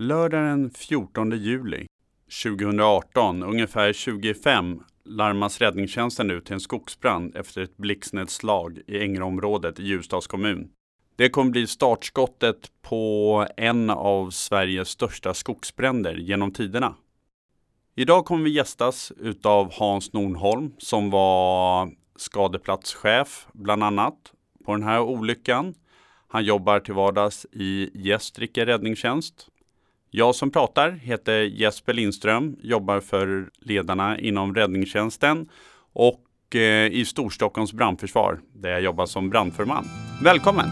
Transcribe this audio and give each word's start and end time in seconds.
Lördag 0.00 0.44
den 0.44 0.70
14 0.70 1.30
juli 1.30 1.86
2018, 2.42 3.42
ungefär 3.42 3.92
25, 3.92 4.80
larmas 5.04 5.60
räddningstjänsten 5.60 6.30
ut 6.30 6.44
till 6.44 6.54
en 6.54 6.60
skogsbrand 6.60 7.36
efter 7.36 7.60
ett 7.62 7.76
blixtnedslag 7.76 8.78
i 8.86 8.98
Ängraområdet 8.98 9.80
i 9.80 9.82
Ljusdals 9.82 10.26
kommun. 10.26 10.70
Det 11.16 11.28
kommer 11.28 11.50
bli 11.50 11.66
startskottet 11.66 12.72
på 12.82 13.46
en 13.56 13.90
av 13.90 14.30
Sveriges 14.30 14.88
största 14.88 15.34
skogsbränder 15.34 16.14
genom 16.14 16.52
tiderna. 16.52 16.94
Idag 17.94 18.24
kommer 18.24 18.44
vi 18.44 18.50
gästas 18.50 19.12
utav 19.16 19.72
Hans 19.72 20.12
Nornholm 20.12 20.72
som 20.78 21.10
var 21.10 21.90
skadeplatschef 22.16 23.46
bland 23.52 23.84
annat 23.84 24.32
på 24.64 24.72
den 24.72 24.82
här 24.82 25.00
olyckan. 25.00 25.74
Han 26.28 26.44
jobbar 26.44 26.80
till 26.80 26.94
vardags 26.94 27.46
i 27.52 27.90
Gästrike 27.94 28.66
räddningstjänst. 28.66 29.48
Jag 30.10 30.34
som 30.34 30.50
pratar 30.50 30.90
heter 30.90 31.40
Jesper 31.40 31.92
Lindström, 31.92 32.56
jobbar 32.62 33.00
för 33.00 33.50
ledarna 33.60 34.18
inom 34.18 34.54
räddningstjänsten 34.54 35.48
och 35.92 36.56
eh, 36.56 36.86
i 36.86 37.04
Storstockholms 37.04 37.72
brandförsvar 37.72 38.40
där 38.52 38.70
jag 38.70 38.80
jobbar 38.80 39.06
som 39.06 39.30
brandförman. 39.30 39.84
Välkommen! 40.22 40.66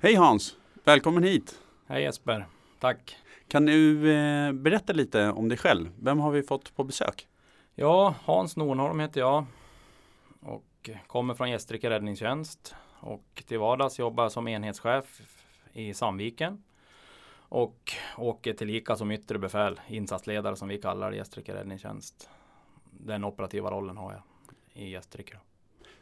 Hej 0.00 0.14
Hans! 0.14 0.56
Välkommen 0.84 1.22
hit! 1.22 1.54
Hej 1.88 2.02
Jesper! 2.02 2.46
Tack! 2.80 3.19
Kan 3.50 3.66
du 3.66 4.12
eh, 4.12 4.52
berätta 4.52 4.92
lite 4.92 5.30
om 5.30 5.48
dig 5.48 5.58
själv? 5.58 5.90
Vem 5.98 6.18
har 6.18 6.30
vi 6.30 6.42
fått 6.42 6.76
på 6.76 6.84
besök? 6.84 7.28
Ja, 7.74 8.14
Hans 8.24 8.56
Nornholm 8.56 9.00
heter 9.00 9.20
jag 9.20 9.44
och 10.40 10.90
kommer 11.06 11.34
från 11.34 11.50
Gästrike 11.50 11.90
räddningstjänst 11.90 12.74
och 13.00 13.42
till 13.46 13.58
vardags 13.58 13.98
jobbar 13.98 14.28
som 14.28 14.48
enhetschef 14.48 15.22
i 15.72 15.94
Sandviken 15.94 16.62
och 17.38 17.92
åker 18.16 18.52
tillika 18.52 18.96
som 18.96 19.10
yttre 19.10 19.38
befäl, 19.38 19.80
insatsledare 19.88 20.56
som 20.56 20.68
vi 20.68 20.78
kallar 20.78 21.12
Gästrike 21.12 21.54
räddningstjänst. 21.54 22.30
Den 22.90 23.24
operativa 23.24 23.70
rollen 23.70 23.96
har 23.96 24.12
jag 24.12 24.22
i 24.84 24.90
Gästrike. 24.90 25.36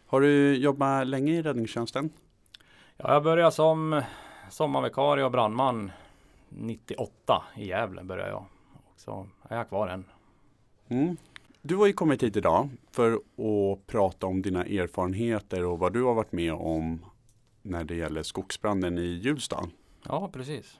Har 0.06 0.20
du 0.20 0.56
jobbat 0.56 1.06
länge 1.06 1.32
i 1.32 1.42
räddningstjänsten? 1.42 2.10
Ja, 2.96 3.12
jag 3.12 3.22
började 3.22 3.52
som 3.52 4.02
sommarvikarie 4.50 5.24
och 5.24 5.30
brandman 5.30 5.92
98 6.48 7.42
i 7.56 7.68
Gävle 7.68 8.04
började 8.04 8.30
jag. 8.30 8.44
Och 8.74 9.00
så 9.00 9.28
är 9.48 9.56
jag 9.56 9.68
kvar 9.68 9.88
än. 9.88 10.04
Mm. 10.88 11.16
Du 11.62 11.76
har 11.76 11.86
ju 11.86 11.92
kommit 11.92 12.22
hit 12.22 12.36
idag 12.36 12.68
för 12.90 13.12
att 13.14 13.86
prata 13.86 14.26
om 14.26 14.42
dina 14.42 14.64
erfarenheter 14.64 15.64
och 15.64 15.78
vad 15.78 15.92
du 15.92 16.02
har 16.02 16.14
varit 16.14 16.32
med 16.32 16.52
om 16.52 17.04
när 17.62 17.84
det 17.84 17.94
gäller 17.94 18.22
skogsbranden 18.22 18.98
i 18.98 19.06
Hjulsdal. 19.06 19.68
Ja, 20.04 20.30
precis. 20.32 20.78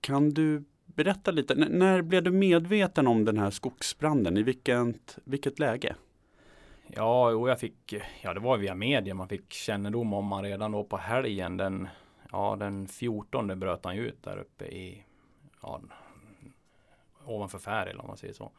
Kan 0.00 0.30
du 0.30 0.64
berätta 0.84 1.30
lite, 1.30 1.54
N 1.54 1.66
när 1.70 2.02
blev 2.02 2.22
du 2.22 2.30
medveten 2.30 3.06
om 3.06 3.24
den 3.24 3.38
här 3.38 3.50
skogsbranden? 3.50 4.36
I 4.36 4.42
vilket, 4.42 5.18
vilket 5.24 5.58
läge? 5.58 5.96
Ja, 6.86 7.48
jag 7.48 7.60
fick, 7.60 7.94
ja 8.22 8.34
det 8.34 8.40
var 8.40 8.56
via 8.56 8.74
media 8.74 9.14
man 9.14 9.28
fick 9.28 9.52
kännedom 9.52 10.12
om 10.12 10.26
man 10.26 10.44
redan 10.44 10.72
då 10.72 10.84
på 10.84 10.96
helgen 10.96 11.56
den, 11.56 11.88
ja 12.32 12.56
den 12.56 12.88
14 12.88 13.60
bröt 13.60 13.84
han 13.84 13.96
ut 13.96 14.22
där 14.22 14.38
uppe 14.38 14.64
i, 14.64 15.04
ja, 15.62 15.80
ovanför 17.24 17.58
Färil 17.58 17.98
om 17.98 18.06
man 18.06 18.16
säger 18.16 18.34
så. 18.34 18.52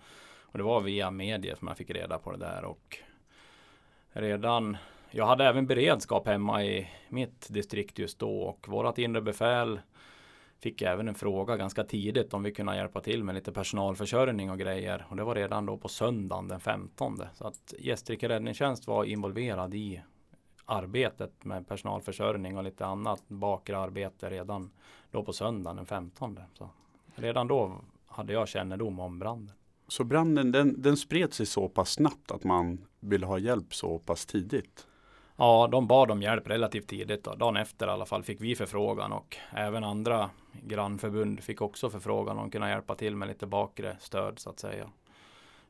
Och 0.51 0.57
det 0.57 0.63
var 0.63 0.81
via 0.81 1.11
media 1.11 1.55
som 1.55 1.67
jag 1.67 1.77
fick 1.77 1.89
reda 1.89 2.17
på 2.17 2.31
det 2.31 2.37
där 2.37 2.65
och 2.65 2.97
redan, 4.11 4.77
jag 5.11 5.25
hade 5.25 5.45
även 5.45 5.67
beredskap 5.67 6.27
hemma 6.27 6.63
i 6.63 6.89
mitt 7.09 7.47
distrikt 7.49 7.99
just 7.99 8.19
då 8.19 8.41
och 8.41 8.67
vårat 8.69 8.97
inre 8.97 9.21
befäl 9.21 9.79
fick 10.59 10.81
även 10.81 11.07
en 11.07 11.15
fråga 11.15 11.57
ganska 11.57 11.83
tidigt 11.83 12.33
om 12.33 12.43
vi 12.43 12.51
kunde 12.51 12.75
hjälpa 12.75 13.01
till 13.01 13.23
med 13.23 13.35
lite 13.35 13.51
personalförsörjning 13.51 14.51
och 14.51 14.59
grejer. 14.59 15.05
Och 15.09 15.15
det 15.15 15.23
var 15.23 15.35
redan 15.35 15.65
då 15.65 15.77
på 15.77 15.87
söndagen 15.87 16.47
den 16.47 16.59
15. 16.59 17.21
Så 17.33 17.47
att 17.47 17.73
Gästrike 17.79 18.29
räddningstjänst 18.29 18.87
var 18.87 19.03
involverad 19.03 19.73
i 19.73 20.01
arbetet 20.69 21.45
med 21.45 21.67
personalförsörjning 21.67 22.57
och 22.57 22.63
lite 22.63 22.85
annat 22.85 23.23
bakre 23.27 23.77
arbete 23.77 24.29
redan 24.29 24.71
då 25.11 25.23
på 25.23 25.33
söndagen 25.33 25.75
den 25.75 25.85
15. 25.85 26.39
Så 26.53 26.69
redan 27.15 27.47
då 27.47 27.81
hade 28.07 28.33
jag 28.33 28.47
kännedom 28.47 28.99
om 28.99 29.19
branden. 29.19 29.55
Så 29.87 30.03
branden 30.03 30.51
den, 30.51 30.81
den 30.81 30.97
spred 30.97 31.33
sig 31.33 31.45
så 31.45 31.69
pass 31.69 31.91
snabbt 31.91 32.31
att 32.31 32.43
man 32.43 32.85
ville 32.99 33.25
ha 33.25 33.37
hjälp 33.37 33.73
så 33.73 33.99
pass 33.99 34.25
tidigt? 34.25 34.87
Ja, 35.35 35.67
de 35.71 35.87
bad 35.87 36.11
om 36.11 36.21
hjälp 36.21 36.47
relativt 36.47 36.87
tidigt. 36.87 37.23
Då. 37.23 37.35
Dagen 37.35 37.57
efter 37.57 37.87
i 37.87 37.89
alla 37.89 38.05
fall 38.05 38.23
fick 38.23 38.41
vi 38.41 38.55
förfrågan 38.55 39.11
och 39.11 39.37
även 39.51 39.83
andra 39.83 40.29
grannförbund 40.63 41.39
fick 41.43 41.61
också 41.61 41.89
förfrågan 41.89 42.37
om 42.37 42.45
att 42.45 42.51
kunna 42.51 42.69
hjälpa 42.69 42.95
till 42.95 43.15
med 43.15 43.27
lite 43.27 43.47
bakre 43.47 43.97
stöd 43.99 44.39
så 44.39 44.49
att 44.49 44.59
säga. 44.59 44.89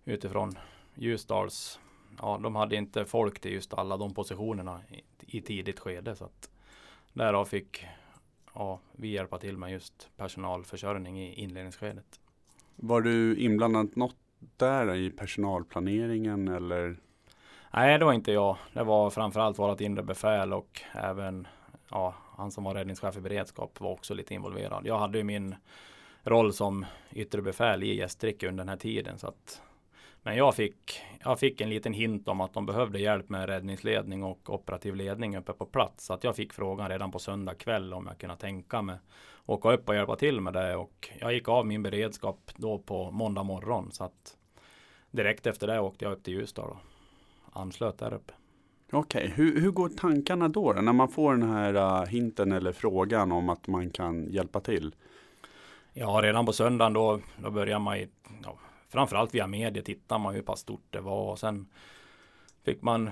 Utifrån 0.06 0.58
Ljusdals, 0.96 1.80
ja 2.18 2.40
de 2.44 2.56
hade 2.56 2.76
inte 2.76 3.06
folk 3.06 3.40
till 3.40 3.54
just 3.54 3.74
alla 3.74 3.98
de 3.98 4.14
positionerna 4.14 4.82
i, 4.90 5.38
i 5.38 5.42
tidigt 5.42 5.80
skede 5.80 6.16
så 6.16 6.26
att 6.26 6.50
därav 7.14 7.46
fick 7.46 7.86
ja, 8.54 8.80
vi 8.92 9.08
hjälpa 9.08 9.38
till 9.38 9.58
med 9.58 9.72
just 9.72 10.10
personalförsörjning 10.18 11.20
i 11.20 11.34
inledningsskedet. 11.34 12.20
Var 12.76 13.02
du 13.02 13.38
inblandad 13.38 13.98
något 13.98 14.16
där 14.58 14.96
i 14.96 15.10
personalplaneringen 15.10 16.48
eller? 16.48 16.98
Nej, 17.74 18.00
det 18.00 18.06
var 18.06 18.14
inte 18.14 18.32
jag. 18.32 18.58
Det 18.74 18.84
var 18.84 19.10
framförallt 19.10 19.60
vårt 19.60 19.82
inre 19.82 20.04
befäl 20.04 20.54
och 20.54 20.82
även 20.92 21.48
ja, 21.92 22.16
han 22.38 22.52
som 22.52 22.64
var 22.64 22.74
räddningschef 22.74 23.18
i 23.18 23.22
beredskap 23.22 23.80
var 23.80 23.92
också 23.92 24.14
lite 24.14 24.34
involverad. 24.34 24.86
Jag 24.86 25.00
hade 25.00 25.18
ju 25.18 25.24
min 25.24 25.56
roll 26.24 26.54
som 26.54 26.86
yttre 27.12 27.42
befäl 27.42 27.84
i 27.84 27.96
Gästrike 27.96 28.48
under 28.48 28.64
den 28.64 28.70
här 28.70 28.78
tiden. 28.78 29.18
Så 29.18 29.28
att, 29.28 29.62
men 30.30 30.38
jag 30.38 30.56
fick, 30.56 31.02
jag 31.24 31.40
fick 31.40 31.62
en 31.62 31.70
liten 31.70 31.94
hint 31.94 32.28
om 32.28 32.42
att 32.42 32.54
de 32.54 32.66
behövde 32.66 33.00
hjälp 33.00 33.30
med 33.30 33.50
räddningsledning 33.50 34.24
och 34.24 34.54
operativ 34.54 34.96
ledning 34.96 35.38
uppe 35.38 35.54
på 35.54 35.66
plats. 35.66 36.06
Så 36.06 36.14
att 36.14 36.24
jag 36.24 36.36
fick 36.36 36.54
frågan 36.54 36.90
redan 36.90 37.12
på 37.12 37.20
söndag 37.20 37.56
kväll 37.56 37.94
om 37.94 38.08
jag 38.08 38.18
kunde 38.18 38.36
tänka 38.36 38.82
mig 38.82 38.98
åka 39.46 39.72
upp 39.72 39.90
och 39.90 39.96
hjälpa 39.96 40.16
till 40.16 40.42
med 40.42 40.54
det. 40.54 40.76
Och 40.76 41.10
jag 41.20 41.34
gick 41.34 41.48
av 41.48 41.66
min 41.66 41.84
beredskap 41.84 42.52
då 42.56 42.80
på 42.80 43.12
måndag 43.12 43.44
morgon. 43.44 43.92
Så 43.92 44.04
att 44.04 44.38
direkt 45.12 45.48
efter 45.48 45.68
det 45.68 45.80
åkte 45.80 46.06
jag 46.06 46.12
upp 46.12 46.24
till 46.24 46.34
Ljusdal 46.34 46.70
och 46.70 47.62
anslöt 47.62 47.98
där 47.98 48.14
uppe. 48.14 48.34
Okej, 48.92 49.24
okay. 49.24 49.36
hur, 49.36 49.62
hur 49.62 49.72
går 49.72 49.90
tankarna 49.90 50.48
då, 50.48 50.74
då? 50.74 50.82
När 50.82 50.94
man 50.94 51.10
får 51.10 51.32
den 51.32 51.50
här 51.50 51.76
uh, 51.76 52.06
hinten 52.06 52.52
eller 52.52 52.72
frågan 52.72 53.32
om 53.32 53.50
att 53.50 53.68
man 53.68 53.90
kan 53.90 54.28
hjälpa 54.30 54.60
till? 54.60 54.96
Ja, 55.94 56.20
redan 56.24 56.46
på 56.46 56.54
söndagen 56.54 56.94
då, 56.94 57.20
då 57.44 57.52
börjar 57.52 57.80
man 57.80 58.00
ju, 58.00 58.08
ja, 58.44 58.58
framförallt 58.90 59.36
via 59.36 59.48
media 59.48 59.84
tittar 59.84 60.20
man 60.20 60.36
hur 60.36 60.42
pass 60.42 60.60
stort 60.60 60.86
det 60.90 61.02
var 61.02 61.32
och 61.32 61.40
sen 61.40 61.68
fick 62.64 62.82
man 62.82 63.10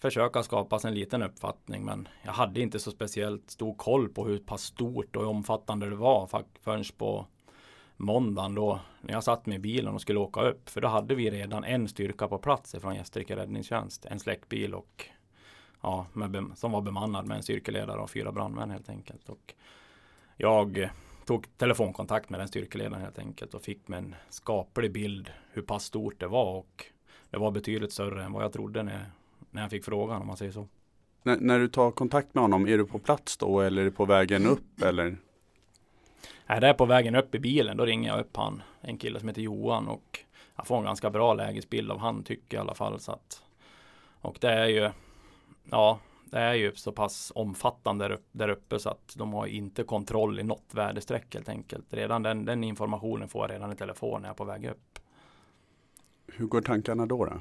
försöka 0.00 0.42
skapa 0.42 0.78
sig 0.78 0.88
en 0.88 0.94
liten 0.94 1.22
uppfattning 1.22 1.84
men 1.84 2.08
jag 2.24 2.32
hade 2.32 2.60
inte 2.60 2.78
så 2.78 2.90
speciellt 2.90 3.50
stor 3.50 3.74
koll 3.74 4.08
på 4.08 4.24
hur 4.24 4.38
pass 4.38 4.62
stort 4.62 5.16
och 5.16 5.26
omfattande 5.26 5.90
det 5.90 5.96
var 5.96 6.44
förrän 6.62 6.84
på 6.98 7.26
måndagen 8.00 8.54
då 8.54 8.80
när 9.00 9.12
jag 9.12 9.24
satt 9.24 9.46
med 9.46 9.60
bilen 9.60 9.94
och 9.94 10.00
skulle 10.00 10.18
åka 10.18 10.40
upp. 10.40 10.68
För 10.68 10.80
då 10.80 10.88
hade 10.88 11.14
vi 11.14 11.30
redan 11.30 11.64
en 11.64 11.88
styrka 11.88 12.28
på 12.28 12.38
plats 12.38 12.76
från 12.80 12.94
Gästrike 12.94 13.36
räddningstjänst. 13.36 14.04
En 14.04 14.20
släckbil 14.20 14.74
och 14.74 15.06
ja, 15.82 16.06
med, 16.12 16.44
som 16.54 16.72
var 16.72 16.80
bemannad 16.80 17.26
med 17.26 17.36
en 17.36 17.42
styrkeledare 17.42 18.00
och 18.00 18.10
fyra 18.10 18.32
brandmän 18.32 18.70
helt 18.70 18.88
enkelt. 18.88 19.28
Och 19.28 19.54
jag 20.36 20.90
tog 21.24 21.46
telefonkontakt 21.58 22.30
med 22.30 22.40
den 22.40 22.48
styrkeledaren 22.48 23.02
helt 23.02 23.18
enkelt 23.18 23.54
och 23.54 23.62
fick 23.62 23.88
med 23.88 23.98
en 23.98 24.14
skaplig 24.28 24.92
bild 24.92 25.30
hur 25.52 25.62
pass 25.62 25.84
stort 25.84 26.20
det 26.20 26.26
var 26.26 26.54
och 26.54 26.84
det 27.30 27.38
var 27.38 27.50
betydligt 27.50 27.92
större 27.92 28.24
än 28.24 28.32
vad 28.32 28.44
jag 28.44 28.52
trodde 28.52 28.82
när, 28.82 29.10
när 29.50 29.62
jag 29.62 29.70
fick 29.70 29.84
frågan 29.84 30.20
om 30.20 30.26
man 30.26 30.36
säger 30.36 30.52
så. 30.52 30.68
N 31.24 31.38
när 31.40 31.58
du 31.58 31.68
tar 31.68 31.90
kontakt 31.90 32.34
med 32.34 32.42
honom, 32.42 32.68
är 32.68 32.78
du 32.78 32.86
på 32.86 32.98
plats 32.98 33.36
då 33.36 33.60
eller 33.60 33.82
är 33.82 33.84
du 33.84 33.90
på 33.90 34.04
vägen 34.04 34.46
upp 34.46 34.82
eller? 34.82 35.16
Är 36.46 36.60
det 36.60 36.74
på 36.74 36.84
vägen 36.84 37.14
upp 37.14 37.34
i 37.34 37.38
bilen, 37.38 37.76
då 37.76 37.84
ringer 37.84 38.10
jag 38.10 38.20
upp 38.20 38.36
han, 38.36 38.62
en 38.80 38.98
kille 38.98 39.20
som 39.20 39.28
heter 39.28 39.42
Johan 39.42 39.88
och 39.88 40.18
jag 40.56 40.66
får 40.66 40.78
en 40.78 40.84
ganska 40.84 41.10
bra 41.10 41.34
lägesbild 41.34 41.90
av 41.90 41.98
han 41.98 42.22
tycker 42.22 42.56
jag 42.56 42.64
i 42.64 42.66
alla 42.66 42.74
fall. 42.74 43.00
Så 43.00 43.12
att, 43.12 43.42
och 44.20 44.36
det 44.40 44.50
är 44.50 44.66
ju, 44.66 44.90
ja, 45.70 45.98
det 46.30 46.38
är 46.38 46.54
ju 46.54 46.74
så 46.74 46.92
pass 46.92 47.32
omfattande 47.34 48.04
där 48.04 48.14
uppe, 48.14 48.24
där 48.32 48.48
uppe 48.48 48.78
så 48.78 48.88
att 48.90 49.14
de 49.16 49.32
har 49.32 49.46
inte 49.46 49.84
kontroll 49.84 50.40
i 50.40 50.42
något 50.42 50.74
väderstreck 50.74 51.34
helt 51.34 51.48
enkelt. 51.48 51.94
Redan 51.94 52.22
den, 52.22 52.44
den 52.44 52.64
informationen 52.64 53.28
får 53.28 53.42
jag 53.42 53.54
redan 53.54 53.72
i 53.72 53.76
telefon 53.76 54.22
när 54.22 54.28
jag 54.28 54.34
är 54.34 54.36
på 54.36 54.44
väg 54.44 54.64
upp. 54.64 54.98
Hur 56.26 56.46
går 56.46 56.60
tankarna 56.60 57.06
då? 57.06 57.24
då? 57.24 57.32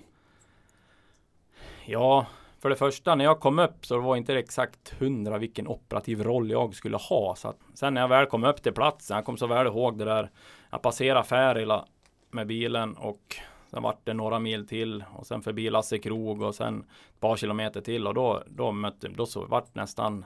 Ja, 1.85 2.25
för 2.59 2.69
det 2.69 2.75
första 2.75 3.15
när 3.15 3.25
jag 3.25 3.39
kom 3.39 3.59
upp 3.59 3.85
så 3.85 3.99
var 3.99 4.15
inte 4.15 4.33
det 4.33 4.39
exakt 4.39 4.93
hundra 4.99 5.37
vilken 5.37 5.67
operativ 5.67 6.23
roll 6.23 6.51
jag 6.51 6.75
skulle 6.75 6.97
ha. 6.97 7.35
Så 7.35 7.47
att, 7.47 7.59
sen 7.73 7.93
när 7.93 8.01
jag 8.01 8.07
väl 8.07 8.25
kom 8.25 8.43
upp 8.43 8.63
till 8.63 8.73
platsen, 8.73 9.15
jag 9.15 9.25
kom 9.25 9.37
så 9.37 9.47
väl 9.47 9.67
ihåg 9.67 9.97
det 9.97 10.05
där. 10.05 10.31
Jag 10.69 10.81
passerade 10.81 11.23
Färila 11.23 11.85
med 12.31 12.47
bilen 12.47 12.93
och 12.93 13.35
sen 13.69 13.83
vart 13.83 14.05
det 14.05 14.13
några 14.13 14.39
mil 14.39 14.67
till 14.67 15.03
och 15.13 15.27
sen 15.27 15.41
förbi 15.41 15.69
Lasse 15.69 15.97
Krog 15.97 16.41
och 16.41 16.55
sen 16.55 16.79
ett 17.13 17.19
par 17.19 17.35
kilometer 17.35 17.81
till 17.81 18.07
och 18.07 18.13
då, 18.13 18.43
då 18.47 18.71
mötte, 18.71 19.07
då 19.07 19.25
så 19.25 19.45
vart 19.45 19.75
nästan 19.75 20.25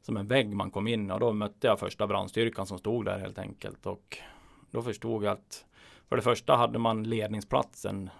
som 0.00 0.16
en 0.16 0.26
vägg 0.26 0.54
man 0.54 0.70
kom 0.70 0.88
in 0.88 1.10
och 1.10 1.20
då 1.20 1.32
mötte 1.32 1.66
jag 1.66 1.78
första 1.78 2.06
brandstyrkan 2.06 2.66
som 2.66 2.78
stod 2.78 3.04
där 3.04 3.18
helt 3.18 3.38
enkelt 3.38 3.86
och 3.86 4.18
då 4.70 4.82
förstod 4.82 5.24
jag 5.24 5.32
att 5.32 5.64
för 6.08 6.16
det 6.16 6.22
första 6.22 6.56
hade 6.56 6.78
man 6.78 7.02
ledningsplatsen 7.02 8.10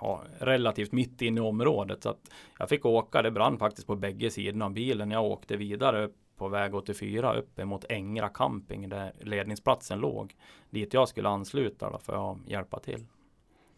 ja, 0.00 0.22
relativt 0.38 0.92
mitt 0.92 1.22
inne 1.22 1.40
i 1.40 1.44
området. 1.44 2.02
Så 2.02 2.08
att 2.08 2.30
jag 2.58 2.68
fick 2.68 2.84
åka, 2.84 3.22
det 3.22 3.30
brann 3.30 3.58
faktiskt 3.58 3.86
på 3.86 3.96
bägge 3.96 4.30
sidorna 4.30 4.64
av 4.64 4.72
bilen. 4.72 5.10
Jag 5.10 5.24
åkte 5.24 5.56
vidare 5.56 6.04
upp 6.04 6.16
på 6.36 6.48
väg 6.48 6.74
84 6.74 7.34
upp 7.34 7.58
emot 7.58 7.84
Ängra 7.88 8.28
camping 8.28 8.88
där 8.88 9.12
ledningsplatsen 9.20 9.98
låg. 9.98 10.34
Dit 10.70 10.94
jag 10.94 11.08
skulle 11.08 11.28
ansluta 11.28 11.90
då 11.90 11.98
för 11.98 12.32
att 12.32 12.38
hjälpa 12.46 12.78
till. 12.78 13.06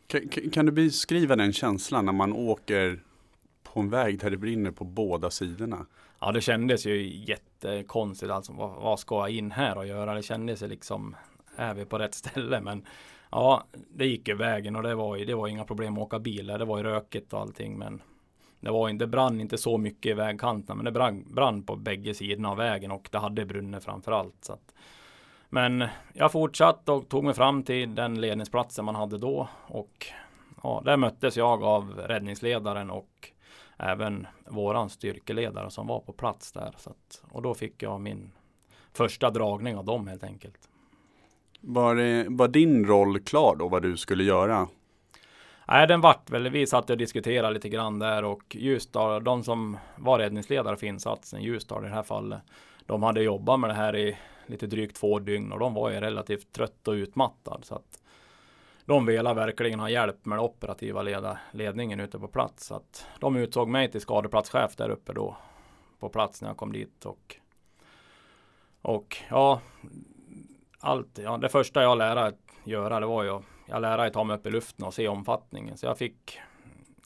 Kan, 0.07 0.51
kan 0.53 0.67
du 0.67 0.73
beskriva 0.73 1.37
den 1.37 1.53
känslan 1.53 2.07
när 2.07 2.13
man 2.13 2.33
åker 2.33 3.01
på 3.63 3.81
en 3.81 3.91
väg 3.91 4.21
där 4.21 4.31
det 4.31 4.37
brinner 4.37 4.71
på 4.71 4.85
båda 4.85 5.31
sidorna? 5.31 5.87
Ja, 6.21 6.33
det 6.33 6.41
kändes 6.41 6.87
ju 6.87 7.25
jättekonstigt. 7.25 8.33
Alltså, 8.33 8.53
vad, 8.53 8.71
vad 8.71 9.01
ska 9.01 9.15
jag 9.15 9.31
in 9.31 9.51
här 9.51 9.79
och 9.79 9.87
göra? 9.87 10.15
Det 10.15 10.23
kändes 10.23 10.61
liksom, 10.61 11.17
är 11.57 11.75
vi 11.75 11.85
på 11.85 11.99
rätt 11.99 12.15
ställe? 12.15 12.61
Men 12.61 12.87
Ja, 13.31 13.65
det 13.73 14.07
gick 14.07 14.29
ju 14.29 14.35
vägen 14.35 14.77
och 14.77 14.83
det 14.83 14.95
var 14.95 15.17
ju, 15.17 15.25
det 15.25 15.35
var 15.35 15.49
inga 15.49 15.65
problem 15.65 15.95
att 15.95 16.03
åka 16.03 16.19
bil. 16.19 16.47
Det 16.47 16.65
var 16.65 16.79
ju 16.79 16.85
rökigt 16.85 17.33
och 17.33 17.41
allting. 17.41 17.79
Men 17.79 18.03
det, 18.61 18.71
var, 18.71 18.93
det 18.93 19.07
brann 19.07 19.41
inte 19.41 19.59
så 19.59 19.79
mycket 19.79 20.11
i 20.11 20.13
vägkanterna. 20.15 20.75
Men 20.75 20.85
det 20.85 20.93
brann, 20.93 21.25
brann 21.35 21.63
på 21.63 21.77
bägge 21.77 22.15
sidorna 22.15 22.51
av 22.51 22.57
vägen 22.57 22.91
och 22.91 23.09
det 23.13 23.19
hade 23.19 23.45
brunnit 23.45 23.85
framför 23.85 24.13
allt. 24.13 24.35
Så 24.41 24.53
att, 24.53 24.75
men 25.49 25.85
jag 26.13 26.33
fortsatte 26.33 26.93
och 26.93 27.09
tog 27.09 27.25
mig 27.25 27.35
fram 27.35 27.63
till 27.63 27.95
den 27.95 28.21
ledningsplatsen 28.21 28.85
man 28.85 28.95
hade 28.95 29.19
då. 29.19 29.49
Och 29.67 30.07
ja, 30.63 30.83
där 30.85 30.97
möttes 30.97 31.37
jag 31.37 31.63
av 31.63 31.91
räddningsledaren 31.91 32.91
och 32.91 33.31
även 33.77 34.27
våran 34.47 34.91
styrkeledare 34.91 35.71
som 35.71 35.87
var 35.87 36.01
på 36.01 36.13
plats 36.13 36.53
där. 36.53 36.75
Så 36.79 36.91
att, 36.91 37.23
och 37.31 37.43
då 37.43 37.55
fick 37.55 37.83
jag 37.83 38.01
min 38.01 38.33
första 38.93 39.31
dragning 39.31 39.77
av 39.77 39.85
dem 39.85 40.09
helt 40.09 40.25
enkelt. 40.25 40.69
Var, 41.61 41.95
det, 41.95 42.27
var 42.29 42.49
din 42.49 42.87
roll 42.87 43.21
klar 43.21 43.57
då, 43.57 43.69
vad 43.69 43.83
du 43.83 43.97
skulle 43.97 44.25
göra? 44.25 44.69
Nej, 45.69 45.87
den 45.87 46.01
vart 46.01 46.31
väl. 46.31 46.49
Vi 46.49 46.67
satt 46.67 46.91
och 46.91 46.97
diskuterade 46.97 47.55
lite 47.55 47.69
grann 47.69 47.99
där 47.99 48.25
och 48.25 48.57
Ljusdal, 48.57 49.25
de 49.25 49.45
som 49.45 49.77
var 49.97 50.19
räddningsledare 50.19 50.77
för 50.77 50.87
insatsen, 50.87 51.43
Ljusdal 51.43 51.85
i 51.85 51.89
det 51.89 51.95
här 51.95 52.03
fallet, 52.03 52.41
de 52.87 53.03
hade 53.03 53.23
jobbat 53.23 53.61
med 53.61 53.71
det 53.71 53.75
här 53.75 53.97
i 53.97 54.17
lite 54.47 54.67
drygt 54.67 54.97
två 54.97 55.19
dygn 55.19 55.53
och 55.53 55.59
de 55.59 55.75
var 55.75 55.91
ju 55.91 56.01
relativt 56.01 56.53
trött 56.53 56.89
och 56.89 56.93
utmattad. 56.93 57.65
Så 57.65 57.75
att 57.75 58.03
de 58.85 59.07
ville 59.07 59.35
verkligen 59.35 59.81
ha 59.81 59.91
hjälp 59.91 60.25
med 60.25 60.39
den 60.39 60.45
operativa 60.45 61.03
leda, 61.03 61.39
ledningen 61.53 62.01
ute 62.01 62.19
på 62.19 62.29
plats. 62.29 62.67
Så 62.67 62.75
att 62.75 63.07
de 63.21 63.37
utsåg 63.37 63.69
mig 63.69 63.91
till 63.91 64.01
skadeplatschef 64.01 64.77
där 64.77 64.91
uppe 64.91 65.13
då 65.13 65.37
på 65.99 66.09
plats 66.09 66.43
när 66.43 66.49
jag 66.49 66.57
kom 66.57 66.73
dit. 66.73 67.07
Och, 67.07 67.37
och 68.83 69.17
ja, 69.31 69.61
allt, 70.81 71.19
ja, 71.19 71.37
det 71.37 71.49
första 71.49 71.83
jag 71.83 71.99
lärde 71.99 72.25
att 72.25 72.41
göra 72.65 73.01
det 73.01 73.07
var 73.07 73.25
ju 73.25 73.41
jag 73.67 73.83
lärde 73.83 74.03
att 74.03 74.13
ta 74.13 74.25
mig 74.25 74.37
upp 74.37 74.47
i 74.47 74.51
luften 74.51 74.87
och 74.87 74.95
se 74.95 75.09
omfattningen. 75.09 75.77
Så 75.77 75.87
jag 75.87 75.99
fick, 75.99 76.39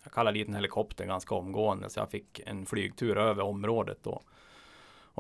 jag 0.03 0.13
kallar 0.13 0.33
dit 0.33 0.49
en 0.49 0.55
helikopter 0.55 1.07
ganska 1.07 1.35
omgående, 1.35 1.91
så 1.91 2.01
jag 2.01 2.11
fick 2.11 2.41
en 2.47 2.67
flygtur 2.67 3.19
över 3.19 3.43
området 3.43 3.99
då. 4.03 4.23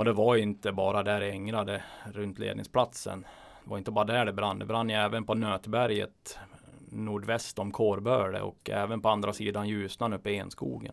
Och 0.01 0.07
det 0.07 0.13
var 0.13 0.37
inte 0.37 0.73
bara 0.73 1.03
där 1.03 1.21
det 1.21 1.31
ängrade 1.31 1.83
runt 2.13 2.39
ledningsplatsen. 2.39 3.27
Det 3.65 3.71
var 3.71 3.79
inte 3.79 3.91
bara 3.91 4.05
där 4.05 4.25
det 4.25 4.33
brann. 4.33 4.59
Det 4.59 4.65
brann 4.65 4.89
ju 4.89 4.95
även 4.95 5.25
på 5.25 5.35
Nötberget 5.35 6.39
nordväst 6.91 7.59
om 7.59 7.71
Kårböle 7.71 8.41
och 8.41 8.71
även 8.71 9.01
på 9.01 9.09
andra 9.09 9.33
sidan 9.33 9.69
Ljusnan 9.69 10.13
uppe 10.13 10.31
i 10.31 10.37
Enskogen. 10.37 10.93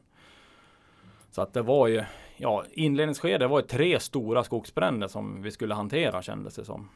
Så 1.29 1.41
att 1.41 1.53
det 1.53 1.61
var 1.61 1.87
ju, 1.87 2.03
ja 2.37 2.63
inledningsskedet 2.71 3.49
var 3.49 3.59
ju 3.59 3.67
tre 3.67 3.99
stora 3.99 4.43
skogsbränder 4.43 5.07
som 5.07 5.41
vi 5.41 5.51
skulle 5.51 5.73
hantera 5.73 6.21
kändes 6.21 6.55
det 6.55 6.65
som. 6.65 6.89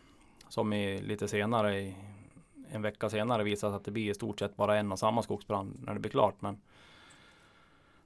Som 0.50 0.74
i, 0.74 1.02
lite 1.02 1.28
senare, 1.28 1.80
i, 1.80 1.96
en 2.72 2.82
vecka 2.82 3.10
senare 3.10 3.44
visade 3.44 3.76
att 3.76 3.86
det 3.86 3.92
blir 3.92 4.12
i 4.12 4.14
stort 4.14 4.40
sett 4.40 4.56
bara 4.56 4.78
en 4.78 4.92
och 4.92 5.00
samma 5.00 5.24
skogsbrand 5.24 5.80
när 5.86 5.94
det 5.94 6.00
blir 6.00 6.12
klart. 6.12 6.36
Men, 6.40 6.62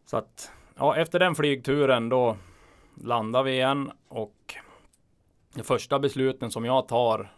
så 0.05 0.17
att 0.17 0.51
ja, 0.75 0.95
efter 0.95 1.19
den 1.19 1.35
flygturen 1.35 2.09
då 2.09 2.37
landar 2.95 3.43
vi 3.43 3.51
igen 3.51 3.91
och 4.07 4.55
de 5.53 5.63
första 5.63 5.99
besluten 5.99 6.51
som 6.51 6.65
jag 6.65 6.87
tar 6.87 7.33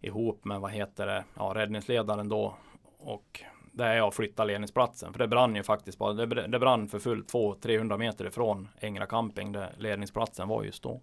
ihop 0.00 0.44
med 0.44 0.60
vad 0.60 0.70
heter 0.70 1.06
det, 1.06 1.24
ja, 1.36 1.52
räddningsledaren 1.54 2.28
då 2.28 2.54
och 2.98 3.42
det 3.72 3.84
är 3.84 4.08
att 4.08 4.14
flytta 4.14 4.44
ledningsplatsen. 4.44 5.12
För 5.12 5.18
det 5.18 5.28
brann 5.28 5.56
ju 5.56 5.62
faktiskt 5.62 5.98
bara, 5.98 6.12
det, 6.12 6.46
det 6.46 6.58
brann 6.58 6.88
för 6.88 6.98
fullt 6.98 7.32
200-300 7.32 7.98
meter 7.98 8.26
ifrån 8.26 8.68
Ängra 8.78 9.06
camping 9.06 9.52
där 9.52 9.74
ledningsplatsen 9.78 10.48
var 10.48 10.64
just 10.64 10.82
då. 10.82 11.00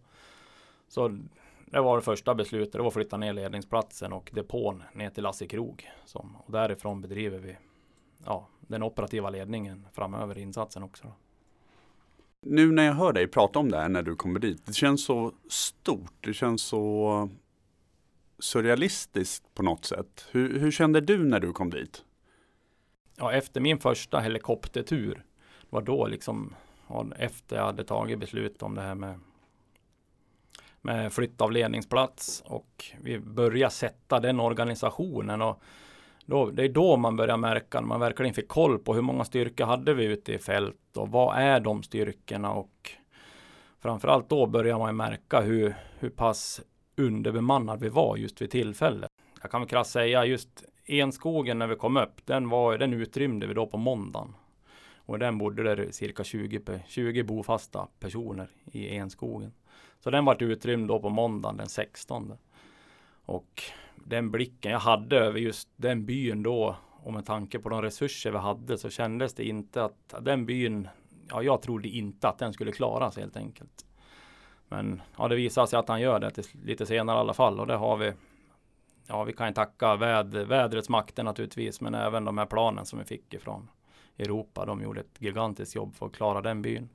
Så 0.88 1.20
det 1.66 1.82
var 1.82 1.96
det 1.96 2.02
första 2.02 2.36
beslutet. 2.36 2.74
Det 2.74 2.80
var 2.80 2.88
att 2.88 2.94
flytta 2.94 3.18
ner 3.18 3.34
ledningsplatsen 3.34 4.14
och 4.14 4.32
depån 4.34 4.84
ner 4.94 5.10
till 5.10 5.24
Lasse 5.24 5.48
Krog. 5.48 5.90
Som, 6.06 6.36
och 6.36 6.52
därifrån 6.52 7.02
bedriver 7.02 7.40
vi 7.40 7.58
ja, 8.26 8.48
den 8.60 8.84
operativa 8.84 9.30
ledningen 9.30 9.88
framöver 9.94 10.38
i 10.38 10.42
insatsen 10.42 10.84
också. 10.84 11.04
Då. 11.04 11.14
Nu 12.50 12.72
när 12.72 12.84
jag 12.84 12.94
hör 12.94 13.14
dig 13.14 13.28
prata 13.28 13.60
om 13.60 13.72
det 13.72 13.78
här 13.78 13.90
när 13.90 14.04
du 14.04 14.16
kommer 14.16 14.40
dit. 14.40 14.66
Det 14.66 14.74
känns 14.74 15.06
så 15.06 15.34
stort. 15.50 16.14
Det 16.20 16.34
känns 16.34 16.62
så 16.62 17.30
surrealistiskt 18.40 19.54
på 19.54 19.64
något 19.64 19.86
sätt. 19.86 20.28
Hur, 20.32 20.60
hur 20.60 20.72
kände 20.72 21.02
du 21.02 21.24
när 21.24 21.40
du 21.40 21.52
kom 21.52 21.70
dit? 21.70 22.04
Ja, 23.16 23.32
efter 23.32 23.62
min 23.62 23.80
första 23.80 24.20
helikoptertur. 24.20 25.24
var 25.70 25.82
då 25.82 26.08
liksom 26.08 26.56
efter 27.18 27.56
jag 27.56 27.64
hade 27.64 27.84
tagit 27.84 28.20
beslut 28.20 28.64
om 28.64 28.76
det 28.76 28.82
här 28.82 28.96
med 28.96 29.20
med 30.82 31.14
flytt 31.14 31.42
av 31.42 31.52
ledningsplats 31.52 32.44
och 32.46 32.86
vi 33.02 33.20
började 33.20 33.74
sätta 33.74 34.20
den 34.20 34.40
organisationen. 34.40 35.42
Och 35.42 35.62
då, 36.28 36.50
det 36.50 36.64
är 36.64 36.70
då 36.70 36.98
man 36.98 37.16
börjar 37.16 37.38
märka, 37.38 37.80
när 37.80 37.88
man 37.88 38.00
verkligen 38.00 38.34
fick 38.34 38.48
koll 38.48 38.80
på 38.80 38.94
hur 38.94 39.02
många 39.02 39.26
styrkor 39.26 39.66
hade 39.66 39.94
vi 39.94 40.06
ute 40.06 40.34
i 40.34 40.40
fält 40.40 40.98
och 40.98 41.10
vad 41.10 41.38
är 41.38 41.60
de 41.60 41.84
styrkorna 41.84 42.52
och 42.52 42.92
framförallt 43.80 44.30
då 44.30 44.46
börjar 44.46 44.80
man 44.80 44.96
märka 44.96 45.42
hur, 45.42 45.76
hur 46.00 46.10
pass 46.10 46.62
underbemannad 46.98 47.80
vi 47.80 47.90
var 47.90 48.18
just 48.18 48.42
vid 48.42 48.52
tillfället. 48.52 49.10
Jag 49.42 49.52
kan 49.52 49.62
väl 49.62 49.70
krasst 49.70 49.92
säga 49.92 50.26
just 50.26 50.64
Enskogen 50.86 51.60
när 51.60 51.68
vi 51.68 51.76
kom 51.76 51.98
upp, 51.98 52.26
den, 52.26 52.50
var, 52.50 52.78
den 52.78 52.94
utrymde 52.94 53.48
vi 53.48 53.54
då 53.54 53.68
på 53.68 53.78
måndagen. 53.78 54.36
Och 54.96 55.16
i 55.16 55.19
den 55.19 55.38
bodde 55.38 55.76
det 55.76 55.94
cirka 55.94 56.24
20, 56.24 56.81
20 56.88 57.24
bofasta 57.24 57.88
personer 58.00 58.50
i 58.72 58.98
Enskogen. 58.98 59.52
Så 60.00 60.10
den 60.10 60.26
vart 60.26 60.42
utrymd 60.42 60.88
då 60.88 61.00
på 61.00 61.10
måndagen 61.10 61.57
den 61.57 61.69
16. 61.69 62.34
Och 63.28 63.64
den 63.96 64.31
blicken 64.31 64.72
jag 64.72 64.80
hade 64.80 65.18
över 65.18 65.40
just 65.40 65.69
den 65.76 66.06
byn 66.06 66.44
då 66.44 66.76
och 67.04 67.14
med 67.14 67.26
tanke 67.26 67.60
på 67.60 67.69
de 67.69 67.81
resurser 67.81 68.31
vi 68.31 68.38
hade 68.38 68.78
så 68.78 68.90
kändes 68.90 69.34
det 69.34 69.44
inte 69.44 69.84
att 69.84 70.16
den 70.22 70.46
byn, 70.46 70.88
ja 71.30 71.44
jag 71.44 71.62
trodde 71.62 71.88
inte 71.88 72.28
att 72.28 72.38
den 72.38 72.54
skulle 72.54 72.72
klara 72.72 73.12
sig 73.12 73.24
helt 73.24 73.38
enkelt. 73.38 73.86
Men 74.68 75.02
ja, 75.18 75.28
det 75.28 75.36
visar 75.36 75.66
sig 75.66 75.80
att 75.80 75.90
han 75.90 76.02
gör 76.02 76.19
det 76.19 76.54
lite 76.64 76.86
senare 76.86 77.18
i 77.18 77.19
alla 77.19 77.34
fall 77.34 77.60
och 77.60 77.68
det 77.68 77.76
har 77.76 77.98
vi. 77.98 78.14
Ja, 79.07 79.24
vi 79.24 79.34
kan 79.34 79.48
ju 79.48 79.54
tacka 79.54 79.96
väd, 79.96 80.36
vädrets 80.36 80.90
makter 80.90 81.24
naturligtvis, 81.24 81.81
men 81.81 81.96
även 81.96 82.26
de 82.26 82.38
här 82.38 82.46
planen 82.46 82.86
som 82.86 83.00
vi 83.00 83.06
fick 83.06 83.34
ifrån 83.34 83.69
Europa. 84.18 84.66
De 84.66 84.81
gjorde 84.81 85.00
ett 85.00 85.16
gigantiskt 85.22 85.76
jobb 85.76 85.96
för 85.96 86.06
att 86.06 86.14
klara 86.14 86.42
den 86.42 86.62
byn. 86.62 86.90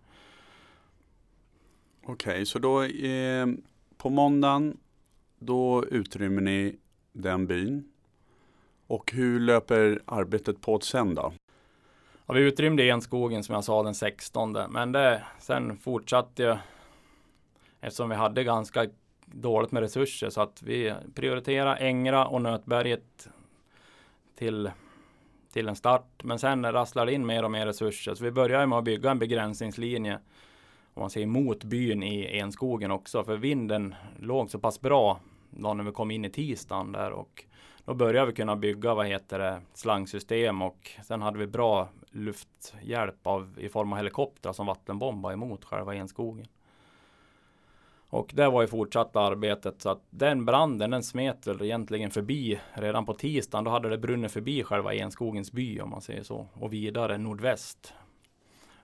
Okej, 2.03 2.33
okay, 2.33 2.47
så 2.47 2.59
då 2.59 2.83
eh, 2.83 3.47
på 3.97 4.11
måndagen 4.11 4.79
då 5.47 5.85
utrymmer 5.85 6.43
ni 6.43 6.77
den 7.13 7.47
byn. 7.47 7.85
Och 8.87 9.13
hur 9.13 9.41
löper 9.41 10.03
arbetet 10.05 10.61
på 10.61 10.81
sen 10.81 11.15
då? 11.15 11.33
Ja, 12.27 12.35
vi 12.35 12.41
utrymde 12.41 12.89
Enskogen 12.89 13.45
som 13.45 13.55
jag 13.55 13.65
sa 13.65 13.83
den 13.83 13.95
16. 13.95 14.59
Men 14.71 14.93
det, 14.93 15.23
sen 15.39 15.77
fortsatte 15.77 16.43
jag 16.43 16.59
eftersom 17.81 18.09
vi 18.09 18.15
hade 18.15 18.45
ganska 18.45 18.87
dåligt 19.27 19.73
med 19.73 19.81
resurser 19.81 20.31
så 20.31 20.41
att 20.41 20.63
vi 20.63 20.95
prioriterade 21.15 21.77
Ängra 21.77 22.27
och 22.27 22.43
Nötberget 22.43 23.29
till, 24.35 24.71
till 25.53 25.69
en 25.69 25.77
start. 25.77 26.25
Men 26.25 26.39
sen 26.39 26.73
rasslade 26.73 27.13
in 27.13 27.27
mer 27.27 27.43
och 27.43 27.51
mer 27.51 27.67
resurser. 27.67 28.15
Så 28.15 28.25
vi 28.25 28.31
började 28.31 28.67
med 28.67 28.79
att 28.79 28.85
bygga 28.85 29.11
en 29.11 29.19
begränsningslinje 29.19 30.19
om 30.95 31.01
man 31.01 31.11
säger 31.11 31.27
mot 31.27 31.65
byn 31.65 32.03
i 32.03 32.39
Enskogen 32.39 32.91
också. 32.91 33.25
För 33.25 33.37
vinden 33.37 33.95
låg 34.19 34.51
så 34.51 34.59
pass 34.59 34.81
bra 34.81 35.21
Dagen 35.52 35.76
när 35.76 35.85
vi 35.85 35.92
kom 35.92 36.11
in 36.11 36.25
i 36.25 36.30
tisdagen 36.30 36.92
där 36.92 37.11
och 37.11 37.44
då 37.85 37.94
började 37.94 38.26
vi 38.26 38.32
kunna 38.32 38.56
bygga, 38.56 38.94
vad 38.94 39.06
heter 39.06 39.38
det, 39.38 39.61
slangsystem 39.75 40.62
och 40.62 40.90
sen 41.04 41.23
hade 41.23 41.38
vi 41.38 41.47
bra 41.47 41.88
lufthjälp 42.11 43.26
av, 43.26 43.54
i 43.59 43.68
form 43.68 43.92
av 43.92 43.97
helikoptrar 43.97 44.52
som 44.52 44.66
vattenbombade 44.66 45.35
emot 45.35 45.64
själva 45.64 45.94
enskogen. 45.94 46.47
Och 48.12 48.30
det 48.35 48.49
var 48.49 48.62
ju 48.62 48.68
fortsatta 48.68 49.21
arbetet 49.21 49.82
så 49.82 49.88
att 49.88 50.02
den 50.11 50.44
branden 50.44 50.90
den 50.90 51.02
smet 51.02 51.47
väl 51.47 51.62
egentligen 51.62 52.11
förbi 52.11 52.61
redan 52.73 53.06
på 53.06 53.14
tisdagen. 53.14 53.64
Då 53.64 53.71
hade 53.71 53.88
det 53.88 53.99
brunnit 53.99 54.32
förbi 54.32 54.64
själva 54.64 54.94
Enskogens 54.94 55.52
by 55.52 55.80
om 55.80 55.90
man 55.90 56.00
säger 56.00 56.23
så 56.23 56.47
och 56.54 56.73
vidare 56.73 57.18
nordväst 57.18 57.94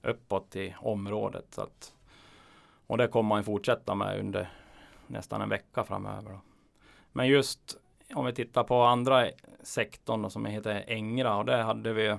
uppåt 0.02 0.56
i 0.56 0.74
området. 0.80 1.46
Så 1.50 1.60
att, 1.60 1.94
och 2.86 2.98
det 2.98 3.08
kommer 3.08 3.28
man 3.28 3.44
fortsätta 3.44 3.94
med 3.94 4.20
under 4.20 4.52
nästan 5.06 5.40
en 5.40 5.48
vecka 5.48 5.84
framöver. 5.84 6.30
Då. 6.30 6.40
Men 7.12 7.28
just 7.28 7.76
om 8.14 8.26
vi 8.26 8.32
tittar 8.32 8.64
på 8.64 8.82
andra 8.82 9.26
sektorn 9.62 10.22
då, 10.22 10.30
som 10.30 10.44
heter 10.44 10.84
Ängra 10.86 11.36
och 11.36 11.44
där 11.44 11.62
hade 11.62 11.92
vi, 11.92 12.16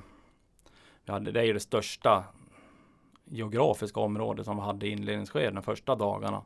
vi 1.05 1.11
hade, 1.11 1.31
det 1.31 1.39
är 1.39 1.43
ju 1.43 1.53
det 1.53 1.59
största 1.59 2.23
geografiska 3.25 3.99
området 3.99 4.45
som 4.45 4.55
vi 4.55 4.61
hade 4.61 4.87
i 4.87 4.91
inledningsskedet 4.91 5.55
de 5.55 5.63
första 5.63 5.95
dagarna. 5.95 6.41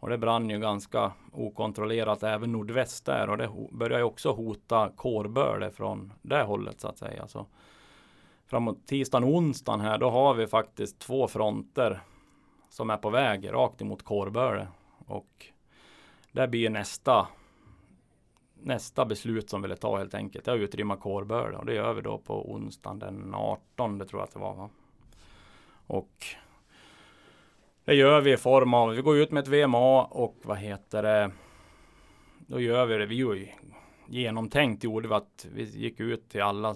Och 0.00 0.08
det 0.08 0.18
brann 0.18 0.50
ju 0.50 0.58
ganska 0.58 1.12
okontrollerat 1.32 2.22
även 2.22 2.52
nordväst 2.52 3.04
där 3.04 3.30
och 3.30 3.38
det 3.38 3.50
börjar 3.70 3.98
ju 3.98 4.04
också 4.04 4.32
hota 4.32 4.90
kårböle 4.96 5.70
från 5.70 6.12
det 6.22 6.42
hållet 6.42 6.80
så 6.80 6.88
att 6.88 6.98
säga. 6.98 7.28
Så 7.28 7.46
framåt 8.46 8.86
tisdagen 8.86 9.24
och 9.24 9.34
onsdagen 9.34 9.80
här 9.80 9.98
då 9.98 10.10
har 10.10 10.34
vi 10.34 10.46
faktiskt 10.46 10.98
två 10.98 11.28
fronter 11.28 12.00
som 12.70 12.90
är 12.90 12.96
på 12.96 13.10
väg 13.10 13.52
rakt 13.52 13.82
emot 13.82 14.02
Kårböle. 14.02 14.68
Och 15.06 15.46
det 16.32 16.48
blir 16.48 16.70
nästa 16.70 17.28
nästa 18.66 19.04
beslut 19.04 19.50
som 19.50 19.62
vi 19.62 19.68
ville 19.68 19.76
ta 19.76 19.98
helt 19.98 20.14
enkelt. 20.14 20.44
Det 20.44 20.50
är 20.50 20.54
att 20.54 20.60
utrymma 20.60 20.96
Kårböle 20.96 21.56
och 21.56 21.66
det 21.66 21.74
gör 21.74 21.94
vi 21.94 22.02
då 22.02 22.18
på 22.18 22.52
onsdagen 22.52 22.98
den 22.98 23.34
18 23.34 23.98
det 23.98 24.06
tror 24.06 24.20
jag 24.20 24.26
att 24.26 24.32
det 24.32 24.38
var. 24.38 24.54
Va? 24.54 24.70
Och 25.86 26.24
det 27.84 27.94
gör 27.94 28.20
vi 28.20 28.32
i 28.32 28.36
form 28.36 28.74
av, 28.74 28.90
vi 28.90 29.02
går 29.02 29.16
ut 29.16 29.30
med 29.30 29.42
ett 29.42 29.48
VMA 29.48 30.04
och 30.04 30.36
vad 30.42 30.58
heter 30.58 31.02
det? 31.02 31.30
Då 32.38 32.60
gör 32.60 32.86
vi 32.86 32.96
det, 32.96 33.06
vi 33.06 33.14
ju 33.14 33.48
genomtänkt 34.06 34.84
gjorde 34.84 35.08
vi 35.08 35.14
att 35.14 35.46
vi 35.52 35.62
gick 35.64 36.00
ut 36.00 36.28
till 36.28 36.42
alla, 36.42 36.74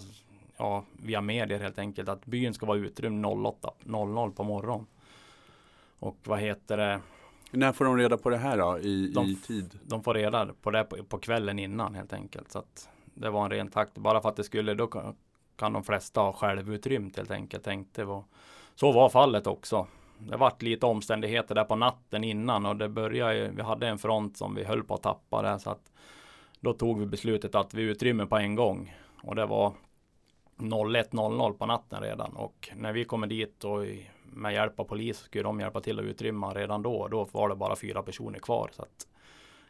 ja 0.57 0.85
via 0.93 1.21
medier 1.21 1.61
helt 1.61 1.79
enkelt, 1.79 2.09
att 2.09 2.27
byn 2.27 2.55
ska 2.55 2.67
vara 2.67 2.79
utrymd 2.79 3.27
08.00 3.27 4.33
på 4.33 4.45
morgonen. 4.45 4.87
Och 5.99 6.17
vad 6.25 6.41
heter 6.41 6.77
det? 6.77 7.01
När 7.51 7.73
får 7.73 7.85
de 7.85 7.97
reda 7.97 8.17
på 8.17 8.31
det 8.31 8.37
här 8.37 8.59
då 8.59 8.79
i, 8.79 9.13
de, 9.15 9.27
i 9.27 9.35
tid? 9.35 9.79
De 9.83 10.03
får 10.03 10.15
reda 10.15 10.49
på 10.63 10.71
det 10.71 10.85
på, 10.85 11.05
på, 11.05 11.19
kvällen 11.19 11.59
innan 11.59 11.95
helt 11.95 12.13
enkelt. 12.13 12.53
Så 12.53 12.59
att 12.59 12.89
det 13.05 13.31
var 13.31 13.45
en 13.45 13.51
ren 13.51 13.69
takt. 13.69 13.99
Bara 13.99 14.21
för 14.21 14.29
att 14.29 14.37
det 14.37 14.45
skulle, 14.45 14.75
då 14.75 14.87
kan, 14.87 15.15
kan 15.57 15.73
de 15.73 15.85
flesta 15.85 16.21
ha 16.21 16.33
självutrymt 16.33 17.17
helt 17.17 17.31
enkelt. 17.31 17.65
Tänkte 17.65 18.05
var. 18.05 18.25
Så 18.75 18.93
var 18.93 19.09
fallet 19.09 19.47
också 19.47 19.87
det 20.29 20.37
vart 20.37 20.63
lite 20.63 20.87
omständigheter 20.87 21.55
där 21.55 21.65
på 21.65 21.77
natten 21.77 22.25
innan 22.25 22.67
och 22.67 22.77
det 22.77 22.89
började 22.89 23.37
ju, 23.37 23.51
vi 23.57 23.63
hade 23.63 23.89
en 23.89 23.99
front 23.99 24.37
som 24.37 24.55
vi 24.55 24.65
höll 24.65 24.85
på 24.85 24.95
att 24.95 25.03
tappa 25.03 25.43
där 25.43 25.59
så 25.59 25.71
att 25.71 25.93
då 26.61 26.73
tog 26.73 27.01
vi 27.01 27.07
beslutet 27.07 27.55
att 27.55 27.75
vi 27.75 27.83
utrymmer 27.83 28.27
på 28.27 28.37
en 28.37 28.55
gång 28.55 28.97
och 29.23 29.35
det 29.35 29.47
var 29.47 29.73
01.00 30.57 31.53
på 31.53 31.67
natten 31.67 32.03
redan 32.03 32.37
och 32.37 32.69
när 32.77 32.93
vi 32.93 33.05
kommer 33.05 33.27
dit 33.27 33.65
och 33.65 33.85
med 34.31 34.53
hjälp 34.53 34.81
av 34.81 34.85
polis 34.85 35.19
skulle 35.19 35.43
de 35.43 35.61
hjälpa 35.61 35.81
till 35.81 35.99
att 35.99 36.05
utrymma 36.05 36.55
redan 36.55 36.83
då. 36.83 37.09
Då 37.09 37.29
var 37.33 37.49
det 37.49 37.57
bara 37.57 37.77
fyra 37.77 38.03
personer 38.03 38.39
kvar 38.39 38.71
så 38.73 38.83
att 38.83 39.07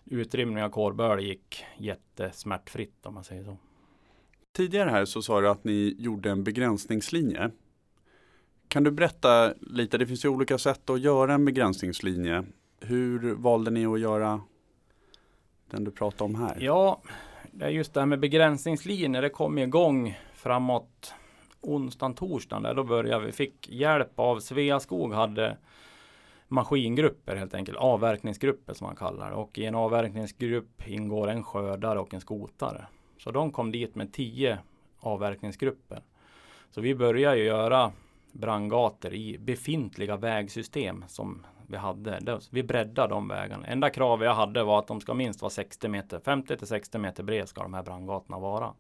utrymning 0.05 0.65
av 0.65 0.69
Kårböle 0.69 1.23
gick 1.23 1.65
jättesmärtfritt 1.79 3.07
om 3.07 3.15
man 3.15 3.25
säger 3.25 3.45
så. 3.45 3.57
Tidigare 4.53 4.91
här 4.91 5.05
så 5.05 5.23
sa 5.23 5.41
du 5.41 5.49
att 5.49 5.65
ni 5.65 5.97
gjorde 5.99 6.31
en 6.31 6.45
begränsningslinje 6.45 7.51
kan 8.71 8.85
du 8.85 8.91
berätta 8.91 9.55
lite, 9.61 9.99
det 9.99 10.07
finns 10.07 10.25
ju 10.25 10.29
olika 10.29 10.59
sätt 10.59 10.91
att 10.91 11.01
göra 11.01 11.35
en 11.35 11.45
begränsningslinje. 11.45 12.45
Hur 12.81 13.35
valde 13.35 13.71
ni 13.71 13.87
att 13.87 14.01
göra 14.01 14.41
den 15.71 15.85
du 15.85 15.91
pratar 15.91 16.25
om 16.25 16.35
här? 16.35 16.57
Ja, 16.61 17.03
det 17.53 17.65
är 17.65 17.69
just 17.69 17.95
det 17.95 18.01
här 18.01 18.07
med 18.07 18.21
begränsningslinjer. 18.21 19.23
Det 19.23 19.29
kom 19.29 19.59
igång 19.59 20.19
framåt 20.35 21.15
onsdagen, 21.61 22.15
torsdagen. 22.15 22.63
Där 22.63 22.75
då 22.75 22.85
började 22.85 23.27
vi. 23.27 23.33
Fick 23.33 23.69
hjälp 23.69 24.19
av 24.19 24.41
Sveaskog 24.41 25.15
hade 25.15 25.57
maskingrupper 26.49 27.37
helt 27.37 27.55
enkelt. 27.55 27.79
Avverkningsgrupper 27.79 28.75
som 28.75 28.87
man 28.87 28.97
kallar 28.97 29.31
det. 29.31 29.37
Och 29.37 29.59
i 29.59 29.65
en 29.65 29.75
avverkningsgrupp 29.75 30.89
ingår 30.89 31.31
en 31.31 31.45
skördare 31.45 31.99
och 31.99 32.15
en 32.15 32.21
skotare. 32.21 32.87
Så 33.19 33.31
de 33.31 33.53
kom 33.53 33.73
dit 33.73 33.95
med 33.95 34.13
tio 34.13 34.59
avverkningsgrupper. 35.01 36.03
Så 36.71 36.81
vi 36.81 36.95
började 36.95 37.37
ju 37.37 37.45
göra 37.45 37.93
brandgator 38.33 39.15
i 39.15 39.39
befintliga 39.39 40.17
vägsystem 40.17 41.05
som 41.09 41.47
vi 41.67 41.77
hade. 41.77 42.41
Vi 42.51 42.63
breddade 42.63 43.15
de 43.15 43.29
vägarna. 43.29 43.67
Enda 43.67 43.91
krav 43.91 44.23
jag 44.23 44.35
hade 44.35 44.65
var 44.65 44.79
att 44.79 44.87
de 44.87 45.01
ska 45.01 45.15
minst 45.15 45.43
vara 45.43 45.51
60 45.51 45.89
meter, 45.89 46.21
50 46.21 46.57
till 46.57 46.67
60 46.67 46.99
meter 46.99 47.23
bred 47.23 47.49
ska 47.49 47.63
de 47.63 47.75
här 47.75 47.83
brandgatorna 47.83 48.39
vara. 48.39 48.73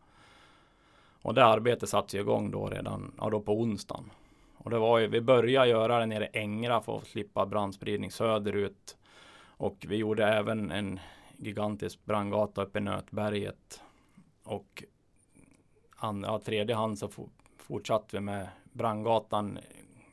Och 1.22 1.34
det 1.34 1.44
arbetet 1.44 1.88
sattes 1.88 2.14
igång 2.14 2.50
då 2.50 2.68
redan 2.68 3.14
ja, 3.18 3.30
då 3.30 3.40
på 3.40 3.60
onsdagen. 3.60 4.10
Och 4.56 4.70
det 4.70 4.78
var 4.78 4.98
ju, 4.98 5.06
vi 5.06 5.20
började 5.20 5.68
göra 5.68 5.98
det 5.98 6.06
nere 6.06 6.24
i 6.24 6.38
Ängra 6.38 6.80
för 6.80 6.98
att 6.98 7.06
slippa 7.06 7.46
brandspridning 7.46 8.10
söderut. 8.10 8.96
Och 9.46 9.86
vi 9.88 9.96
gjorde 9.96 10.26
även 10.26 10.70
en 10.70 11.00
gigantisk 11.36 12.04
brandgata 12.04 12.62
uppe 12.62 12.78
i 12.78 12.82
Nötberget. 12.82 13.82
Och 14.42 14.84
an, 15.96 16.24
ja, 16.26 16.38
tredje 16.38 16.74
hand 16.74 16.98
så 16.98 17.10
fortsatte 17.56 18.16
vi 18.16 18.20
med 18.20 18.48
brandgatan 18.72 19.58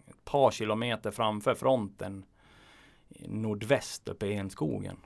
ett 0.07 0.25
par 0.25 0.51
kilometer 0.51 1.11
framför 1.11 1.55
fronten 1.55 2.25
nordväst 3.19 4.07
uppe 4.07 4.25
i 4.25 4.33
Enskogen. 4.33 4.97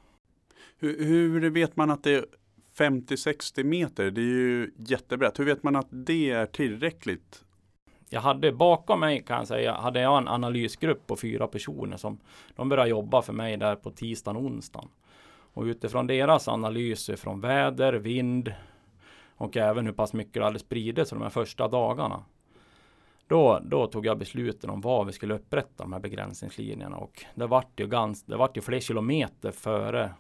Hur, 0.77 1.05
hur 1.05 1.50
vet 1.50 1.75
man 1.75 1.91
att 1.91 2.03
det 2.03 2.25
50-60 2.78 3.63
meter? 3.63 4.12
Det 4.12 4.22
är 4.22 4.25
ju 4.25 4.72
jättebrett. 4.78 5.40
Hur 5.40 5.46
vet 5.46 5.63
man 5.63 5.75
att 5.75 5.88
det 5.90 6.32
är 6.32 6.46
tillräckligt? 6.46 7.44
Jag 8.10 8.22
hade 8.22 8.51
bakom 8.51 9.00
mig 9.00 9.24
kan 9.24 9.38
jag 9.38 9.48
säga, 9.48 9.74
hade 9.74 10.01
jag 10.01 10.18
en 10.18 10.28
analysgrupp 10.28 11.08
på 11.08 11.16
fyra 11.16 11.48
personer 11.48 11.98
som 11.98 12.20
de 12.56 12.70
började 12.70 12.90
jobba 12.90 13.22
för 13.22 13.34
mig 13.34 13.58
där 13.58 13.75
på 13.75 13.92
tisdagen 13.92 14.38
och 14.38 14.44
onsdagen. 14.44 14.90
Och 15.54 15.63
utifrån 15.63 16.08
deras 16.08 16.48
analyser 16.48 17.16
från 17.16 17.42
väder, 17.42 17.94
vind 17.94 18.54
och 19.36 19.58
även 19.58 19.86
hur 19.86 19.94
pass 19.94 20.13
mycket 20.13 20.34
det 20.34 20.44
hade 20.44 20.60
spridit 20.60 21.08
sig 21.08 21.18
de 21.18 21.24
här 21.24 21.30
första 21.30 21.68
dagarna 21.68 22.24
då, 23.32 23.60
då 23.63 23.88
tog 23.88 24.06
jag 24.06 24.18
besluten 24.18 24.70
om 24.70 24.82
var 24.82 25.06
vi 25.06 25.12
skulle 25.12 25.34
upprätta 25.34 25.84
de 25.84 25.94
här 25.94 26.00
begränsningslinjerna 26.00 26.98
och 26.98 27.25
det 27.36 27.48
vart 27.48 27.80
ju, 27.80 27.88
gans, 27.88 28.24
det 28.24 28.38
vart 28.38 28.58
ju 28.58 28.62
fler 28.62 28.80
kilometer 28.80 29.51
före 29.51 30.13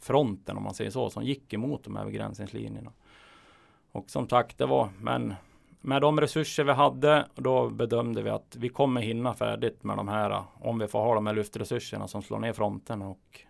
fronten 0.00 0.56
om 0.56 0.62
man 0.62 0.74
säger 0.74 0.90
så 0.90 1.10
som 1.10 1.24
gick 1.24 1.52
emot 1.52 1.84
de 1.84 1.96
här 1.96 2.04
begränsningslinjerna. 2.04 2.92
Och 3.92 4.10
som 4.10 4.28
sagt, 4.28 4.58
det 4.58 4.66
var, 4.66 4.88
men 4.98 5.34
med 5.80 6.02
de 6.02 6.20
resurser 6.20 6.64
vi 6.64 6.72
hade, 6.72 7.26
då 7.34 7.70
bedömde 7.70 8.22
vi 8.22 8.30
att 8.30 8.56
vi 8.58 8.68
kommer 8.68 9.00
hinna 9.00 9.34
färdigt 9.34 9.84
med 9.84 9.96
de 9.96 10.08
här 10.08 10.44
om 10.54 10.78
vi 10.78 10.88
får 10.88 10.98
ha 10.98 11.14
de 11.14 11.26
här 11.26 11.34
luftresurserna 11.34 12.08
som 12.08 12.22
slår 12.22 12.38
ner 12.38 12.52
fronten 12.52 13.02
och 13.02 13.40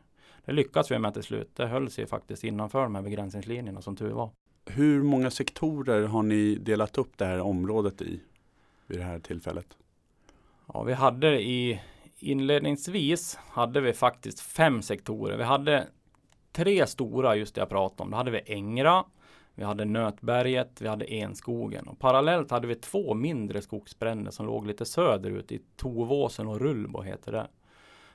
det 0.45 0.53
lyckades 0.53 0.91
vi 0.91 0.99
med 0.99 1.15
till 1.15 1.23
slut. 1.23 1.51
Det 1.57 1.67
höll 1.67 1.91
sig 1.91 2.07
faktiskt 2.07 2.45
innanför 2.45 2.83
de 2.83 2.95
här 2.95 3.03
begränsningslinjerna 3.03 3.83
som 3.83 3.97
tur 3.97 4.11
var. 4.11 4.31
Hur 4.67 5.03
många 5.03 5.31
sektorer 5.31 6.07
har 6.07 6.23
ni 6.23 6.55
delat 6.55 6.99
upp 6.99 7.19
det 7.19 7.25
här 7.25 7.41
området 7.41 8.03
i? 8.03 8.21
vid 8.91 8.99
det 8.99 9.05
här 9.05 9.19
tillfället? 9.19 9.77
Ja, 10.73 10.83
vi 10.83 10.93
hade 10.93 11.43
i 11.43 11.81
inledningsvis 12.19 13.39
hade 13.49 13.81
vi 13.81 13.93
faktiskt 13.93 14.41
fem 14.41 14.83
sektorer. 14.83 15.37
Vi 15.37 15.45
hade 15.45 15.87
tre 16.53 16.87
stora, 16.87 17.37
just 17.37 17.55
det 17.55 17.61
jag 17.61 17.69
pratade 17.69 18.03
om. 18.03 18.11
Då 18.11 18.17
hade 18.17 18.31
vi 18.31 18.43
Ängra, 18.47 19.05
vi 19.55 19.65
hade 19.65 19.85
Nötberget, 19.85 20.81
vi 20.81 20.89
hade 20.89 21.13
Enskogen 21.15 21.89
och 21.89 21.99
parallellt 21.99 22.51
hade 22.51 22.67
vi 22.67 22.75
två 22.75 23.15
mindre 23.15 23.63
skogsbränder 23.63 24.31
som 24.31 24.47
låg 24.47 24.67
lite 24.67 24.85
söderut 24.85 25.53
i 25.53 25.63
Tovåsen 25.77 26.49
och 26.49 26.61
Rullbo 26.61 27.03
heter 27.03 27.33
det. 27.33 27.47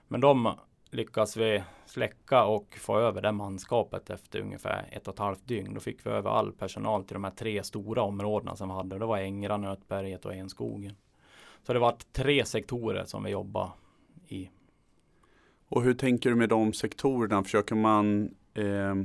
Men 0.08 0.22
de 0.22 0.54
lyckas 0.90 1.38
vi 1.38 1.64
släcka 1.86 2.46
och 2.46 2.78
få 2.82 3.00
över 3.00 3.22
det 3.22 3.32
manskapet 3.32 4.10
efter 4.10 4.40
ungefär 4.40 4.90
ett 4.92 5.08
och 5.08 5.14
ett 5.14 5.20
halvt 5.20 5.48
dygn. 5.48 5.74
Då 5.74 5.80
fick 5.80 6.06
vi 6.06 6.10
över 6.10 6.30
all 6.30 6.52
personal 6.52 7.04
till 7.04 7.14
de 7.14 7.24
här 7.24 7.32
tre 7.32 7.64
stora 7.64 8.02
områdena 8.02 8.56
som 8.56 8.70
vi 8.70 8.76
hade. 8.76 9.00
Det 9.00 9.06
var 9.06 9.18
Ängra, 9.18 9.58
Nötberget 9.58 10.26
och 10.26 10.34
Enskogen. 10.34 10.96
Så 11.64 11.74
det 11.74 11.80
var 11.80 11.96
tre 12.12 12.46
sektorer 12.46 13.06
som 13.06 13.24
vi 13.24 13.32
jobbade 13.32 13.72
i. 14.28 14.50
Och 15.76 15.84
hur 15.84 15.94
tänker 15.94 16.30
du 16.30 16.36
med 16.36 16.50
de 16.50 16.74
sektorerna? 16.74 17.44
Försöker 17.44 17.76
man 17.76 18.30
eh, 18.54 18.96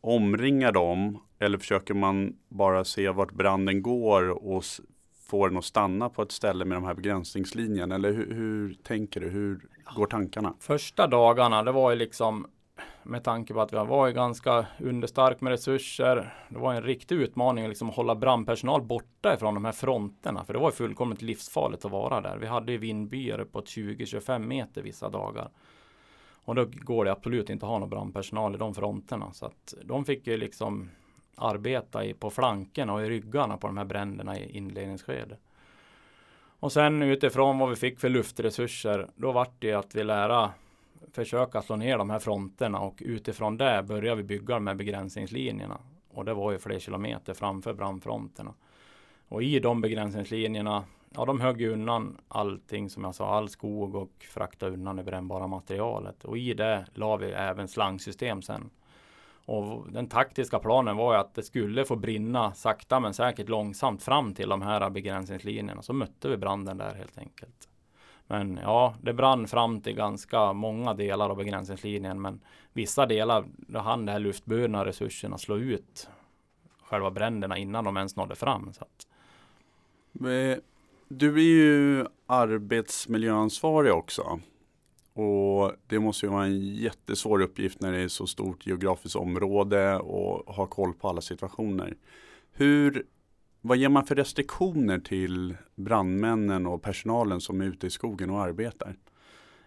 omringa 0.00 0.72
dem 0.72 1.18
eller 1.38 1.58
försöker 1.58 1.94
man 1.94 2.36
bara 2.48 2.84
se 2.84 3.08
vart 3.08 3.32
branden 3.32 3.82
går 3.82 4.46
och 4.46 4.64
få 5.28 5.48
den 5.48 5.56
att 5.58 5.64
stanna 5.64 6.08
på 6.08 6.22
ett 6.22 6.32
ställe 6.32 6.64
med 6.64 6.76
de 6.76 6.84
här 6.84 6.94
begränsningslinjerna? 6.94 7.94
Eller 7.94 8.12
hur, 8.12 8.34
hur 8.34 8.74
tänker 8.74 9.20
du? 9.20 9.28
Hur 9.28 9.60
går 9.94 10.06
tankarna? 10.06 10.54
Första 10.60 11.06
dagarna, 11.06 11.62
det 11.62 11.72
var 11.72 11.90
ju 11.90 11.96
liksom 11.96 12.46
med 13.02 13.24
tanke 13.24 13.54
på 13.54 13.60
att 13.60 13.72
vi 13.72 13.76
var 13.76 14.10
ganska 14.10 14.66
understark 14.78 15.40
med 15.40 15.50
resurser. 15.50 16.34
Det 16.48 16.58
var 16.58 16.74
en 16.74 16.82
riktig 16.82 17.14
utmaning 17.14 17.68
liksom 17.68 17.90
att 17.90 17.96
hålla 17.96 18.14
brandpersonal 18.14 18.82
borta 18.82 19.34
ifrån 19.34 19.54
de 19.54 19.64
här 19.64 19.72
fronterna. 19.72 20.44
För 20.44 20.52
det 20.52 20.58
var 20.58 20.70
fullkomligt 20.70 21.22
livsfarligt 21.22 21.84
att 21.84 21.90
vara 21.90 22.20
där. 22.20 22.36
Vi 22.38 22.46
hade 22.46 22.76
vindbyar 22.76 23.40
uppåt 23.40 23.66
20-25 23.66 24.38
meter 24.38 24.82
vissa 24.82 25.08
dagar. 25.08 25.50
Och 26.44 26.54
då 26.54 26.66
går 26.70 27.04
det 27.04 27.12
absolut 27.12 27.50
inte 27.50 27.66
att 27.66 27.70
ha 27.70 27.78
någon 27.78 27.90
brandpersonal 27.90 28.54
i 28.54 28.58
de 28.58 28.74
fronterna. 28.74 29.32
Så 29.32 29.46
att 29.46 29.74
de 29.84 30.04
fick 30.04 30.26
ju 30.26 30.36
liksom 30.36 30.90
arbeta 31.36 32.04
i, 32.04 32.14
på 32.14 32.30
flankerna 32.30 32.92
och 32.92 33.02
i 33.04 33.08
ryggarna 33.08 33.56
på 33.56 33.66
de 33.66 33.76
här 33.76 33.84
bränderna 33.84 34.38
i 34.38 34.56
inledningsskedet. 34.56 35.38
Och 36.60 36.72
sen 36.72 37.02
utifrån 37.02 37.58
vad 37.58 37.70
vi 37.70 37.76
fick 37.76 38.00
för 38.00 38.08
luftresurser, 38.08 39.08
då 39.16 39.32
vart 39.32 39.54
det 39.58 39.72
att 39.72 39.94
vi 39.94 40.04
lära 40.04 40.52
försöka 41.12 41.62
slå 41.62 41.76
ner 41.76 41.98
de 41.98 42.10
här 42.10 42.18
fronterna 42.18 42.78
och 42.80 43.02
utifrån 43.04 43.56
det 43.56 43.84
började 43.88 44.16
vi 44.16 44.22
bygga 44.22 44.54
de 44.54 44.66
här 44.66 44.74
begränsningslinjerna. 44.74 45.78
Och 46.14 46.24
det 46.24 46.34
var 46.34 46.52
ju 46.52 46.58
fler 46.58 46.78
kilometer 46.78 47.34
framför 47.34 47.74
brandfronterna. 47.74 48.54
Och 49.28 49.42
i 49.42 49.60
de 49.60 49.80
begränsningslinjerna, 49.80 50.84
ja 51.16 51.24
de 51.24 51.40
högg 51.40 51.62
undan 51.62 52.16
allting 52.28 52.90
som 52.90 53.04
jag 53.04 53.14
sa, 53.14 53.36
all 53.36 53.48
skog 53.48 53.94
och 53.94 54.26
fraktade 54.30 54.72
undan 54.72 54.96
det 54.96 55.02
brännbara 55.02 55.46
materialet. 55.46 56.24
Och 56.24 56.38
i 56.38 56.54
det 56.54 56.86
la 56.94 57.16
vi 57.16 57.26
även 57.26 57.68
slangsystem 57.68 58.42
sen. 58.42 58.70
Och 59.46 59.92
den 59.92 60.08
taktiska 60.08 60.58
planen 60.58 60.96
var 60.96 61.14
ju 61.14 61.20
att 61.20 61.34
det 61.34 61.42
skulle 61.42 61.84
få 61.84 61.96
brinna 61.96 62.54
sakta 62.54 63.00
men 63.00 63.14
säkert 63.14 63.48
långsamt 63.48 64.02
fram 64.02 64.34
till 64.34 64.48
de 64.48 64.62
här 64.62 64.90
begränsningslinjerna. 64.90 65.82
Så 65.82 65.92
mötte 65.92 66.28
vi 66.28 66.36
branden 66.36 66.78
där 66.78 66.94
helt 66.94 67.18
enkelt. 67.18 67.68
Men 68.26 68.60
ja, 68.62 68.94
det 69.02 69.12
brann 69.12 69.46
fram 69.46 69.80
till 69.80 69.94
ganska 69.94 70.52
många 70.52 70.94
delar 70.94 71.30
av 71.30 71.36
begränsningslinjen. 71.36 72.22
Men 72.22 72.40
vissa 72.72 73.06
delar, 73.06 73.44
då 73.56 73.78
hann 73.78 74.06
de 74.06 74.12
här 74.12 74.18
luftburna 74.18 74.84
resurserna 74.84 75.38
slå 75.38 75.56
ut 75.56 76.08
själva 76.82 77.10
bränderna 77.10 77.58
innan 77.58 77.84
de 77.84 77.96
ens 77.96 78.16
nådde 78.16 78.34
fram. 78.34 78.72
Så 78.72 78.84
att. 78.84 79.06
Du 81.08 81.34
är 81.34 81.42
ju 81.42 82.06
arbetsmiljöansvarig 82.26 83.92
också. 83.92 84.40
Och 85.14 85.72
det 85.86 85.98
måste 85.98 86.26
ju 86.26 86.32
vara 86.32 86.44
en 86.44 86.74
jättesvår 86.74 87.42
uppgift 87.42 87.80
när 87.80 87.92
det 87.92 87.98
är 87.98 88.08
så 88.08 88.26
stort 88.26 88.66
geografiskt 88.66 89.16
område 89.16 89.96
och 89.96 90.54
ha 90.54 90.66
koll 90.66 90.92
på 90.92 91.08
alla 91.08 91.20
situationer. 91.20 91.96
Hur, 92.52 93.06
vad 93.60 93.76
ger 93.76 93.88
man 93.88 94.06
för 94.06 94.14
restriktioner 94.14 94.98
till 94.98 95.56
brandmännen 95.74 96.66
och 96.66 96.82
personalen 96.82 97.40
som 97.40 97.60
är 97.60 97.64
ute 97.64 97.86
i 97.86 97.90
skogen 97.90 98.30
och 98.30 98.40
arbetar? 98.40 98.96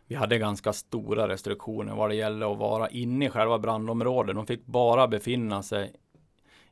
Vi 0.08 0.15
hade 0.15 0.38
ganska 0.38 0.74
stora 0.74 1.27
restriktioner 1.27 1.96
vad 1.96 2.10
det 2.10 2.15
gäller 2.15 2.51
att 2.51 2.58
vara 2.58 2.89
inne 2.89 3.25
i 3.25 3.29
själva 3.29 3.60
brandområdet. 3.60 4.36
De 4.36 4.46
fick 4.46 4.65
bara 4.65 5.08
befinna 5.08 5.63
sig 5.63 5.94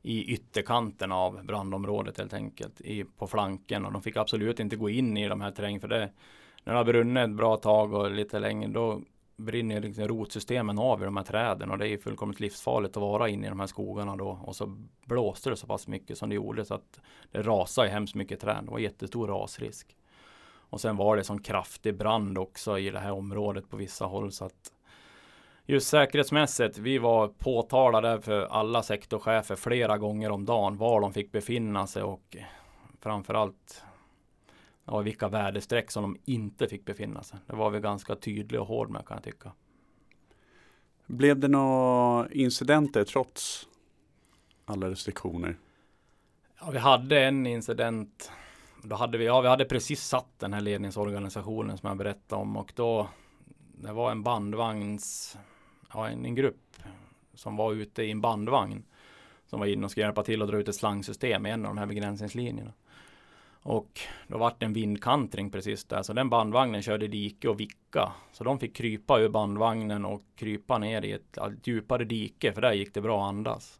i 0.05 0.33
ytterkanten 0.33 1.11
av 1.11 1.45
brandområdet 1.45 2.17
helt 2.17 2.33
enkelt, 2.33 2.81
i, 2.81 3.03
på 3.03 3.27
flanken 3.27 3.85
och 3.85 3.91
de 3.91 4.01
fick 4.01 4.17
absolut 4.17 4.59
inte 4.59 4.75
gå 4.75 4.89
in 4.89 5.17
i 5.17 5.27
de 5.27 5.41
här 5.41 5.51
terrängen 5.51 5.81
för 5.81 5.87
det 5.87 6.11
när 6.63 6.73
det 6.73 6.79
har 6.79 6.85
brunnit 6.85 7.23
ett 7.23 7.35
bra 7.35 7.57
tag 7.57 7.93
och 7.93 8.11
lite 8.11 8.39
längre 8.39 8.69
då 8.69 9.01
brinner 9.37 9.81
liksom 9.81 10.07
rotsystemen 10.07 10.79
av 10.79 11.01
i 11.01 11.05
de 11.05 11.17
här 11.17 11.23
träden 11.23 11.71
och 11.71 11.77
det 11.77 11.87
är 11.87 11.97
fullkomligt 11.97 12.39
livsfarligt 12.39 12.97
att 12.97 13.01
vara 13.01 13.29
inne 13.29 13.47
i 13.47 13.49
de 13.49 13.59
här 13.59 13.67
skogarna 13.67 14.15
då 14.15 14.39
och 14.43 14.55
så 14.55 14.77
blåste 15.05 15.49
det 15.49 15.55
så 15.55 15.67
pass 15.67 15.87
mycket 15.87 16.17
som 16.17 16.29
det 16.29 16.35
gjorde 16.35 16.65
så 16.65 16.73
att 16.73 16.99
det 17.31 17.41
rasade 17.41 17.89
hemskt 17.89 18.15
mycket 18.15 18.39
träd. 18.39 18.63
Det 18.65 18.71
var 18.71 18.79
jättestor 18.79 19.27
rasrisk. 19.27 19.95
Och 20.69 20.81
sen 20.81 20.97
var 20.97 21.17
det 21.17 21.23
sån 21.23 21.41
kraftig 21.41 21.97
brand 21.97 22.37
också 22.37 22.79
i 22.79 22.89
det 22.89 22.99
här 22.99 23.11
området 23.11 23.69
på 23.69 23.77
vissa 23.77 24.05
håll 24.05 24.31
så 24.31 24.45
att 24.45 24.71
just 25.65 25.87
säkerhetsmässigt, 25.87 26.77
vi 26.77 26.97
var 26.97 27.27
påtalade 27.27 28.21
för 28.21 28.45
alla 28.45 28.83
sektorchefer 28.83 29.55
flera 29.55 29.97
gånger 29.97 30.31
om 30.31 30.45
dagen 30.45 30.77
var 30.77 31.01
de 31.01 31.13
fick 31.13 31.31
befinna 31.31 31.87
sig 31.87 32.03
och 32.03 32.37
framförallt 33.01 33.83
ja, 34.85 34.99
vilka 34.99 35.27
väderstreck 35.27 35.91
som 35.91 36.03
de 36.03 36.17
inte 36.25 36.67
fick 36.67 36.85
befinna 36.85 37.23
sig. 37.23 37.39
Det 37.47 37.55
var 37.55 37.69
vi 37.69 37.79
ganska 37.79 38.15
tydlig 38.15 38.61
och 38.61 38.67
hård 38.67 38.89
med 38.89 39.07
kan 39.07 39.17
jag 39.17 39.23
tycka. 39.23 39.51
Blev 41.05 41.39
det 41.39 41.47
några 41.47 42.29
incidenter 42.31 43.03
trots 43.03 43.67
alla 44.65 44.89
restriktioner? 44.89 45.57
Ja, 46.59 46.71
vi 46.71 46.77
hade 46.77 47.23
en 47.23 47.45
incident. 47.45 48.31
Då 48.83 48.95
hade 48.95 49.17
vi, 49.17 49.25
ja, 49.25 49.41
vi 49.41 49.47
hade 49.47 49.65
precis 49.65 50.03
satt 50.03 50.39
den 50.39 50.53
här 50.53 50.61
ledningsorganisationen 50.61 51.77
som 51.77 51.87
jag 51.87 51.97
berättade 51.97 52.41
om 52.41 52.57
och 52.57 52.71
då 52.75 53.09
det 53.77 53.91
var 53.91 54.11
en 54.11 54.23
bandvagns, 54.23 55.37
ja, 55.93 56.07
en, 56.07 56.25
en 56.25 56.35
grupp 56.35 56.75
som 57.33 57.55
var 57.55 57.73
ute 57.73 58.03
i 58.03 58.11
en 58.11 58.21
bandvagn 58.21 58.83
som 59.47 59.59
var 59.59 59.67
inne 59.67 59.85
och 59.85 59.91
skulle 59.91 60.05
hjälpa 60.05 60.23
till 60.23 60.41
att 60.41 60.47
dra 60.47 60.57
ut 60.57 60.67
ett 60.67 60.75
slangsystem 60.75 61.45
i 61.45 61.49
en 61.49 61.65
av 61.65 61.75
de 61.75 61.77
här 61.77 61.85
begränsningslinjerna. 61.85 62.73
Och 63.61 63.99
då 64.27 64.37
vart 64.37 64.59
det 64.59 64.65
en 64.65 64.73
vindkantring 64.73 65.51
precis 65.51 65.85
där. 65.85 66.03
Så 66.03 66.13
den 66.13 66.29
bandvagnen 66.29 66.81
körde 66.81 67.07
dike 67.07 67.49
och 67.49 67.59
vicka. 67.59 68.11
Så 68.31 68.43
de 68.43 68.59
fick 68.59 68.75
krypa 68.75 69.19
ur 69.19 69.29
bandvagnen 69.29 70.05
och 70.05 70.21
krypa 70.35 70.77
ner 70.77 71.05
i 71.05 71.11
ett, 71.11 71.37
ett 71.37 71.67
djupare 71.67 72.03
dike. 72.03 72.53
För 72.53 72.61
där 72.61 72.73
gick 72.73 72.93
det 72.93 73.01
bra 73.01 73.23
att 73.23 73.29
andas. 73.29 73.79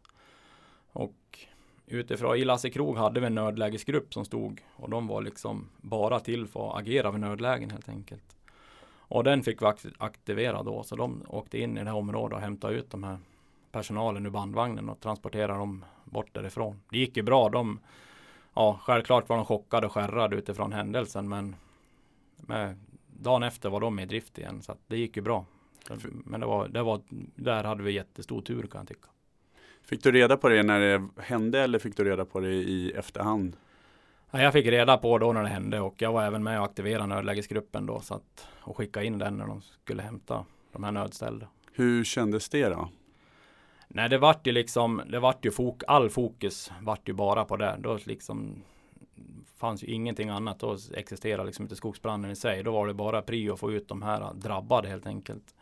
Och 0.92 1.38
utifrån, 1.86 2.36
i 2.36 2.44
Lasse 2.44 2.70
Krog 2.70 2.96
hade 2.96 3.20
vi 3.20 3.26
en 3.26 3.34
nödlägesgrupp 3.34 4.14
som 4.14 4.24
stod. 4.24 4.60
Och 4.76 4.90
de 4.90 5.06
var 5.06 5.22
liksom 5.22 5.68
bara 5.76 6.20
till 6.20 6.46
för 6.46 6.70
att 6.70 6.76
agera 6.76 7.10
vid 7.10 7.20
nödlägen 7.20 7.70
helt 7.70 7.88
enkelt. 7.88 8.35
Och 9.08 9.24
den 9.24 9.42
fick 9.42 9.62
vi 9.62 9.66
aktivera 9.98 10.62
då. 10.62 10.82
Så 10.82 10.96
de 10.96 11.22
åkte 11.28 11.58
in 11.58 11.78
i 11.78 11.80
det 11.80 11.90
här 11.90 11.96
området 11.96 12.36
och 12.36 12.42
hämtade 12.42 12.74
ut 12.74 12.90
de 12.90 13.04
här 13.04 13.18
personalen 13.72 14.26
ur 14.26 14.30
bandvagnen 14.30 14.88
och 14.88 15.00
transporterade 15.00 15.58
dem 15.58 15.84
bort 16.04 16.34
därifrån. 16.34 16.80
Det 16.90 16.98
gick 16.98 17.16
ju 17.16 17.22
bra. 17.22 17.48
De 17.48 17.78
ja, 18.54 18.80
självklart 18.82 19.28
var 19.28 19.36
de 19.36 19.44
chockade 19.44 19.86
och 19.86 19.92
skärrade 19.92 20.36
utifrån 20.36 20.72
händelsen, 20.72 21.28
men 21.28 21.56
med, 22.36 22.76
dagen 23.06 23.42
efter 23.42 23.70
var 23.70 23.80
de 23.80 23.98
i 23.98 24.06
drift 24.06 24.38
igen, 24.38 24.62
så 24.62 24.74
det 24.86 24.96
gick 24.96 25.16
ju 25.16 25.22
bra. 25.22 25.44
Men 26.24 26.40
det 26.40 26.46
var, 26.46 26.68
det 26.68 26.82
var, 26.82 27.00
där 27.34 27.64
hade 27.64 27.82
vi 27.82 27.92
jättestor 27.92 28.42
tur 28.42 28.62
kan 28.62 28.78
jag 28.78 28.88
tycka. 28.88 29.08
Fick 29.82 30.02
du 30.02 30.12
reda 30.12 30.36
på 30.36 30.48
det 30.48 30.62
när 30.62 30.80
det 30.80 31.22
hände 31.22 31.60
eller 31.60 31.78
fick 31.78 31.96
du 31.96 32.04
reda 32.04 32.24
på 32.24 32.40
det 32.40 32.54
i 32.54 32.92
efterhand? 32.92 33.56
Ja, 34.36 34.42
jag 34.42 34.52
fick 34.52 34.66
reda 34.66 34.96
på 34.96 35.18
då 35.18 35.32
när 35.32 35.42
det 35.42 35.48
hände 35.48 35.80
och 35.80 36.02
jag 36.02 36.12
var 36.12 36.24
även 36.24 36.42
med 36.42 36.58
och 36.58 36.64
aktiverade 36.64 37.06
nödlägesgruppen 37.06 37.86
då 37.86 38.00
så 38.00 38.14
att, 38.14 38.48
och 38.60 38.76
skicka 38.76 39.02
in 39.02 39.18
den 39.18 39.36
när 39.36 39.46
de 39.46 39.60
skulle 39.62 40.02
hämta 40.02 40.44
de 40.72 40.84
här 40.84 40.92
nödställda. 40.92 41.46
Hur 41.72 42.04
kändes 42.04 42.48
det 42.48 42.68
då? 42.68 42.88
Nej, 43.88 44.08
det 44.08 44.18
vart 44.18 44.46
ju 44.46 44.52
liksom, 44.52 45.02
det 45.06 45.18
vart 45.18 45.44
ju 45.44 45.50
fok, 45.50 45.82
all 45.86 46.10
fokus 46.10 46.72
vart 46.80 47.08
ju 47.08 47.12
bara 47.12 47.44
på 47.44 47.56
det. 47.56 47.76
Då 47.78 47.98
liksom 48.04 48.62
fanns 49.56 49.82
ju 49.82 49.86
ingenting 49.86 50.28
annat. 50.28 50.60
Då 50.60 50.76
existerade 50.94 51.46
liksom 51.46 51.64
inte 51.64 51.76
skogsbranden 51.76 52.30
i 52.30 52.36
sig. 52.36 52.62
Då 52.62 52.72
var 52.72 52.86
det 52.86 52.94
bara 52.94 53.22
prio 53.22 53.52
att 53.52 53.60
få 53.60 53.72
ut 53.72 53.88
de 53.88 54.02
här 54.02 54.34
drabbade 54.34 54.88
helt 54.88 55.06
enkelt. 55.06 55.54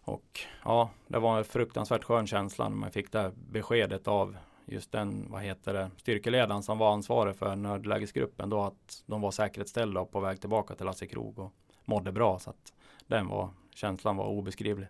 Och 0.00 0.40
ja, 0.64 0.90
det 1.06 1.18
var 1.18 1.38
en 1.38 1.44
fruktansvärt 1.44 2.04
skön 2.04 2.26
känsla 2.26 2.68
när 2.68 2.76
man 2.76 2.90
fick 2.90 3.12
det 3.12 3.32
beskedet 3.50 4.08
av 4.08 4.36
just 4.70 4.92
den, 4.92 5.26
vad 5.30 5.42
heter 5.42 5.74
det, 5.74 5.90
styrkeledaren 5.96 6.62
som 6.62 6.78
var 6.78 6.92
ansvarig 6.92 7.36
för 7.36 7.56
nödlägesgruppen 7.56 8.50
då 8.50 8.62
att 8.62 9.02
de 9.06 9.20
var 9.20 9.30
säkerhetsställda 9.30 10.00
och 10.00 10.10
på 10.10 10.20
väg 10.20 10.40
tillbaka 10.40 10.74
till 10.74 10.86
Lasse 10.86 11.06
Krog 11.06 11.38
och 11.38 11.52
mådde 11.84 12.12
bra. 12.12 12.38
Så 12.38 12.50
att 12.50 12.72
den 13.06 13.28
var, 13.28 13.48
känslan 13.74 14.16
var 14.16 14.26
obeskrivlig. 14.26 14.88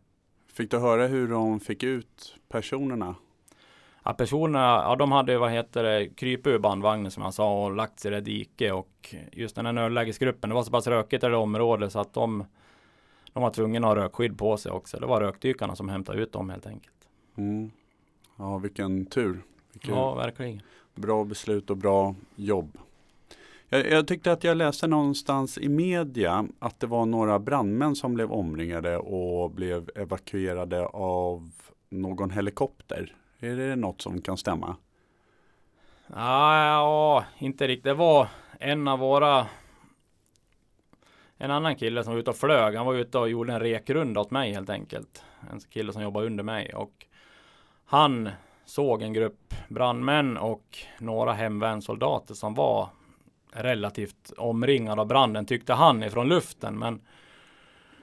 Fick 0.52 0.70
du 0.70 0.78
höra 0.78 1.06
hur 1.06 1.28
de 1.28 1.60
fick 1.60 1.82
ut 1.82 2.36
personerna? 2.48 3.14
Ja, 4.04 4.12
personerna, 4.12 4.58
ja 4.58 4.96
de 4.96 5.12
hade 5.12 5.38
vad 5.38 5.50
heter 5.50 5.82
det, 5.82 6.08
krypit 6.08 6.46
ur 6.46 6.58
bandvagnen 6.58 7.10
som 7.10 7.22
jag 7.22 7.34
sa 7.34 7.64
och 7.64 7.76
lagt 7.76 8.00
sig 8.00 8.10
i 8.10 8.14
det 8.14 8.20
diket 8.20 8.72
och 8.72 9.14
just 9.32 9.56
den 9.56 9.66
här 9.66 9.72
nödlägesgruppen, 9.72 10.50
det 10.50 10.54
var 10.54 10.62
så 10.62 10.70
pass 10.70 10.86
rökigt 10.86 11.24
i 11.24 11.26
det 11.26 11.36
området 11.36 11.92
så 11.92 11.98
att 11.98 12.12
de, 12.12 12.44
de 13.32 13.42
var 13.42 13.50
tvungna 13.50 13.78
att 13.78 13.96
ha 13.96 14.04
rökskydd 14.04 14.38
på 14.38 14.56
sig 14.56 14.72
också. 14.72 15.00
Det 15.00 15.06
var 15.06 15.20
rökdykarna 15.20 15.76
som 15.76 15.88
hämtade 15.88 16.22
ut 16.22 16.32
dem 16.32 16.50
helt 16.50 16.66
enkelt. 16.66 17.08
Mm. 17.36 17.70
Ja, 18.36 18.58
vilken 18.58 19.06
tur. 19.06 19.42
Vilken 19.80 19.98
ja, 19.98 20.14
verkligen. 20.14 20.62
Bra 20.94 21.24
beslut 21.24 21.70
och 21.70 21.76
bra 21.76 22.14
jobb. 22.36 22.78
Jag, 23.68 23.90
jag, 23.90 24.06
tyckte 24.06 24.32
att 24.32 24.44
jag 24.44 24.56
läste 24.56 24.86
någonstans 24.86 25.58
i 25.58 25.68
media 25.68 26.46
att 26.58 26.80
det 26.80 26.86
var 26.86 27.06
några 27.06 27.38
brandmän 27.38 27.96
som 27.96 28.14
blev 28.14 28.32
omringade 28.32 28.98
och 28.98 29.50
blev 29.50 29.90
evakuerade 29.94 30.86
av 30.86 31.50
någon 31.88 32.30
helikopter. 32.30 33.16
Är 33.38 33.56
det 33.56 33.76
något 33.76 34.00
som 34.00 34.20
kan 34.20 34.36
stämma? 34.36 34.76
Ah, 36.06 36.66
ja, 36.66 37.24
inte 37.38 37.68
riktigt. 37.68 37.84
Det 37.84 37.94
var 37.94 38.28
en 38.58 38.88
av 38.88 38.98
våra 38.98 39.46
en 41.38 41.50
annan 41.50 41.76
kille 41.76 42.04
som 42.04 42.12
var 42.12 42.20
ute 42.20 42.30
och 42.30 42.36
flög. 42.36 42.76
Han 42.76 42.86
var 42.86 42.94
ute 42.94 43.18
och 43.18 43.30
gjorde 43.30 43.52
en 43.52 43.60
rekrunda 43.60 44.20
åt 44.20 44.30
mig 44.30 44.52
helt 44.52 44.70
enkelt. 44.70 45.24
En 45.52 45.60
kille 45.60 45.92
som 45.92 46.02
jobbar 46.02 46.24
under 46.24 46.44
mig 46.44 46.74
och 46.74 47.06
han 47.84 48.30
såg 48.70 49.02
en 49.02 49.12
grupp 49.12 49.54
brandmän 49.68 50.36
och 50.36 50.78
några 50.98 51.32
hemvärnssoldater 51.32 52.34
som 52.34 52.54
var 52.54 52.88
relativt 53.52 54.32
omringade 54.36 55.00
av 55.00 55.06
branden 55.06 55.46
tyckte 55.46 55.72
han 55.72 56.02
ifrån 56.02 56.28
luften. 56.28 56.78
Men 56.78 57.00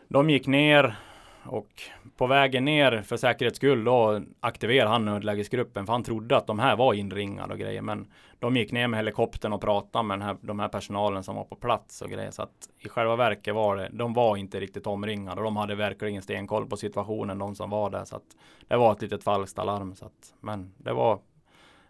de 0.07 0.29
gick 0.29 0.47
ner 0.47 0.95
Och 1.43 1.81
på 2.17 2.27
vägen 2.27 2.65
ner 2.65 3.01
för 3.01 3.17
säkerhets 3.17 3.57
skull 3.57 3.83
då 3.83 4.21
aktiverade 4.39 4.89
han 4.89 5.05
nödlägesgruppen 5.05 5.85
för 5.85 5.93
han 5.93 6.03
trodde 6.03 6.37
att 6.37 6.47
de 6.47 6.59
här 6.59 6.75
var 6.75 6.93
inringade 6.93 7.53
och 7.53 7.59
grejer. 7.59 7.81
Men 7.81 8.11
de 8.39 8.55
gick 8.55 8.71
ner 8.71 8.87
med 8.87 8.97
helikoptern 8.97 9.53
och 9.53 9.61
pratade 9.61 10.03
med 10.03 10.19
den 10.19 10.27
här, 10.27 10.37
de 10.41 10.59
här 10.59 10.67
personalen 10.67 11.23
som 11.23 11.35
var 11.35 11.43
på 11.43 11.55
plats 11.55 12.01
och 12.01 12.09
grejer. 12.09 12.31
Så 12.31 12.41
att 12.41 12.69
i 12.79 12.89
själva 12.89 13.15
verket 13.15 13.55
var 13.55 13.75
det, 13.75 13.89
de 13.91 14.13
var 14.13 14.37
inte 14.37 14.59
riktigt 14.59 14.87
omringade 14.87 15.37
och 15.37 15.43
de 15.43 15.57
hade 15.57 15.75
verkligen 15.75 16.21
stenkoll 16.21 16.65
på 16.65 16.77
situationen, 16.77 17.37
de 17.37 17.55
som 17.55 17.69
var 17.69 17.89
där. 17.89 18.05
Så 18.05 18.15
att 18.15 18.37
det 18.67 18.77
var 18.77 18.91
ett 18.91 19.01
litet 19.01 19.23
falskt 19.23 19.59
alarm. 19.59 19.95
Så 19.95 20.05
att, 20.05 20.33
men 20.39 20.73
det 20.77 20.93
var, 20.93 21.19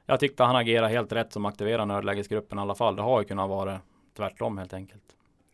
jag 0.05 0.19
tyckte 0.19 0.43
han 0.43 0.55
agerade 0.55 0.87
helt 0.87 1.11
rätt 1.11 1.33
som 1.33 1.45
aktiverade 1.45 1.85
nödlägesgruppen 1.85 2.57
i 2.57 2.61
alla 2.61 2.75
fall. 2.75 2.95
Det 2.95 3.01
har 3.01 3.19
ju 3.19 3.25
kunnat 3.25 3.49
vara 3.49 3.79
tvärtom 4.17 4.57
helt 4.57 4.73
enkelt. 4.73 5.03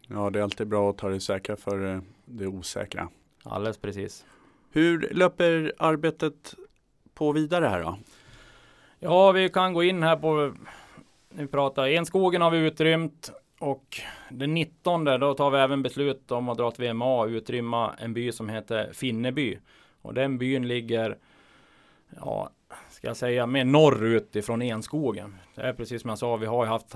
Ja, 0.07 0.29
det 0.29 0.39
är 0.39 0.43
alltid 0.43 0.67
bra 0.67 0.89
att 0.89 0.97
ta 0.97 1.09
det 1.09 1.19
säkra 1.19 1.55
för 1.55 2.01
det 2.25 2.47
osäkra. 2.47 3.09
Alldeles 3.43 3.77
precis. 3.77 4.25
Hur 4.75 5.09
löper 5.11 5.73
arbetet 5.77 6.55
på 7.13 7.31
vidare 7.31 7.65
här 7.65 7.83
då? 7.83 7.97
Ja, 8.99 9.31
vi 9.31 9.49
kan 9.49 9.73
gå 9.73 9.83
in 9.83 10.03
här 10.03 10.15
på 10.15 10.53
vi 11.29 11.47
pratar 11.47 11.87
enskogen 11.87 12.41
har 12.41 12.51
vi 12.51 12.57
utrymt 12.57 13.31
och 13.59 13.99
den 14.29 14.53
19 14.53 15.05
då 15.05 15.33
tar 15.33 15.51
vi 15.51 15.57
även 15.57 15.83
beslut 15.83 16.31
om 16.31 16.49
att 16.49 16.57
dra 16.57 16.71
till 16.71 16.85
VMA 16.85 17.21
och 17.21 17.27
utrymma 17.27 17.93
en 17.99 18.13
by 18.13 18.31
som 18.31 18.49
heter 18.49 18.93
Finneby. 18.93 19.57
Och 20.01 20.13
den 20.13 20.37
byn 20.37 20.67
ligger, 20.67 21.17
ja, 22.19 22.49
ska 22.89 23.07
jag 23.07 23.17
säga, 23.17 23.45
mer 23.45 23.65
norrut 23.65 24.35
ifrån 24.35 24.61
Enskogen. 24.61 25.35
Det 25.55 25.61
är 25.61 25.73
precis 25.73 26.01
som 26.01 26.09
jag 26.09 26.19
sa, 26.19 26.35
vi 26.35 26.45
har 26.45 26.65
ju 26.65 26.69
haft 26.69 26.95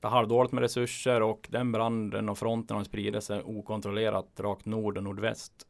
halvdåligt 0.00 0.52
med 0.52 0.62
resurser 0.62 1.22
och 1.22 1.46
den 1.50 1.72
branden 1.72 2.28
och 2.28 2.38
fronten 2.38 2.76
har 2.76 2.84
spridit 2.84 3.24
sig 3.24 3.42
okontrollerat 3.42 4.40
rakt 4.40 4.66
nord 4.66 4.96
och 4.96 5.04
nordväst. 5.04 5.66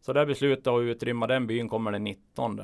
Så 0.00 0.12
det 0.12 0.26
beslutet 0.26 0.66
att 0.66 0.80
utrymma 0.80 1.26
den 1.26 1.46
byn 1.46 1.68
kommer 1.68 1.92
den 1.92 2.04
19. 2.04 2.60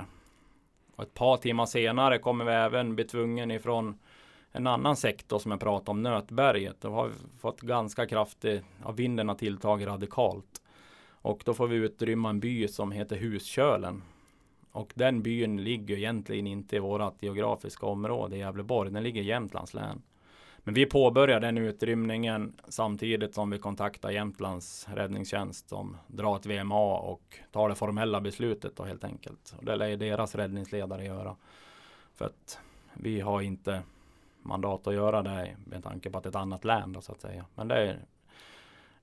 Och 0.96 1.02
ett 1.02 1.14
par 1.14 1.36
timmar 1.36 1.66
senare 1.66 2.18
kommer 2.18 2.44
vi 2.44 2.52
även 2.52 2.94
bli 2.94 3.04
tvungen 3.04 3.50
ifrån 3.50 3.98
en 4.52 4.66
annan 4.66 4.96
sektor 4.96 5.38
som 5.38 5.50
jag 5.50 5.60
pratade 5.60 5.90
om, 5.90 6.02
Nötberget. 6.02 6.80
Då 6.80 6.90
har 6.90 7.06
vi 7.08 7.14
fått 7.40 7.60
ganska 7.60 8.06
kraftig 8.06 8.62
ja, 8.84 8.92
vinden 8.92 9.28
har 9.28 9.34
tilltagit 9.34 9.88
radikalt. 9.88 10.62
Och 11.08 11.42
då 11.44 11.54
får 11.54 11.66
vi 11.66 11.76
utrymma 11.76 12.30
en 12.30 12.40
by 12.40 12.68
som 12.68 12.92
heter 12.92 13.16
Huskölen. 13.16 14.02
Och 14.72 14.92
den 14.94 15.22
byn 15.22 15.64
ligger 15.64 15.96
egentligen 15.96 16.46
inte 16.46 16.76
i 16.76 16.78
vårt 16.78 17.22
geografiska 17.22 17.86
område 17.86 18.36
i 18.36 18.38
Gävleborg. 18.38 18.90
Den 18.90 19.02
ligger 19.02 19.22
i 19.22 19.24
Jämtlands 19.24 19.74
län. 19.74 20.02
Men 20.66 20.74
vi 20.74 20.86
påbörjar 20.86 21.40
den 21.40 21.58
utrymningen 21.58 22.52
samtidigt 22.68 23.34
som 23.34 23.50
vi 23.50 23.58
kontaktar 23.58 24.10
Jämtlands 24.10 24.88
räddningstjänst 24.94 25.68
som 25.68 25.96
drar 26.06 26.36
ett 26.36 26.46
VMA 26.46 26.98
och 26.98 27.38
tar 27.52 27.68
det 27.68 27.74
formella 27.74 28.20
beslutet 28.20 28.76
då 28.76 28.84
helt 28.84 29.04
enkelt. 29.04 29.54
Och 29.58 29.64
det 29.64 29.76
lär 29.76 29.96
deras 29.96 30.34
räddningsledare 30.34 31.04
göra. 31.04 31.36
För 32.14 32.24
att 32.24 32.58
vi 32.94 33.20
har 33.20 33.40
inte 33.40 33.82
mandat 34.42 34.86
att 34.86 34.94
göra 34.94 35.22
det 35.22 35.56
med 35.64 35.84
tanke 35.84 36.10
på 36.10 36.18
att 36.18 36.24
det 36.24 36.26
är 36.26 36.30
ett 36.30 36.36
annat 36.36 36.64
län 36.64 36.92
då, 36.92 37.00
så 37.00 37.12
att 37.12 37.20
säga. 37.20 37.44
Men 37.54 37.68
det 37.68 37.76
är 37.76 37.98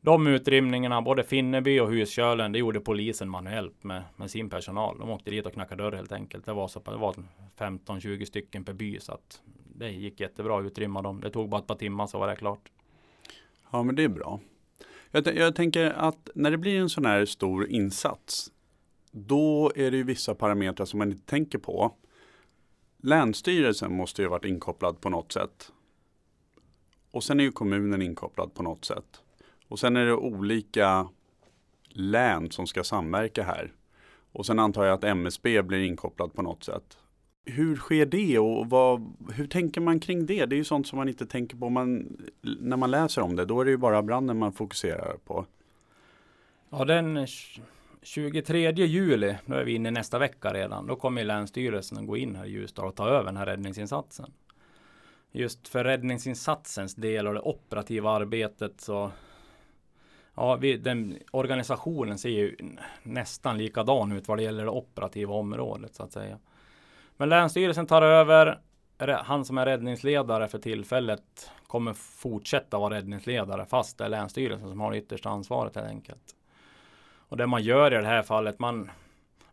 de 0.02 0.28
utrymningarna, 0.28 1.02
både 1.02 1.23
Finneby 1.23 1.80
och 1.80 1.91
Huskölen, 1.91 2.52
det 2.52 2.60
gjorde 2.60 2.80
polisen 2.80 3.30
manuellt 3.30 3.84
med, 3.84 4.04
med 4.15 4.32
sin 4.32 4.49
personal. 4.49 4.99
De 4.99 5.10
åkte 5.10 5.32
dit 5.32 5.45
och 5.45 5.54
knackade 5.54 5.84
dörr 5.84 5.91
helt 5.91 6.12
enkelt. 6.12 6.45
Det 6.45 6.54
var, 6.54 6.67
så, 6.67 6.80
det 6.80 6.97
var 6.97 7.15
15-20 7.58 8.26
stycken 8.26 8.63
per 8.63 8.73
by 8.73 8.99
så 8.99 9.12
att 9.12 9.41
det 9.73 9.91
gick 9.91 10.19
jättebra 10.19 10.59
att 10.59 10.65
utrymma 10.65 11.01
dem. 11.01 11.21
Det 11.21 11.29
tog 11.29 11.49
bara 11.49 11.62
ett 11.62 11.67
par 11.67 11.75
timmar 11.75 12.07
så 12.07 12.19
var 12.19 12.27
det 12.27 12.36
klart. 12.36 12.71
Ja, 13.71 13.83
men 13.83 13.95
det 13.95 14.03
är 14.03 14.09
bra. 14.09 14.39
Jag, 15.12 15.36
jag 15.38 15.55
tänker 15.55 15.91
att 15.91 16.29
när 16.36 16.51
det 16.51 16.57
blir 16.57 16.79
en 16.79 16.89
sån 16.89 17.05
här 17.05 17.25
stor 17.25 17.67
insats, 17.67 18.51
då 19.12 19.71
är 19.75 19.91
det 19.91 19.97
ju 19.97 20.03
vissa 20.03 20.36
parametrar 20.36 20.86
som 20.86 20.99
man 20.99 21.12
inte 21.12 21.25
tänker 21.25 21.57
på. 21.57 21.95
Länsstyrelsen 22.97 23.93
måste 23.93 24.21
ju 24.21 24.27
varit 24.27 24.45
inkopplad 24.45 25.01
på 25.01 25.09
något 25.09 25.31
sätt. 25.31 25.71
Och 27.12 27.23
sen 27.23 27.39
är 27.39 27.43
ju 27.43 27.51
kommunen 27.51 28.01
inkopplad 28.01 28.53
på 28.53 28.63
något 28.63 28.86
sätt. 28.86 29.21
Och 29.67 29.79
sen 29.79 29.95
är 29.95 30.05
det 30.05 30.13
olika 30.13 31.07
län 31.89 32.51
som 32.51 32.67
ska 32.67 32.83
samverka 32.83 33.43
här. 33.43 33.73
Och 34.31 34.45
sen 34.45 34.59
antar 34.59 34.86
jag 34.86 34.93
att 34.93 35.03
MSB 35.03 35.63
blir 35.63 35.83
inkopplad 35.83 36.33
på 36.33 36.41
något 36.41 36.63
sätt. 36.63 36.97
Hur 37.45 37.75
sker 37.75 38.06
det 38.06 38.39
och 38.39 38.69
vad, 38.69 39.13
hur 39.34 39.47
tänker 39.47 39.82
man 39.82 39.99
kring 39.99 40.25
det? 40.25 40.45
Det 40.45 40.56
är 40.56 40.58
ju 40.58 40.63
sånt 40.63 40.88
som 40.88 40.97
man 40.97 41.10
inte 41.10 41.25
tänker 41.25 41.58
på 41.58 41.69
man, 41.69 42.17
när 42.41 42.77
man 42.77 42.91
läser 42.91 43.21
om 43.21 43.36
det. 43.36 43.45
Då 43.45 43.62
är 43.62 43.65
det 43.65 43.71
ju 43.71 43.77
bara 43.77 44.01
branden 44.01 44.38
man 44.38 44.53
fokuserar 44.53 45.17
på. 45.25 45.45
Ja, 46.69 46.86
den 46.86 47.27
23 48.01 48.71
juli, 48.71 49.36
då 49.45 49.56
är 49.56 49.63
vi 49.63 49.73
inne 49.73 49.91
nästa 49.91 50.19
vecka 50.19 50.53
redan. 50.53 50.88
Då 50.88 50.95
kommer 50.95 51.23
Länsstyrelsen 51.23 51.97
att 51.97 52.08
gå 52.08 52.17
in 52.17 52.36
här 52.36 52.45
i 52.45 52.49
Ljusdal 52.49 52.88
och 52.88 52.95
ta 52.95 53.08
över 53.08 53.25
den 53.25 53.38
här 53.38 53.45
räddningsinsatsen. 53.45 54.32
Just 55.32 55.67
för 55.67 55.84
räddningsinsatsens 55.84 56.95
del 56.95 57.27
och 57.27 57.34
det 57.34 57.39
operativa 57.39 58.12
arbetet 58.12 58.82
så 58.82 59.12
Ja, 60.36 60.56
vi, 60.56 60.77
den, 60.77 61.17
organisationen 61.32 62.17
ser 62.17 62.29
ju 62.29 62.56
nästan 63.03 63.58
likadan 63.58 64.12
ut 64.12 64.27
vad 64.27 64.38
det 64.38 64.43
gäller 64.43 64.63
det 64.63 64.69
operativa 64.69 65.34
området 65.34 65.95
så 65.95 66.03
att 66.03 66.12
säga. 66.12 66.39
Men 67.17 67.30
Länsstyrelsen 67.30 67.88
tar 67.88 68.02
över. 68.02 68.60
Han 69.23 69.45
som 69.45 69.58
är 69.58 69.65
räddningsledare 69.65 70.47
för 70.47 70.60
tillfället 70.60 71.52
kommer 71.67 71.93
fortsätta 71.93 72.80
vara 72.80 72.93
räddningsledare 72.93 73.65
fast 73.65 73.97
det 73.97 74.04
är 74.04 74.10
Länsstyrelsen 74.10 74.69
som 74.69 74.80
har 74.80 74.91
det 74.91 74.97
yttersta 74.97 75.30
ansvaret 75.30 75.76
helt 75.76 75.88
enkelt. 75.88 76.36
Och 77.30 77.38
det 77.38 77.47
man 77.47 77.63
gör 77.63 77.93
i 77.93 77.97
det 77.97 78.08
här 78.08 78.23
fallet, 78.23 78.60
man, 78.60 78.91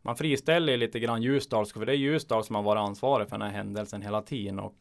man 0.02 0.16
friställer 0.16 0.76
lite 0.76 1.00
grann 1.00 1.22
Ljusdals 1.22 1.72
för 1.72 1.86
det 1.86 1.92
är 1.92 1.96
Ljusdal 1.96 2.44
som 2.44 2.56
har 2.56 2.62
varit 2.62 2.80
ansvarig 2.80 3.28
för 3.28 3.38
den 3.38 3.48
här 3.48 3.56
händelsen 3.56 4.02
hela 4.02 4.22
tiden. 4.22 4.60
Och 4.60 4.76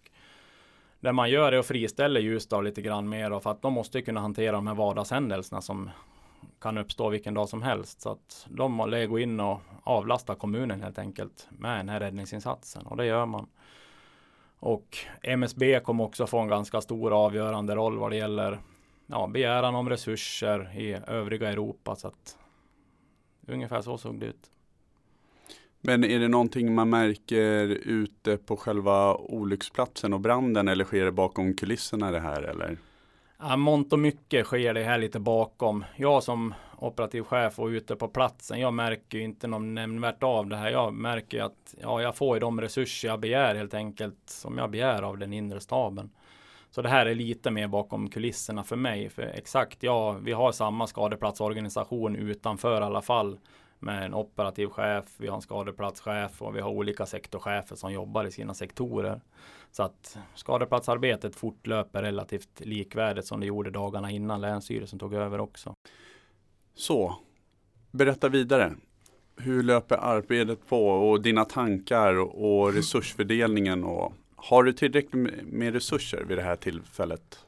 det 0.99 1.13
man 1.13 1.29
gör 1.29 1.51
är 1.51 1.57
att 1.57 1.65
friställa 1.65 2.19
Ljusdal 2.19 2.63
lite 2.63 2.81
grann 2.81 3.09
mer 3.09 3.39
för 3.39 3.51
att 3.51 3.61
de 3.61 3.73
måste 3.73 4.01
kunna 4.01 4.19
hantera 4.19 4.51
de 4.51 4.67
här 4.67 4.75
vardagshändelserna 4.75 5.61
som 5.61 5.89
kan 6.61 6.77
uppstå 6.77 7.09
vilken 7.09 7.33
dag 7.33 7.49
som 7.49 7.61
helst. 7.61 8.01
Så 8.01 8.09
att 8.09 8.47
de 8.49 8.71
måste 8.71 9.05
gå 9.05 9.19
in 9.19 9.39
och 9.39 9.61
avlasta 9.83 10.35
kommunen 10.35 10.81
helt 10.81 10.99
enkelt 10.99 11.47
med 11.49 11.79
den 11.79 11.89
här 11.89 11.99
räddningsinsatsen 11.99 12.85
och 12.85 12.97
det 12.97 13.05
gör 13.05 13.25
man. 13.25 13.47
Och 14.59 14.97
MSB 15.21 15.79
kommer 15.79 16.03
också 16.03 16.27
få 16.27 16.39
en 16.39 16.47
ganska 16.47 16.81
stor 16.81 17.25
avgörande 17.25 17.75
roll 17.75 17.97
vad 17.97 18.11
det 18.11 18.17
gäller 18.17 18.59
ja, 19.07 19.27
begäran 19.27 19.75
om 19.75 19.89
resurser 19.89 20.79
i 20.79 20.93
övriga 21.07 21.49
Europa. 21.49 21.95
Så 21.95 22.07
att 22.07 22.37
ungefär 23.47 23.81
så 23.81 23.97
såg 23.97 24.19
det 24.19 24.25
ut. 24.25 24.51
Men 25.81 26.03
är 26.03 26.19
det 26.19 26.27
någonting 26.27 26.75
man 26.75 26.89
märker 26.89 27.67
ute 27.67 28.37
på 28.37 28.57
själva 28.57 29.15
olycksplatsen 29.15 30.13
och 30.13 30.19
branden 30.19 30.67
eller 30.67 30.85
sker 30.85 31.05
det 31.05 31.11
bakom 31.11 31.53
kulisserna 31.53 32.11
det 32.11 32.19
här 32.19 32.41
eller? 32.41 32.77
Ja, 33.41 33.57
mångt 33.57 33.93
och 33.93 33.99
mycket 33.99 34.45
sker 34.45 34.73
det 34.73 34.83
här 34.83 34.97
lite 34.97 35.19
bakom. 35.19 35.85
Jag 35.95 36.23
som 36.23 36.53
operativ 36.77 37.23
chef 37.23 37.59
och 37.59 37.67
ute 37.67 37.95
på 37.95 38.07
platsen, 38.07 38.59
jag 38.59 38.73
märker 38.73 39.17
ju 39.17 39.23
inte 39.23 39.47
någon 39.47 39.73
nämnvärt 39.73 40.23
av 40.23 40.47
det 40.47 40.55
här. 40.55 40.71
Jag 40.71 40.93
märker 40.93 41.41
att 41.41 41.75
ja, 41.81 42.01
jag 42.01 42.15
får 42.15 42.35
ju 42.35 42.39
de 42.39 42.61
resurser 42.61 43.07
jag 43.07 43.19
begär 43.19 43.55
helt 43.55 43.73
enkelt, 43.73 44.17
som 44.25 44.57
jag 44.57 44.71
begär 44.71 45.01
av 45.01 45.17
den 45.17 45.33
inre 45.33 45.59
staben. 45.59 46.09
Så 46.71 46.81
det 46.81 46.89
här 46.89 47.05
är 47.05 47.15
lite 47.15 47.51
mer 47.51 47.67
bakom 47.67 48.09
kulisserna 48.09 48.63
för 48.63 48.75
mig. 48.75 49.09
För 49.09 49.21
exakt, 49.21 49.83
ja, 49.83 50.11
vi 50.11 50.31
har 50.31 50.51
samma 50.51 50.87
skadeplatsorganisation 50.87 52.15
utanför 52.15 52.81
i 52.81 52.83
alla 52.83 53.01
fall 53.01 53.39
med 53.79 54.05
en 54.05 54.13
operativ 54.13 54.67
chef, 54.67 55.05
vi 55.17 55.27
har 55.27 55.35
en 55.35 55.41
skadeplatschef 55.41 56.41
och 56.41 56.55
vi 56.55 56.61
har 56.61 56.69
olika 56.69 57.05
sektorchefer 57.05 57.75
som 57.75 57.93
jobbar 57.93 58.25
i 58.25 58.31
sina 58.31 58.53
sektorer. 58.53 59.21
Så 59.71 59.83
att 59.83 60.17
skadeplatsarbetet 60.35 61.35
fortlöper 61.35 62.03
relativt 62.03 62.59
likvärdigt 62.59 63.25
som 63.25 63.39
det 63.39 63.45
gjorde 63.45 63.71
dagarna 63.71 64.11
innan 64.11 64.41
Länsstyrelsen 64.41 64.99
tog 64.99 65.13
över 65.13 65.39
också. 65.39 65.73
Så, 66.75 67.15
berätta 67.91 68.29
vidare. 68.29 68.75
Hur 69.37 69.63
löper 69.63 69.97
arbetet 69.97 70.67
på 70.67 70.87
och 70.87 71.21
dina 71.21 71.45
tankar 71.45 72.19
och 72.19 72.73
resursfördelningen 72.73 73.83
och 73.83 74.13
har 74.35 74.63
du 74.63 74.73
tillräckligt 74.73 75.43
med 75.43 75.73
resurser 75.73 76.23
vid 76.23 76.37
det 76.37 76.43
här 76.43 76.55
tillfället? 76.55 77.45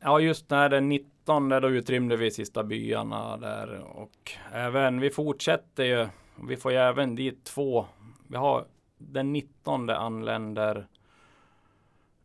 Ja, 0.00 0.20
just 0.20 0.50
när 0.50 0.68
den 0.68 0.88
19 1.24 1.48
då 1.48 1.70
utrymde 1.70 2.16
vi 2.16 2.30
sista 2.30 2.64
byarna 2.64 3.36
där 3.36 3.80
och 3.80 4.32
även 4.52 5.00
vi 5.00 5.10
fortsätter 5.10 5.84
ju. 5.84 6.08
Vi 6.48 6.56
får 6.56 6.72
ju 6.72 6.78
även 6.78 7.14
dit 7.14 7.44
två. 7.44 7.86
Vi 8.28 8.36
har 8.36 8.64
den 8.98 9.32
19 9.32 9.90
anländer 9.90 10.86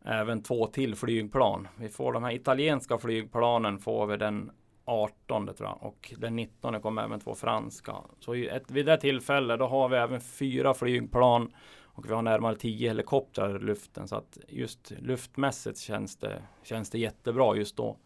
även 0.04 0.42
två 0.42 0.66
till 0.66 0.94
flygplan. 0.94 1.68
Vi 1.76 1.88
får 1.88 2.12
de 2.12 2.24
här 2.24 2.32
italienska 2.32 2.98
flygplanen 2.98 3.78
får 3.78 4.06
vi 4.06 4.16
den 4.16 4.50
18 4.84 5.46
tror 5.46 5.68
jag 5.68 5.78
och 5.80 6.14
den 6.18 6.36
19 6.36 6.80
kommer 6.80 7.04
även 7.04 7.20
två 7.20 7.34
franska. 7.34 7.94
Så 8.18 8.34
ett, 8.34 8.70
vid 8.70 8.86
det 8.86 8.96
tillfället 8.96 9.58
då 9.58 9.66
har 9.66 9.88
vi 9.88 9.96
även 9.96 10.20
fyra 10.20 10.74
flygplan 10.74 11.52
och 11.82 12.10
vi 12.10 12.14
har 12.14 12.22
närmare 12.22 12.56
10 12.56 12.88
helikoptrar 12.88 13.56
i 13.56 13.58
luften 13.58 14.08
så 14.08 14.16
att 14.16 14.38
just 14.48 14.92
luftmässigt 14.98 15.78
känns 15.78 16.16
det, 16.16 16.42
känns 16.62 16.90
det 16.90 16.98
jättebra 16.98 17.56
just 17.56 17.76
då. 17.76 17.96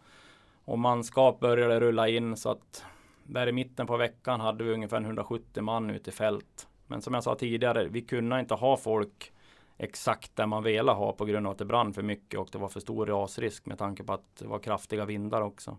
Och 0.65 0.79
manskap 0.79 1.41
började 1.41 1.81
rulla 1.81 2.09
in 2.09 2.37
så 2.37 2.51
att 2.51 2.85
där 3.25 3.47
i 3.47 3.53
mitten 3.53 3.87
på 3.87 3.97
veckan 3.97 4.41
hade 4.41 4.65
vi 4.65 4.73
ungefär 4.73 5.01
170 5.01 5.63
man 5.63 5.91
ute 5.91 6.11
i 6.11 6.13
fält. 6.13 6.69
Men 6.87 7.03
som 7.03 7.15
jag 7.15 7.25
sa 7.25 7.35
tidigare, 7.35 7.89
vi 7.89 8.03
kunde 8.03 8.41
inte 8.41 8.55
ha 8.55 8.77
folk 8.77 9.33
exakt 9.79 10.37
där 10.37 10.47
man 10.47 10.63
ville 10.63 10.93
ha 10.93 11.13
på 11.13 11.25
grund 11.25 11.47
av 11.47 11.53
att 11.53 11.59
det 11.59 11.65
brann 11.65 11.95
för 11.95 12.03
mycket 12.03 12.41
och 12.41 12.49
det 12.53 12.59
var 12.59 12.69
för 12.69 12.81
stor 12.81 13.07
rasrisk 13.07 13.67
med 13.67 13.79
tanke 13.79 14.05
på 14.05 14.13
att 14.13 14.37
det 14.37 14.47
var 14.47 14.59
kraftiga 14.59 15.05
vindar 15.05 15.41
också. 15.41 15.79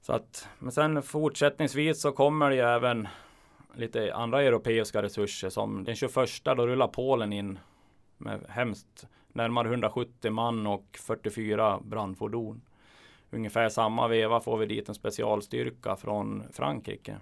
Så 0.00 0.12
att, 0.12 0.48
men 0.58 0.72
sen 0.72 1.02
fortsättningsvis 1.02 2.00
så 2.00 2.12
kommer 2.12 2.50
det 2.50 2.56
ju 2.56 2.62
även 2.62 3.08
lite 3.74 4.14
andra 4.14 4.42
europeiska 4.42 5.02
resurser 5.02 5.48
som 5.48 5.84
den 5.84 5.96
21 5.96 6.14
då 6.44 6.66
rullar 6.66 6.88
Polen 6.88 7.32
in 7.32 7.58
med 8.18 8.44
hemskt 8.48 9.06
närmare 9.32 9.68
170 9.68 10.30
man 10.30 10.66
och 10.66 10.98
44 11.00 11.80
brandfordon. 11.84 12.60
Ungefär 13.30 13.68
samma 13.68 14.08
veva 14.08 14.40
får 14.40 14.56
vi 14.56 14.66
dit 14.66 14.88
en 14.88 14.94
specialstyrka 14.94 15.96
från 15.96 16.42
Frankrike. 16.52 17.16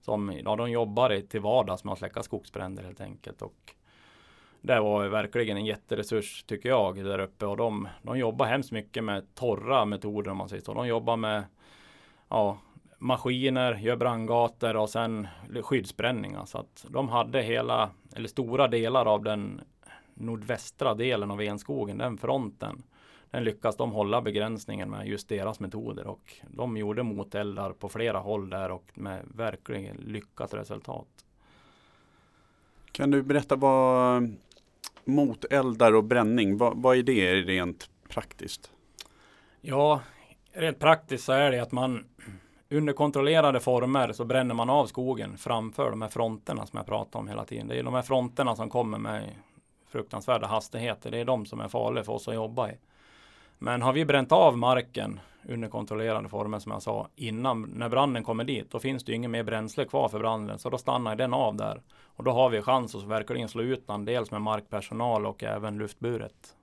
Som, 0.00 0.32
ja, 0.44 0.56
de 0.56 0.70
jobbar 0.70 1.20
till 1.20 1.40
vardags 1.40 1.84
med 1.84 1.92
att 1.92 1.98
släcka 1.98 2.22
skogsbränder 2.22 2.82
helt 2.82 3.00
enkelt. 3.00 3.42
Och 3.42 3.74
det 4.60 4.80
var 4.80 5.08
verkligen 5.08 5.56
en 5.56 5.66
jätteresurs 5.66 6.44
tycker 6.46 6.68
jag 6.68 7.04
där 7.04 7.18
uppe. 7.18 7.46
Och 7.46 7.56
de, 7.56 7.88
de 8.02 8.18
jobbar 8.18 8.46
hemskt 8.46 8.72
mycket 8.72 9.04
med 9.04 9.34
torra 9.34 9.84
metoder 9.84 10.30
om 10.30 10.36
man 10.36 10.48
säger 10.48 10.62
så. 10.62 10.74
De 10.74 10.86
jobbar 10.86 11.16
med 11.16 11.44
ja, 12.28 12.58
maskiner, 12.98 13.74
gör 13.74 13.96
brandgator 13.96 14.76
och 14.76 14.90
sen 14.90 15.28
skyddsbränningar. 15.62 16.44
Så 16.44 16.58
att 16.58 16.86
de 16.88 17.08
hade 17.08 17.42
hela, 17.42 17.90
eller 18.16 18.28
stora 18.28 18.68
delar 18.68 19.06
av 19.06 19.22
den 19.22 19.60
nordvästra 20.14 20.94
delen 20.94 21.30
av 21.30 21.40
Enskogen, 21.40 21.98
den 21.98 22.18
fronten. 22.18 22.82
Den 23.30 23.44
lyckas 23.44 23.76
de 23.76 23.92
hålla 23.92 24.22
begränsningen 24.22 24.90
med 24.90 25.06
just 25.06 25.28
deras 25.28 25.60
metoder 25.60 26.06
och 26.06 26.34
de 26.48 26.76
gjorde 26.76 27.02
moteldar 27.02 27.72
på 27.72 27.88
flera 27.88 28.18
håll 28.18 28.50
där 28.50 28.70
och 28.70 28.90
med 28.94 29.22
verkligen 29.34 29.96
lyckat 29.96 30.54
resultat. 30.54 31.08
Kan 32.92 33.10
du 33.10 33.22
berätta 33.22 33.56
vad 33.56 34.36
moteldar 35.04 35.94
och 35.94 36.04
bränning, 36.04 36.58
vad, 36.58 36.82
vad 36.82 36.96
är 36.96 37.02
det 37.02 37.34
rent 37.34 37.90
praktiskt? 38.08 38.72
Ja, 39.60 40.00
rent 40.52 40.78
praktiskt 40.78 41.24
så 41.24 41.32
är 41.32 41.50
det 41.50 41.58
att 41.58 41.72
man 41.72 42.04
under 42.70 42.92
kontrollerade 42.92 43.60
former 43.60 44.12
så 44.12 44.24
bränner 44.24 44.54
man 44.54 44.70
av 44.70 44.86
skogen 44.86 45.38
framför 45.38 45.90
de 45.90 46.02
här 46.02 46.08
fronterna 46.08 46.66
som 46.66 46.76
jag 46.76 46.86
pratar 46.86 47.18
om 47.18 47.28
hela 47.28 47.44
tiden. 47.44 47.68
Det 47.68 47.78
är 47.78 47.82
de 47.82 47.94
här 47.94 48.02
fronterna 48.02 48.56
som 48.56 48.70
kommer 48.70 48.98
med 48.98 49.30
fruktansvärda 49.86 50.46
hastigheter. 50.46 51.10
Det 51.10 51.18
är 51.18 51.24
de 51.24 51.46
som 51.46 51.60
är 51.60 51.68
farliga 51.68 52.04
för 52.04 52.12
oss 52.12 52.28
att 52.28 52.34
jobba 52.34 52.70
i. 52.70 52.74
Men 53.58 53.82
har 53.82 53.92
vi 53.92 54.04
bränt 54.04 54.32
av 54.32 54.58
marken 54.58 55.20
under 55.48 55.68
kontrollerade 55.68 56.28
former 56.28 56.58
som 56.58 56.72
jag 56.72 56.82
sa 56.82 57.08
innan 57.16 57.62
när 57.62 57.88
branden 57.88 58.24
kommer 58.24 58.44
dit, 58.44 58.70
då 58.70 58.78
finns 58.78 59.04
det 59.04 59.12
ju 59.12 59.16
inget 59.16 59.30
mer 59.30 59.42
bränsle 59.42 59.84
kvar 59.84 60.08
för 60.08 60.18
branden, 60.18 60.58
så 60.58 60.70
då 60.70 60.78
stannar 60.78 61.16
den 61.16 61.34
av 61.34 61.56
där. 61.56 61.82
Och 62.02 62.24
då 62.24 62.30
har 62.30 62.50
vi 62.50 62.62
chans 62.62 62.94
att 62.94 63.04
verkligen 63.04 63.48
slå 63.48 63.62
ut 63.62 63.86
den, 63.86 64.04
dels 64.04 64.30
med 64.30 64.42
markpersonal 64.42 65.26
och 65.26 65.44
även 65.44 65.78
luftburet. 65.78 66.54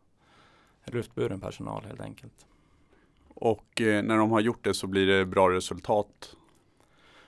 Luftburen 0.86 1.40
personal 1.40 1.84
helt 1.86 2.02
enkelt. 2.02 2.46
Och 3.34 3.82
eh, 3.82 4.04
när 4.04 4.18
de 4.18 4.32
har 4.32 4.40
gjort 4.40 4.64
det 4.64 4.74
så 4.74 4.88
blir 4.88 5.08
det 5.08 5.26
bra 5.26 5.50
resultat? 5.50 6.36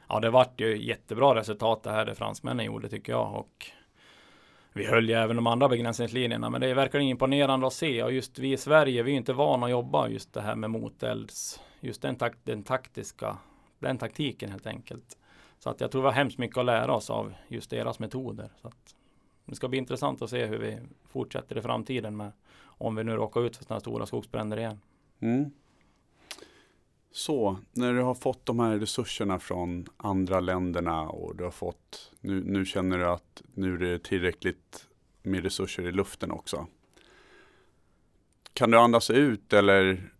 Ja, 0.09 0.19
det 0.19 0.29
vart 0.29 0.61
ju 0.61 0.83
jättebra 0.83 1.35
resultat 1.35 1.83
det 1.83 1.91
här 1.91 2.05
det 2.05 2.15
fransmännen 2.15 2.65
gjorde 2.65 2.89
tycker 2.89 3.11
jag. 3.11 3.35
Och 3.35 3.71
vi 4.77 4.85
höll 4.85 5.09
ju 5.09 5.15
även 5.15 5.35
de 5.35 5.47
andra 5.47 5.69
begränsningslinjerna, 5.69 6.49
men 6.49 6.61
det 6.61 6.67
är 6.67 6.75
verkligen 6.75 7.07
imponerande 7.07 7.67
att 7.67 7.73
se. 7.73 8.03
Och 8.03 8.11
just 8.11 8.39
vi 8.39 8.53
i 8.53 8.57
Sverige, 8.57 9.03
vi 9.03 9.11
är 9.11 9.15
inte 9.15 9.33
vana 9.33 9.65
att 9.65 9.71
jobba 9.71 10.07
just 10.07 10.33
det 10.33 10.41
här 10.41 10.55
med 10.55 10.69
motelds, 10.69 11.59
just 11.79 12.01
den, 12.01 12.15
tak 12.15 12.33
den 12.43 12.63
taktiska, 12.63 13.37
den 13.79 13.97
taktiken 13.97 14.51
helt 14.51 14.67
enkelt. 14.67 15.17
Så 15.59 15.69
att 15.69 15.81
jag 15.81 15.91
tror 15.91 16.01
vi 16.01 16.07
har 16.07 16.13
hemskt 16.13 16.37
mycket 16.37 16.57
att 16.57 16.65
lära 16.65 16.95
oss 16.95 17.09
av 17.09 17.33
just 17.47 17.69
deras 17.69 17.99
metoder. 17.99 18.49
Så 18.61 18.67
att 18.67 18.95
det 19.45 19.55
ska 19.55 19.67
bli 19.67 19.77
intressant 19.77 20.21
att 20.21 20.29
se 20.29 20.45
hur 20.45 20.57
vi 20.57 20.77
fortsätter 21.09 21.57
i 21.57 21.61
framtiden 21.61 22.17
med 22.17 22.31
om 22.63 22.95
vi 22.95 23.03
nu 23.03 23.11
råkar 23.11 23.45
ut 23.45 23.57
för 23.57 23.63
sådana 23.63 23.79
stora 23.79 24.05
skogsbränder 24.05 24.57
igen. 24.57 24.79
Mm. 25.19 25.51
Så, 27.17 27.57
när 27.71 27.93
du 27.93 28.01
har 28.01 28.13
fått 28.13 28.45
de 28.45 28.59
här 28.59 28.77
resurserna 28.77 29.39
från 29.39 29.85
andra 29.97 30.39
länderna 30.39 31.01
och 31.01 31.35
du 31.35 31.43
har 31.43 31.51
fått, 31.51 32.11
nu, 32.19 32.43
nu 32.43 32.65
känner 32.65 32.97
du 32.97 33.05
att 33.05 33.41
nu 33.53 33.73
är 33.73 33.77
det 33.77 34.03
tillräckligt 34.03 34.87
med 35.21 35.43
resurser 35.43 35.87
i 35.87 35.91
luften 35.91 36.31
också. 36.31 36.67
Kan 38.53 38.71
du 38.71 38.77
andas 38.77 39.09
ut 39.09 39.53
eller 39.53 40.11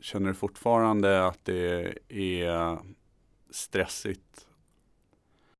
känner 0.00 0.28
du 0.28 0.34
fortfarande 0.34 1.26
att 1.26 1.44
det 1.44 1.98
är 2.08 2.78
stressigt? 3.50 4.46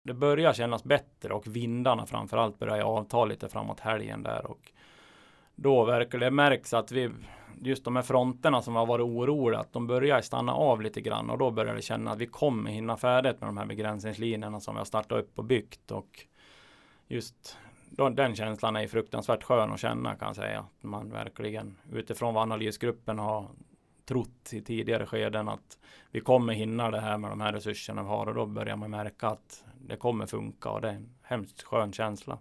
Det 0.03 0.15
börjar 0.15 0.53
kännas 0.53 0.85
bättre 0.85 1.35
och 1.35 1.57
vindarna 1.57 2.07
framförallt 2.07 2.59
börjar 2.59 2.81
avta 2.81 3.25
lite 3.25 3.49
framåt 3.49 3.81
helgen 3.81 4.23
där 4.23 4.47
och 4.47 4.73
då 5.55 5.85
verkar 5.85 6.19
det 6.19 6.31
märks 6.31 6.75
att 6.75 6.93
vi 6.93 7.11
just 7.63 7.85
de 7.85 7.97
här 7.97 8.03
fronterna 8.03 8.63
som 8.63 8.75
har 8.75 8.87
varit 8.87 9.05
oroliga, 9.05 9.61
att 9.61 9.73
de 9.73 9.87
börjar 9.87 10.21
stanna 10.21 10.55
av 10.55 10.83
lite 10.83 11.01
grann 11.01 11.31
och 11.31 11.39
då 11.39 11.51
börjar 11.51 11.75
det 11.75 11.83
känna 11.83 12.11
att 12.11 12.19
vi 12.19 12.27
kommer 12.27 12.71
hinna 12.71 12.97
färdigt 12.97 13.41
med 13.41 13.49
de 13.49 13.57
här 13.57 13.67
begränsningslinjerna 13.67 14.61
som 14.61 14.75
vi 14.75 14.79
har 14.79 14.85
startat 14.85 15.19
upp 15.19 15.39
och 15.39 15.45
byggt 15.45 15.91
och 15.91 16.27
just 17.09 17.59
då, 17.97 18.09
den 18.09 18.35
känslan 18.35 18.77
är 18.77 18.87
fruktansvärt 18.87 19.43
skön 19.43 19.73
att 19.73 19.81
känna 19.81 20.15
kan 20.15 20.27
jag 20.27 20.37
säga. 20.37 20.61
Att 20.61 20.83
man 20.83 21.11
verkligen 21.11 21.77
utifrån 21.93 22.35
vad 22.35 22.43
analysgruppen 22.43 23.19
har 23.19 23.49
trott 24.05 24.51
i 24.53 24.61
tidigare 24.61 25.07
skeden 25.07 25.49
att 25.49 25.79
vi 26.11 26.21
kommer 26.21 26.53
hinna 26.53 26.91
det 26.91 27.01
här 27.01 27.19
med 27.19 27.31
de 27.31 27.41
här 27.41 27.53
resurserna 27.53 28.03
vi 28.03 28.09
har 28.09 28.27
och 28.27 28.35
då 28.35 28.47
börjar 28.47 28.77
man 28.77 28.91
märka 28.91 29.27
att 29.29 29.65
det 29.81 29.97
kommer 29.97 30.27
funka 30.27 30.71
och 30.71 30.81
det 30.81 30.89
är 30.89 30.93
en 30.93 31.09
hemskt 31.23 31.63
skön 31.63 31.93
känsla. 31.93 32.39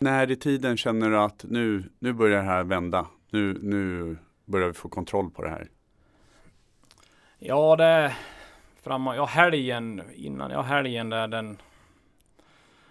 När 0.00 0.30
i 0.30 0.36
tiden 0.36 0.76
känner 0.76 1.10
du 1.10 1.18
att 1.18 1.44
nu, 1.48 1.84
nu 1.98 2.12
börjar 2.12 2.38
det 2.38 2.48
här 2.48 2.64
vända? 2.64 3.06
Nu, 3.34 3.58
nu 3.62 4.16
börjar 4.44 4.66
vi 4.66 4.72
få 4.72 4.88
kontroll 4.88 5.30
på 5.30 5.42
det 5.42 5.48
här. 5.48 5.68
Ja, 7.38 7.76
det 7.76 8.16
framåt, 8.82 9.16
ja 9.16 9.24
helgen 9.24 10.02
innan, 10.14 10.50
ja 10.50 10.62
helgen 10.62 11.10
där 11.10 11.28
den 11.28 11.58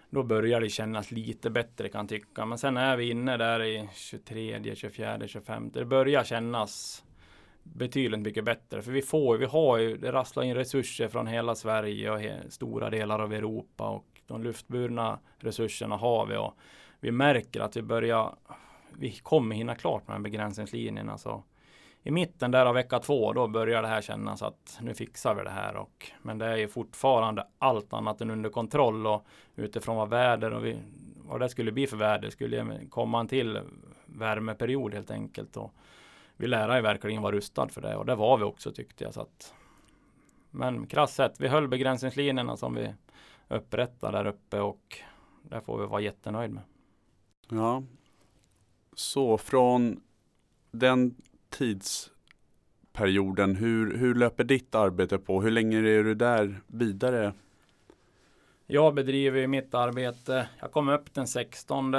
då 0.09 0.23
börjar 0.23 0.61
det 0.61 0.69
kännas 0.69 1.11
lite 1.11 1.49
bättre 1.49 1.89
kan 1.89 2.07
tycka. 2.07 2.45
Men 2.45 2.57
sen 2.57 2.77
är 2.77 2.97
vi 2.97 3.09
inne 3.09 3.37
där 3.37 3.63
i 3.63 3.89
23, 3.93 4.75
24, 4.75 5.27
25. 5.27 5.71
Det 5.71 5.85
börjar 5.85 6.23
kännas 6.23 7.03
betydligt 7.63 8.19
mycket 8.19 8.45
bättre. 8.45 8.81
För 8.81 8.91
vi 8.91 9.01
får, 9.01 9.37
vi 9.37 9.45
har 9.45 9.77
ju, 9.77 9.97
det 9.97 10.11
rasslar 10.11 10.43
in 10.43 10.55
resurser 10.55 11.07
från 11.07 11.27
hela 11.27 11.55
Sverige 11.55 12.11
och 12.11 12.19
he, 12.19 12.49
stora 12.49 12.89
delar 12.89 13.19
av 13.19 13.33
Europa 13.33 13.89
och 13.89 14.05
de 14.27 14.43
luftburna 14.43 15.19
resurserna 15.37 15.97
har 15.97 16.25
vi 16.25 16.37
och 16.37 16.57
vi 16.99 17.11
märker 17.11 17.59
att 17.59 17.77
vi 17.77 17.81
börjar 17.81 18.35
vi 18.97 19.11
kommer 19.11 19.55
hinna 19.55 19.75
klart 19.75 20.07
med 20.07 20.21
begränsningslinjerna. 20.21 21.17
Så 21.17 21.43
I 22.03 22.11
mitten 22.11 22.51
där 22.51 22.65
av 22.65 22.73
vecka 22.73 22.99
två, 22.99 23.33
då 23.33 23.47
börjar 23.47 23.81
det 23.81 23.87
här 23.87 24.01
kännas 24.01 24.41
att 24.41 24.79
nu 24.81 24.93
fixar 24.93 25.35
vi 25.35 25.43
det 25.43 25.49
här. 25.49 25.75
Och, 25.75 26.11
men 26.21 26.37
det 26.37 26.45
är 26.45 26.57
ju 26.57 26.67
fortfarande 26.67 27.47
allt 27.59 27.93
annat 27.93 28.21
än 28.21 28.31
under 28.31 28.49
kontroll 28.49 29.07
och 29.07 29.25
utifrån 29.55 29.95
vad 29.95 30.09
väder 30.09 30.53
och 30.53 30.65
vi, 30.65 30.77
vad 31.17 31.39
det 31.39 31.49
skulle 31.49 31.71
bli 31.71 31.87
för 31.87 31.97
väder 31.97 32.29
skulle 32.29 32.85
komma 32.89 33.19
en 33.19 33.27
till 33.27 33.59
värmeperiod 34.05 34.93
helt 34.93 35.11
enkelt. 35.11 35.57
Och 35.57 35.73
vi 36.37 36.47
lärare 36.47 36.81
verkligen 36.81 37.21
vara 37.21 37.35
rustad 37.35 37.69
för 37.69 37.81
det 37.81 37.95
och 37.95 38.05
det 38.05 38.15
var 38.15 38.37
vi 38.37 38.43
också 38.43 38.71
tyckte 38.71 39.03
jag. 39.03 39.13
Så 39.13 39.21
att, 39.21 39.53
men 40.51 40.87
krasst 40.87 41.15
sett, 41.15 41.39
vi 41.39 41.47
höll 41.47 41.67
begränsningslinjerna 41.67 42.57
som 42.57 42.75
vi 42.75 42.93
upprättade 43.47 44.17
där 44.17 44.27
uppe 44.27 44.59
och 44.59 44.97
det 45.43 45.61
får 45.61 45.77
vi 45.77 45.85
vara 45.85 46.01
jättenöjd 46.01 46.51
med. 46.51 46.63
Ja, 47.49 47.83
så 48.95 49.37
från 49.37 50.01
den 50.71 51.15
tidsperioden, 51.49 53.55
hur, 53.55 53.97
hur 53.97 54.15
löper 54.15 54.43
ditt 54.43 54.75
arbete 54.75 55.17
på? 55.17 55.41
Hur 55.41 55.51
länge 55.51 55.77
är 55.77 56.03
du 56.03 56.15
där 56.15 56.61
vidare? 56.67 57.33
Jag 58.67 58.93
bedriver 58.93 59.47
mitt 59.47 59.73
arbete. 59.73 60.49
Jag 60.59 60.71
kom 60.71 60.89
upp 60.89 61.13
den 61.13 61.27
16 61.27 61.95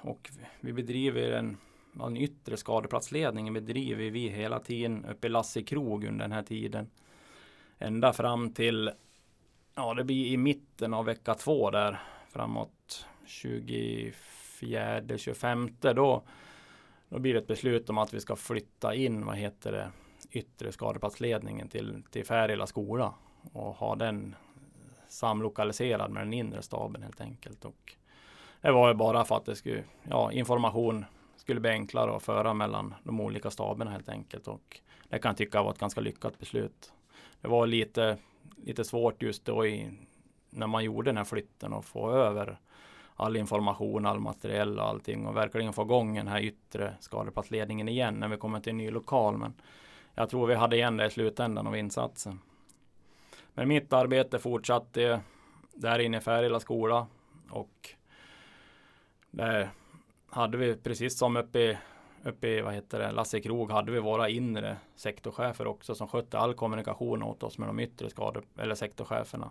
och 0.00 0.30
vi 0.60 0.72
bedriver 0.72 1.30
en, 1.30 1.56
en 2.00 2.16
yttre 2.16 2.56
skadeplatsledning 2.56 3.52
bedriver 3.52 4.10
vi 4.10 4.28
hela 4.28 4.58
tiden 4.58 5.04
uppe 5.04 5.26
i 5.26 5.30
Lasse 5.30 5.62
krog 5.62 6.04
under 6.04 6.24
den 6.24 6.32
här 6.32 6.42
tiden. 6.42 6.90
Ända 7.78 8.12
fram 8.12 8.52
till, 8.52 8.90
ja 9.74 9.94
det 9.94 10.04
blir 10.04 10.26
i 10.26 10.36
mitten 10.36 10.94
av 10.94 11.04
vecka 11.04 11.34
två 11.34 11.70
där 11.70 12.02
framåt 12.28 13.06
25. 13.26 14.12
24 14.66 15.18
25 15.18 15.76
då, 15.80 16.22
då 17.08 17.18
blir 17.18 17.34
det 17.34 17.40
ett 17.40 17.46
beslut 17.46 17.90
om 17.90 17.98
att 17.98 18.14
vi 18.14 18.20
ska 18.20 18.36
flytta 18.36 18.94
in, 18.94 19.26
vad 19.26 19.36
heter 19.36 19.72
det, 19.72 19.90
yttre 20.30 20.72
skadeplatsledningen 20.72 21.68
till, 21.68 22.02
till 22.10 22.26
Färila 22.26 22.66
skola 22.66 23.14
och 23.52 23.74
ha 23.74 23.96
den 23.96 24.34
samlokaliserad 25.08 26.10
med 26.10 26.22
den 26.22 26.32
inre 26.32 26.62
staben 26.62 27.02
helt 27.02 27.20
enkelt. 27.20 27.64
Och 27.64 27.96
det 28.60 28.72
var 28.72 28.88
ju 28.88 28.94
bara 28.94 29.24
för 29.24 29.36
att 29.36 29.44
det 29.44 29.56
skulle, 29.56 29.84
ja, 30.02 30.32
information 30.32 31.04
skulle 31.36 31.60
bli 31.60 31.70
enklare 31.70 32.16
att 32.16 32.22
föra 32.22 32.54
mellan 32.54 32.94
de 33.04 33.20
olika 33.20 33.50
staberna 33.50 33.90
helt 33.90 34.08
enkelt. 34.08 34.48
Och 34.48 34.80
det 35.08 35.18
kan 35.18 35.28
jag 35.30 35.36
tycka 35.36 35.62
var 35.62 35.70
ett 35.70 35.78
ganska 35.78 36.00
lyckat 36.00 36.38
beslut. 36.38 36.92
Det 37.40 37.48
var 37.48 37.66
lite 37.66 38.18
lite 38.56 38.84
svårt 38.84 39.22
just 39.22 39.44
då 39.44 39.66
i, 39.66 39.90
när 40.50 40.66
man 40.66 40.84
gjorde 40.84 41.08
den 41.08 41.16
här 41.16 41.24
flytten 41.24 41.72
och 41.72 41.84
få 41.84 42.10
över 42.10 42.60
all 43.22 43.36
information, 43.36 44.06
all 44.06 44.20
materiell 44.20 44.78
och 44.78 44.88
allting 44.88 45.26
och 45.26 45.36
verkligen 45.36 45.72
få 45.72 45.82
igång 45.82 46.14
den 46.14 46.28
här 46.28 46.40
yttre 46.40 46.94
skadeplatsledningen 47.00 47.88
igen 47.88 48.14
när 48.14 48.28
vi 48.28 48.36
kommer 48.36 48.60
till 48.60 48.70
en 48.70 48.76
ny 48.76 48.90
lokal. 48.90 49.36
Men 49.36 49.54
jag 50.14 50.30
tror 50.30 50.46
vi 50.46 50.54
hade 50.54 50.76
igen 50.76 50.96
det 50.96 51.06
i 51.06 51.10
slutändan 51.10 51.66
av 51.66 51.76
insatsen. 51.76 52.40
Men 53.54 53.68
mitt 53.68 53.92
arbete 53.92 54.38
fortsatte 54.38 55.20
där 55.74 55.98
inne 55.98 56.16
i 56.16 56.20
Färila 56.20 56.60
skola 56.60 57.06
och 57.50 57.90
där 59.30 59.70
hade 60.30 60.56
vi 60.56 60.76
precis 60.76 61.18
som 61.18 61.36
uppe 61.36 61.58
i, 61.58 61.78
uppe 62.24 62.48
i 62.48 62.60
vad 62.60 62.74
heter 62.74 62.98
det, 62.98 63.12
Lasse 63.12 63.40
Krog 63.40 63.70
hade 63.70 63.92
vi 63.92 64.00
våra 64.00 64.28
inre 64.28 64.76
sektorchefer 64.96 65.66
också 65.66 65.94
som 65.94 66.08
skötte 66.08 66.38
all 66.38 66.54
kommunikation 66.54 67.22
åt 67.22 67.42
oss 67.42 67.58
med 67.58 67.68
de 67.68 67.80
yttre 67.80 68.10
skade, 68.10 68.42
eller 68.58 68.74
sektorcheferna. 68.74 69.50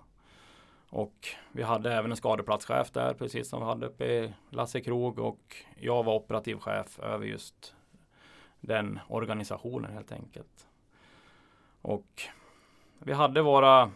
Och 0.91 1.27
vi 1.51 1.63
hade 1.63 1.93
även 1.93 2.11
en 2.11 2.17
skadeplatschef 2.17 2.91
där 2.91 3.13
precis 3.13 3.49
som 3.49 3.59
vi 3.59 3.65
hade 3.65 3.85
uppe 3.85 4.05
i 4.05 4.33
Lasse 4.49 4.81
Krog 4.81 5.19
och 5.19 5.55
jag 5.79 6.03
var 6.03 6.15
operativ 6.15 6.55
chef 6.55 6.99
över 6.99 7.25
just 7.25 7.75
den 8.59 8.99
organisationen 9.07 9.93
helt 9.93 10.11
enkelt. 10.11 10.67
Och 11.81 12.21
vi 12.99 13.13
hade 13.13 13.41
våra 13.41 13.91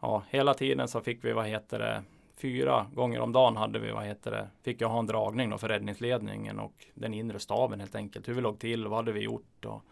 Ja, 0.00 0.22
hela 0.28 0.54
tiden 0.54 0.88
så 0.88 1.00
fick 1.00 1.24
vi, 1.24 1.32
vad 1.32 1.46
heter 1.46 1.78
det, 1.78 2.02
fyra 2.36 2.86
gånger 2.94 3.20
om 3.20 3.32
dagen 3.32 3.56
hade 3.56 3.78
vi, 3.78 3.90
vad 3.90 4.04
heter 4.04 4.30
det, 4.30 4.48
fick 4.62 4.80
jag 4.80 4.88
ha 4.88 4.98
en 4.98 5.06
dragning 5.06 5.50
då 5.50 5.58
för 5.58 5.68
räddningsledningen 5.68 6.58
och 6.58 6.86
den 6.94 7.14
inre 7.14 7.38
staben 7.38 7.80
helt 7.80 7.94
enkelt. 7.94 8.28
Hur 8.28 8.34
vi 8.34 8.40
låg 8.40 8.58
till, 8.58 8.86
vad 8.86 8.98
hade 8.98 9.12
vi 9.12 9.20
gjort 9.20 9.64
och 9.64 9.82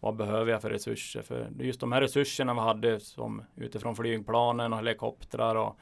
vad 0.00 0.16
behöver 0.16 0.52
jag 0.52 0.62
för 0.62 0.70
resurser? 0.70 1.22
För 1.22 1.50
just 1.58 1.80
de 1.80 1.92
här 1.92 2.00
resurserna 2.00 2.54
vi 2.54 2.60
hade 2.60 3.00
som 3.00 3.42
utifrån 3.56 3.96
flygplanen 3.96 4.72
och 4.72 4.78
helikoptrar 4.78 5.54
och 5.56 5.76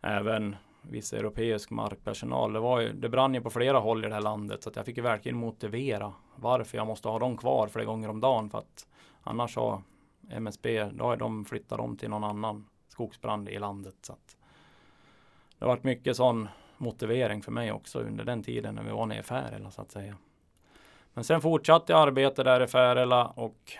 även 0.00 0.56
viss 0.82 1.12
europeisk 1.12 1.70
markpersonal. 1.70 2.52
Det, 2.52 2.60
var 2.60 2.80
ju, 2.80 2.92
det 2.92 3.08
brann 3.08 3.34
ju 3.34 3.40
på 3.40 3.50
flera 3.50 3.78
håll 3.78 4.04
i 4.04 4.08
det 4.08 4.14
här 4.14 4.20
landet 4.20 4.62
så 4.62 4.68
att 4.68 4.76
jag 4.76 4.86
fick 4.86 4.96
ju 4.96 5.02
verkligen 5.02 5.38
motivera 5.38 6.12
varför 6.36 6.78
jag 6.78 6.86
måste 6.86 7.08
ha 7.08 7.18
dem 7.18 7.36
kvar 7.36 7.68
flera 7.68 7.86
gånger 7.86 8.08
om 8.08 8.20
dagen 8.20 8.50
för 8.50 8.58
att 8.58 8.88
annars 9.22 9.56
har 9.56 9.82
MSB, 10.30 10.84
då 10.84 11.04
har 11.04 11.16
de 11.16 11.44
flyttat 11.44 11.78
dem 11.78 11.96
till 11.96 12.10
någon 12.10 12.24
annan 12.24 12.68
skogsbrand 12.88 13.48
i 13.48 13.58
landet. 13.58 13.94
Så 14.02 14.12
att 14.12 14.36
det 15.58 15.64
har 15.64 15.68
varit 15.68 15.84
mycket 15.84 16.16
sån 16.16 16.48
motivering 16.76 17.42
för 17.42 17.52
mig 17.52 17.72
också 17.72 18.00
under 18.00 18.24
den 18.24 18.42
tiden 18.42 18.74
när 18.74 18.82
vi 18.82 18.90
var 18.90 19.06
nere 19.06 19.18
i 19.18 19.22
Färila 19.22 19.70
så 19.70 19.82
att 19.82 19.90
säga. 19.90 20.16
Men 21.16 21.24
sen 21.24 21.40
fortsatte 21.40 21.92
jag 21.92 22.02
arbeta 22.02 22.44
där 22.44 22.60
i 22.60 22.66
Färila 22.66 23.26
och 23.26 23.72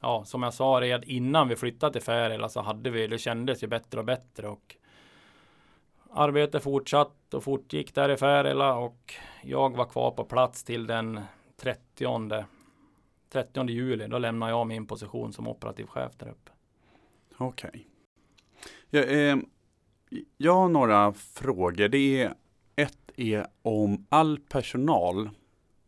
ja, 0.00 0.24
som 0.24 0.42
jag 0.42 0.54
sa 0.54 0.78
redan 0.80 1.02
innan 1.02 1.48
vi 1.48 1.56
flyttade 1.56 1.92
till 1.92 2.02
Färila 2.02 2.48
så 2.48 2.60
hade 2.60 2.90
vi, 2.90 3.06
det 3.06 3.18
kändes 3.18 3.62
ju 3.62 3.66
bättre 3.66 4.00
och 4.00 4.06
bättre 4.06 4.48
och 4.48 4.76
arbetet 6.10 6.62
fortsatt 6.62 7.34
och 7.34 7.44
fortgick 7.44 7.94
där 7.94 8.08
i 8.08 8.16
Färila 8.16 8.74
och 8.74 9.14
jag 9.42 9.76
var 9.76 9.84
kvar 9.84 10.10
på 10.10 10.24
plats 10.24 10.64
till 10.64 10.86
den 10.86 11.20
30 11.56 12.44
30 13.30 13.68
juli. 13.68 14.06
Då 14.06 14.18
lämnade 14.18 14.52
jag 14.52 14.66
min 14.66 14.86
position 14.86 15.32
som 15.32 15.48
operativ 15.48 15.86
chef 15.86 16.12
där 16.16 16.28
uppe. 16.28 16.50
Okej. 17.36 17.70
Okay. 17.70 17.82
Ja, 18.90 19.02
eh, 19.02 19.36
jag 20.36 20.54
har 20.54 20.68
några 20.68 21.12
frågor. 21.12 21.88
Det 21.88 22.22
är 22.22 22.34
ett 22.76 23.10
är 23.16 23.46
om 23.62 24.06
all 24.08 24.38
personal. 24.38 25.30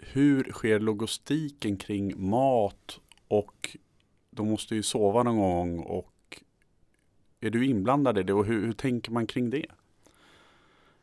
Hur 0.03 0.53
sker 0.53 0.81
logistiken 0.81 1.77
kring 1.77 2.31
mat 2.31 3.01
och 3.29 3.77
de 4.31 4.51
måste 4.51 4.75
ju 4.75 4.83
sova 4.83 5.23
någon 5.23 5.37
gång 5.37 5.79
och 5.79 6.43
är 7.41 7.51
du 7.51 7.67
inblandad 7.67 8.19
i 8.19 8.23
det 8.23 8.33
och 8.33 8.45
hur, 8.45 8.67
hur 8.67 8.73
tänker 8.73 9.13
man 9.13 9.27
kring 9.27 9.51
det? 9.51 9.67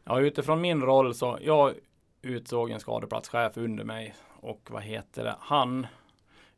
Ja, 0.04 0.20
utifrån 0.20 0.62
min 0.62 0.82
roll 0.82 1.16
så 1.16 1.38
jag 1.42 1.74
utsåg 2.22 2.70
en 2.70 2.80
skadeplatschef 2.80 3.58
under 3.58 3.84
mig 3.84 4.16
och 4.40 4.68
vad 4.72 4.84
heter 4.84 5.24
det? 5.24 5.36
Han 5.40 5.88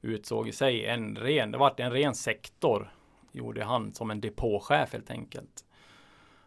utsåg 0.01 0.47
i 0.47 0.51
sig 0.51 0.85
en 0.85 1.15
ren, 1.15 1.51
det 1.51 1.57
vart 1.57 1.79
en 1.79 1.91
ren 1.91 2.15
sektor 2.15 2.91
gjorde 3.31 3.63
han 3.63 3.93
som 3.93 4.11
en 4.11 4.21
depåchef 4.21 4.93
helt 4.93 5.11
enkelt. 5.11 5.65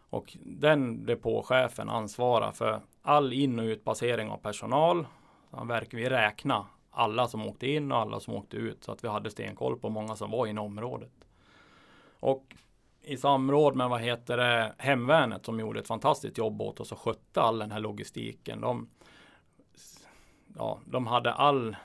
Och 0.09 0.37
den 0.41 1.05
depåchefen 1.05 1.89
ansvarar 1.89 2.51
för 2.51 2.81
all 3.01 3.33
in 3.33 3.59
och 3.59 3.63
utpassering 3.63 4.29
av 4.29 4.37
personal. 4.37 5.05
Han 5.53 5.67
verkar 5.67 5.97
vi 5.97 6.09
räkna 6.09 6.65
alla 6.91 7.27
som 7.27 7.47
åkte 7.47 7.67
in 7.67 7.91
och 7.91 7.97
alla 7.97 8.19
som 8.19 8.33
åkte 8.33 8.57
ut 8.57 8.83
så 8.83 8.91
att 8.91 9.03
vi 9.03 9.07
hade 9.07 9.31
stenkoll 9.31 9.79
på 9.79 9.89
många 9.89 10.15
som 10.15 10.31
var 10.31 10.47
inom 10.47 10.65
området. 10.65 11.11
Och 12.19 12.55
i 13.01 13.17
samråd 13.17 13.75
med 13.75 13.89
vad 13.89 14.01
heter 14.01 14.37
det, 14.37 14.73
Hemvärnet 14.77 15.45
som 15.45 15.59
gjorde 15.59 15.79
ett 15.79 15.87
fantastiskt 15.87 16.37
jobb 16.37 16.61
åt 16.61 16.79
oss 16.79 16.91
och 16.91 16.99
skötte 16.99 17.41
all 17.41 17.59
den 17.59 17.71
här 17.71 17.79
logistiken. 17.79 18.61
De, 18.61 18.89
ja, 20.57 20.79
de 20.85 21.07
hade 21.07 21.33
all 21.33 21.75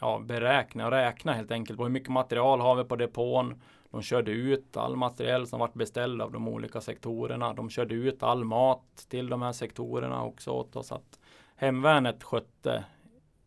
ja, 0.00 0.18
beräkna 0.18 0.84
och 0.84 0.90
räkna 0.90 1.32
helt 1.32 1.50
enkelt 1.50 1.76
på 1.76 1.82
hur 1.82 1.90
mycket 1.90 2.08
material 2.08 2.60
har 2.60 2.74
vi 2.74 2.84
på 2.84 2.96
depån. 2.96 3.62
De 3.90 4.02
körde 4.02 4.30
ut 4.30 4.76
all 4.76 4.96
material 4.96 5.46
som 5.46 5.60
varit 5.60 5.74
beställd 5.74 6.22
av 6.22 6.32
de 6.32 6.48
olika 6.48 6.80
sektorerna. 6.80 7.54
De 7.54 7.70
körde 7.70 7.94
ut 7.94 8.22
all 8.22 8.44
mat 8.44 9.06
till 9.08 9.28
de 9.28 9.42
här 9.42 9.52
sektorerna 9.52 10.24
också 10.24 10.50
åt 10.50 10.76
oss. 10.76 10.92
Att 10.92 11.20
hemvärnet 11.56 12.22
skötte 12.22 12.84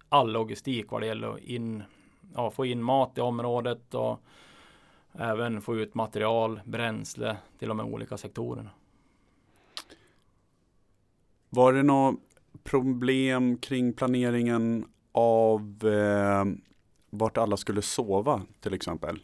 all 0.10 0.32
logistik 0.32 0.91
vad 0.91 1.02
det 1.02 1.08
gäller 1.08 1.34
att 1.34 1.39
in, 1.39 1.84
ja, 2.36 2.52
få 2.52 2.65
in 2.65 2.84
mat 2.84 3.17
i 3.17 3.22
området 3.22 3.93
och 3.93 4.20
även 5.12 5.62
få 5.62 5.76
ut 5.76 5.96
material, 5.96 6.62
bränsle 6.65 7.38
till 7.60 7.67
de 7.67 7.80
olika 7.80 8.17
sektorerna. 8.17 8.70
Var 11.50 11.74
det 11.74 11.84
något 11.84 12.20
problem 12.63 13.58
kring 13.58 13.93
planeringen 13.93 14.86
av 15.12 15.80
eh, 15.84 16.46
vart 17.10 17.38
alla 17.38 17.58
skulle 17.58 17.82
sova 17.82 18.41
till 18.60 18.74
exempel? 18.74 19.20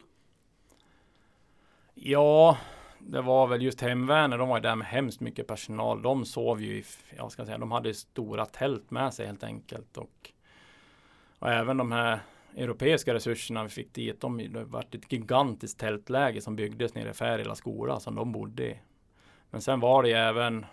Ja, 1.94 2.58
det 2.98 3.20
var 3.20 3.46
väl 3.46 3.62
just 3.62 3.80
hemvärnet. 3.80 4.38
De 4.38 4.48
var 4.48 4.60
där 4.60 4.76
med 4.76 4.86
hemskt 4.86 5.20
mycket 5.20 5.46
personal. 5.46 6.02
De 6.02 6.24
sov 6.24 6.62
ju 6.62 6.76
i, 6.76 6.84
jag 7.16 7.32
ska 7.32 7.44
säga, 7.44 7.58
de 7.58 7.72
hade 7.72 7.94
stora 7.94 8.46
tält 8.46 8.90
med 8.90 9.14
sig 9.14 9.26
helt 9.26 9.44
enkelt. 9.44 9.96
Och, 9.96 10.33
och 11.44 11.52
även 11.52 11.76
de 11.76 11.92
här 11.92 12.20
europeiska 12.56 13.14
resurserna 13.14 13.62
vi 13.62 13.68
fick 13.68 13.94
dit. 13.94 14.20
De, 14.20 14.52
det 14.52 14.64
var 14.64 14.80
ett 14.80 15.12
gigantiskt 15.12 15.78
tältläge 15.78 16.40
som 16.40 16.56
byggdes 16.56 16.94
nere 16.94 17.10
i 17.10 17.12
Färila 17.12 17.54
skola 17.54 18.00
som 18.00 18.14
de 18.14 18.32
bodde 18.32 18.66
i. 18.66 18.78
Men 19.50 19.60
sen 19.60 19.80
var 19.80 20.02
det 20.02 20.08
ju 20.08 20.14
även 20.14 20.66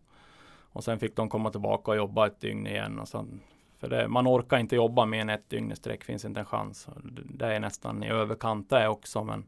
Och 0.72 0.84
sen 0.84 0.99
fick 0.99 1.16
de 1.16 1.30
komma 1.30 1.51
tillbaka 1.51 1.91
och 1.91 1.97
jobba 1.97 2.28
ett 2.28 2.39
dygn 2.39 2.68
igen. 2.68 2.99
Och 2.99 3.07
sen, 3.07 3.41
för 3.80 3.89
det, 3.89 4.07
man 4.07 4.28
orkar 4.28 4.57
inte 4.57 4.76
jobba 4.76 5.05
mer 5.05 5.22
än 5.22 5.30
ett 5.30 5.49
dygn 5.49 5.72
i 5.72 5.76
sträck, 5.76 6.03
finns 6.03 6.26
inte 6.26 6.39
en 6.39 6.45
chans. 6.45 6.88
Det 7.26 7.45
är 7.45 7.59
nästan 7.59 8.03
i 8.03 8.09
överkant 8.09 8.70
det 8.70 8.88
också, 8.88 9.24
men 9.24 9.45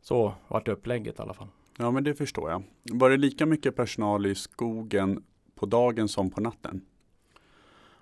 så 0.00 0.34
vart 0.48 0.68
upplägget 0.68 1.18
i 1.18 1.22
alla 1.22 1.34
fall. 1.34 1.48
Ja, 1.78 1.90
men 1.90 2.04
det 2.04 2.14
förstår 2.14 2.50
jag. 2.50 2.62
Var 2.82 3.10
det 3.10 3.16
lika 3.16 3.46
mycket 3.46 3.76
personal 3.76 4.26
i 4.26 4.34
skogen 4.34 5.24
på 5.54 5.66
dagen 5.66 6.08
som 6.08 6.30
på 6.30 6.40
natten? 6.40 6.80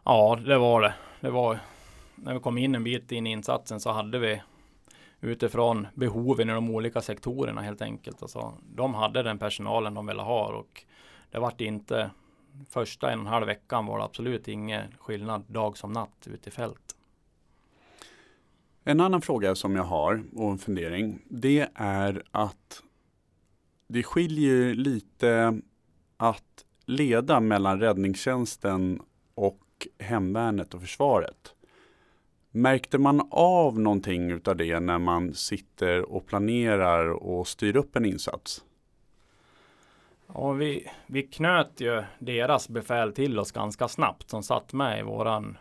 Ja, 0.04 0.38
det 0.46 0.58
var 0.58 0.80
det. 0.80 0.94
Det 1.20 1.30
var 1.30 1.58
när 2.22 2.34
vi 2.34 2.40
kom 2.40 2.58
in 2.58 2.74
en 2.74 2.84
bit 2.84 3.12
in 3.12 3.26
i 3.26 3.30
insatsen 3.30 3.80
så 3.80 3.90
hade 3.90 4.18
vi 4.18 4.42
utifrån 5.20 5.86
behoven 5.94 6.50
i 6.50 6.52
de 6.52 6.70
olika 6.70 7.00
sektorerna 7.00 7.60
helt 7.60 7.82
enkelt. 7.82 8.22
Alltså, 8.22 8.54
de 8.74 8.94
hade 8.94 9.22
den 9.22 9.38
personalen 9.38 9.94
de 9.94 10.06
ville 10.06 10.22
ha 10.22 10.58
och 10.58 10.84
det 11.30 11.38
vart 11.38 11.60
inte 11.60 12.10
första 12.68 13.10
en 13.10 13.18
och 13.18 13.26
en 13.26 13.32
halv 13.32 13.46
veckan 13.46 13.86
var 13.86 13.98
det 13.98 14.04
absolut 14.04 14.48
ingen 14.48 14.94
skillnad 14.98 15.44
dag 15.46 15.78
som 15.78 15.92
natt 15.92 16.26
ute 16.26 16.48
i 16.48 16.52
fält. 16.52 16.96
En 18.84 19.00
annan 19.00 19.20
fråga 19.20 19.54
som 19.54 19.76
jag 19.76 19.82
har 19.82 20.24
och 20.36 20.50
en 20.50 20.58
fundering 20.58 21.18
det 21.28 21.68
är 21.74 22.22
att 22.30 22.82
det 23.88 24.02
skiljer 24.02 24.74
lite 24.74 25.60
att 26.16 26.64
leda 26.86 27.40
mellan 27.40 27.80
räddningstjänsten 27.80 29.02
och 29.34 29.88
hemvärnet 29.98 30.74
och 30.74 30.80
försvaret. 30.80 31.54
Märkte 32.58 32.98
man 32.98 33.28
av 33.30 33.80
någonting 33.80 34.30
utav 34.30 34.56
det 34.56 34.80
när 34.80 34.98
man 34.98 35.34
sitter 35.34 36.12
och 36.12 36.26
planerar 36.26 37.08
och 37.08 37.48
styr 37.48 37.76
upp 37.76 37.96
en 37.96 38.04
insats? 38.04 38.64
Ja, 40.34 40.52
vi, 40.52 40.90
vi 41.06 41.22
knöt 41.22 41.80
ju 41.80 42.04
deras 42.18 42.68
befäl 42.68 43.12
till 43.12 43.38
oss 43.38 43.52
ganska 43.52 43.88
snabbt 43.88 44.30
som 44.30 44.42
satt 44.42 44.72
med 44.72 44.98
i 44.98 45.02
våran 45.02 45.58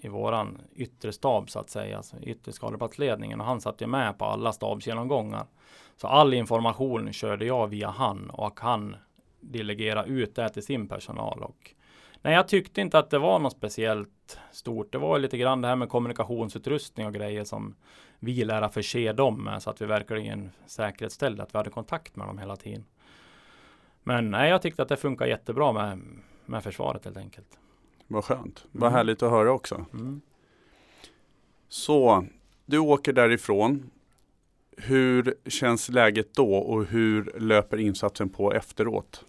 i 0.00 0.08
våran 0.08 0.58
yttre 0.74 1.12
stab 1.12 1.50
så 1.50 1.58
att 1.58 1.70
säga, 1.70 1.96
alltså 1.96 2.16
yttre 2.22 2.52
skadeplatsledningen 2.52 3.40
och 3.40 3.46
han 3.46 3.60
satt 3.60 3.80
ju 3.80 3.86
med 3.86 4.18
på 4.18 4.24
alla 4.24 4.52
stabsgenomgångar. 4.52 5.46
Så 5.96 6.06
all 6.06 6.34
information 6.34 7.12
körde 7.12 7.46
jag 7.46 7.66
via 7.66 7.90
han 7.90 8.30
och 8.30 8.60
han 8.60 8.96
delegerade 9.40 10.08
ut 10.08 10.34
det 10.34 10.48
till 10.48 10.62
sin 10.62 10.88
personal 10.88 11.42
och 11.42 11.74
Nej, 12.22 12.34
jag 12.34 12.48
tyckte 12.48 12.80
inte 12.80 12.98
att 12.98 13.10
det 13.10 13.18
var 13.18 13.38
något 13.38 13.52
speciellt 13.52 14.17
stort. 14.52 14.92
Det 14.92 14.98
var 14.98 15.18
lite 15.18 15.38
grann 15.38 15.60
det 15.60 15.68
här 15.68 15.76
med 15.76 15.88
kommunikationsutrustning 15.88 17.06
och 17.06 17.14
grejer 17.14 17.44
som 17.44 17.74
vi 18.18 18.44
lär 18.44 18.68
förse 18.68 19.12
dem 19.12 19.44
med 19.44 19.62
så 19.62 19.70
att 19.70 19.82
vi 19.82 19.86
verkligen 19.86 20.50
säkerställde 20.66 21.42
att 21.42 21.54
vi 21.54 21.58
hade 21.58 21.70
kontakt 21.70 22.16
med 22.16 22.26
dem 22.26 22.38
hela 22.38 22.56
tiden. 22.56 22.84
Men 24.02 24.30
nej, 24.30 24.50
jag 24.50 24.62
tyckte 24.62 24.82
att 24.82 24.88
det 24.88 24.96
funkar 24.96 25.26
jättebra 25.26 25.72
med, 25.72 26.00
med 26.46 26.62
försvaret 26.62 27.04
helt 27.04 27.16
enkelt. 27.16 27.58
Vad 28.06 28.24
skönt. 28.24 28.64
Vad 28.72 28.88
mm. 28.88 28.96
härligt 28.96 29.22
att 29.22 29.30
höra 29.30 29.52
också. 29.52 29.86
Mm. 29.92 30.20
Så, 31.68 32.26
du 32.66 32.78
åker 32.78 33.12
därifrån. 33.12 33.90
Hur 34.76 35.34
känns 35.46 35.88
läget 35.88 36.34
då 36.34 36.54
och 36.54 36.84
hur 36.84 37.32
löper 37.38 37.76
insatsen 37.76 38.28
på 38.28 38.52
efteråt? 38.52 39.24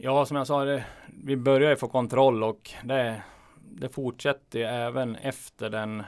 Ja, 0.00 0.26
som 0.26 0.36
jag 0.36 0.46
sa, 0.46 0.64
det, 0.64 0.84
vi 1.24 1.36
börjar 1.36 1.70
ju 1.70 1.76
få 1.76 1.88
kontroll 1.88 2.42
och 2.42 2.70
det, 2.84 3.22
det 3.60 3.88
fortsätter 3.88 4.60
även 4.60 5.16
efter 5.16 5.70
den 5.70 6.02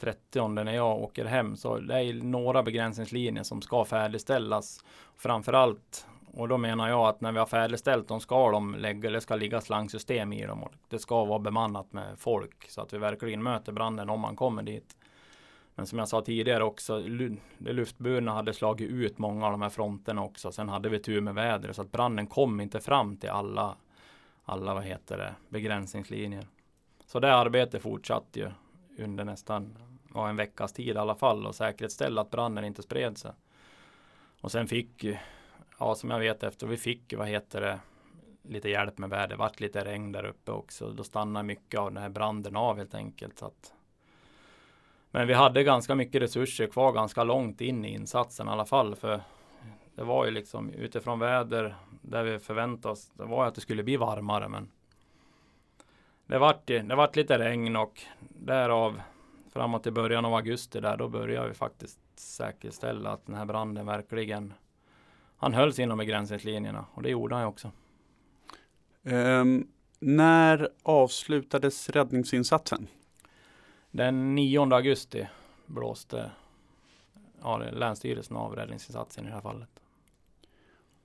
30 0.00 0.48
när 0.48 0.74
jag 0.74 1.02
åker 1.02 1.24
hem. 1.24 1.56
Så 1.56 1.78
det 1.78 1.94
är 1.94 2.14
några 2.14 2.62
begränsningslinjer 2.62 3.42
som 3.42 3.62
ska 3.62 3.84
färdigställas. 3.84 4.84
Framförallt, 5.16 6.06
och 6.34 6.48
då 6.48 6.58
menar 6.58 6.88
jag 6.88 7.08
att 7.08 7.20
när 7.20 7.32
vi 7.32 7.38
har 7.38 7.46
färdigställt 7.46 8.08
dem 8.08 8.20
ska 8.20 8.50
de 8.50 8.74
lägga, 8.74 9.10
det 9.10 9.20
ska 9.20 9.36
ligga 9.36 9.60
slangsystem 9.60 10.32
i 10.32 10.46
dem. 10.46 10.62
Och 10.62 10.72
det 10.88 10.98
ska 10.98 11.24
vara 11.24 11.38
bemannat 11.38 11.92
med 11.92 12.18
folk 12.18 12.70
så 12.70 12.80
att 12.80 12.92
vi 12.92 12.98
verkligen 12.98 13.42
möter 13.42 13.72
branden 13.72 14.10
om 14.10 14.20
man 14.20 14.36
kommer 14.36 14.62
dit. 14.62 14.96
Men 15.78 15.86
som 15.86 15.98
jag 15.98 16.08
sa 16.08 16.22
tidigare 16.22 16.64
också, 16.64 17.00
det 17.58 17.72
luftburna 17.72 18.32
hade 18.32 18.52
slagit 18.52 18.90
ut 18.90 19.18
många 19.18 19.46
av 19.46 19.52
de 19.52 19.62
här 19.62 19.68
fronterna 19.68 20.24
också. 20.24 20.52
Sen 20.52 20.68
hade 20.68 20.88
vi 20.88 20.98
tur 20.98 21.20
med 21.20 21.34
vädret 21.34 21.76
så 21.76 21.82
att 21.82 21.92
branden 21.92 22.26
kom 22.26 22.60
inte 22.60 22.80
fram 22.80 23.16
till 23.16 23.30
alla, 23.30 23.76
alla 24.44 24.74
vad 24.74 24.84
heter 24.84 25.18
det, 25.18 25.34
begränsningslinjer. 25.48 26.46
Så 27.06 27.20
det 27.20 27.34
arbetet 27.34 27.82
fortsatte 27.82 28.40
ju 28.40 28.50
under 29.04 29.24
nästan 29.24 29.78
ja, 30.14 30.28
en 30.28 30.36
veckas 30.36 30.72
tid 30.72 30.96
i 30.96 30.98
alla 30.98 31.14
fall 31.14 31.46
och 31.46 31.54
säkerställa 31.54 32.20
att 32.20 32.30
branden 32.30 32.64
inte 32.64 32.82
spred 32.82 33.18
sig. 33.18 33.32
Och 34.40 34.52
sen 34.52 34.68
fick, 34.68 35.04
ja 35.78 35.94
som 35.94 36.10
jag 36.10 36.18
vet 36.18 36.42
efter, 36.42 36.66
vi 36.66 36.76
fick 36.76 37.14
vad 37.16 37.28
heter 37.28 37.60
det, 37.60 37.80
lite 38.42 38.68
hjälp 38.68 38.98
med 38.98 39.10
väder. 39.10 39.28
Det 39.28 39.36
vart 39.36 39.60
lite 39.60 39.84
regn 39.84 40.12
där 40.12 40.26
uppe 40.26 40.52
också. 40.52 40.90
Då 40.90 41.04
stannade 41.04 41.46
mycket 41.46 41.80
av 41.80 41.92
den 41.92 42.02
här 42.02 42.10
branden 42.10 42.56
av 42.56 42.76
helt 42.76 42.94
enkelt. 42.94 43.38
Så 43.38 43.46
att 43.46 43.74
men 45.10 45.26
vi 45.26 45.34
hade 45.34 45.64
ganska 45.64 45.94
mycket 45.94 46.22
resurser 46.22 46.66
kvar 46.66 46.92
ganska 46.92 47.24
långt 47.24 47.60
in 47.60 47.84
i 47.84 47.94
insatsen 47.94 48.48
i 48.48 48.50
alla 48.50 48.64
fall. 48.64 48.94
För 48.96 49.20
det 49.94 50.04
var 50.04 50.24
ju 50.24 50.30
liksom 50.30 50.70
utifrån 50.70 51.18
väder 51.18 51.76
där 52.02 52.24
vi 52.24 52.38
förväntade 52.38 52.92
oss. 52.92 53.10
Det 53.14 53.24
var 53.24 53.46
att 53.46 53.54
det 53.54 53.60
skulle 53.60 53.82
bli 53.82 53.96
varmare 53.96 54.48
men 54.48 54.70
det 56.26 56.38
vart, 56.38 56.66
det 56.66 56.94
vart 56.94 57.16
lite 57.16 57.38
regn 57.38 57.76
och 57.76 58.02
därav 58.28 59.00
framåt 59.52 59.86
i 59.86 59.90
början 59.90 60.24
av 60.24 60.34
augusti 60.34 60.80
där 60.80 60.96
då 60.96 61.08
började 61.08 61.48
vi 61.48 61.54
faktiskt 61.54 62.00
säkerställa 62.14 63.10
att 63.10 63.26
den 63.26 63.34
här 63.34 63.44
branden 63.44 63.86
verkligen 63.86 64.54
han 65.36 65.54
höll 65.54 65.72
sig 65.72 65.82
inom 65.82 65.98
begränsningslinjerna 65.98 66.84
och 66.94 67.02
det 67.02 67.10
gjorde 67.10 67.34
han 67.34 67.44
ju 67.44 67.48
också. 67.48 67.70
Um, 69.02 69.68
när 69.98 70.68
avslutades 70.82 71.90
räddningsinsatsen? 71.90 72.88
Den 73.98 74.34
9 74.34 74.74
augusti 74.74 75.28
blåste 75.66 76.30
ja, 77.42 77.58
Länsstyrelsen 77.58 78.36
av 78.36 78.56
räddningsinsatsen 78.56 79.24
i 79.24 79.28
det 79.28 79.34
här 79.34 79.40
fallet. 79.40 79.68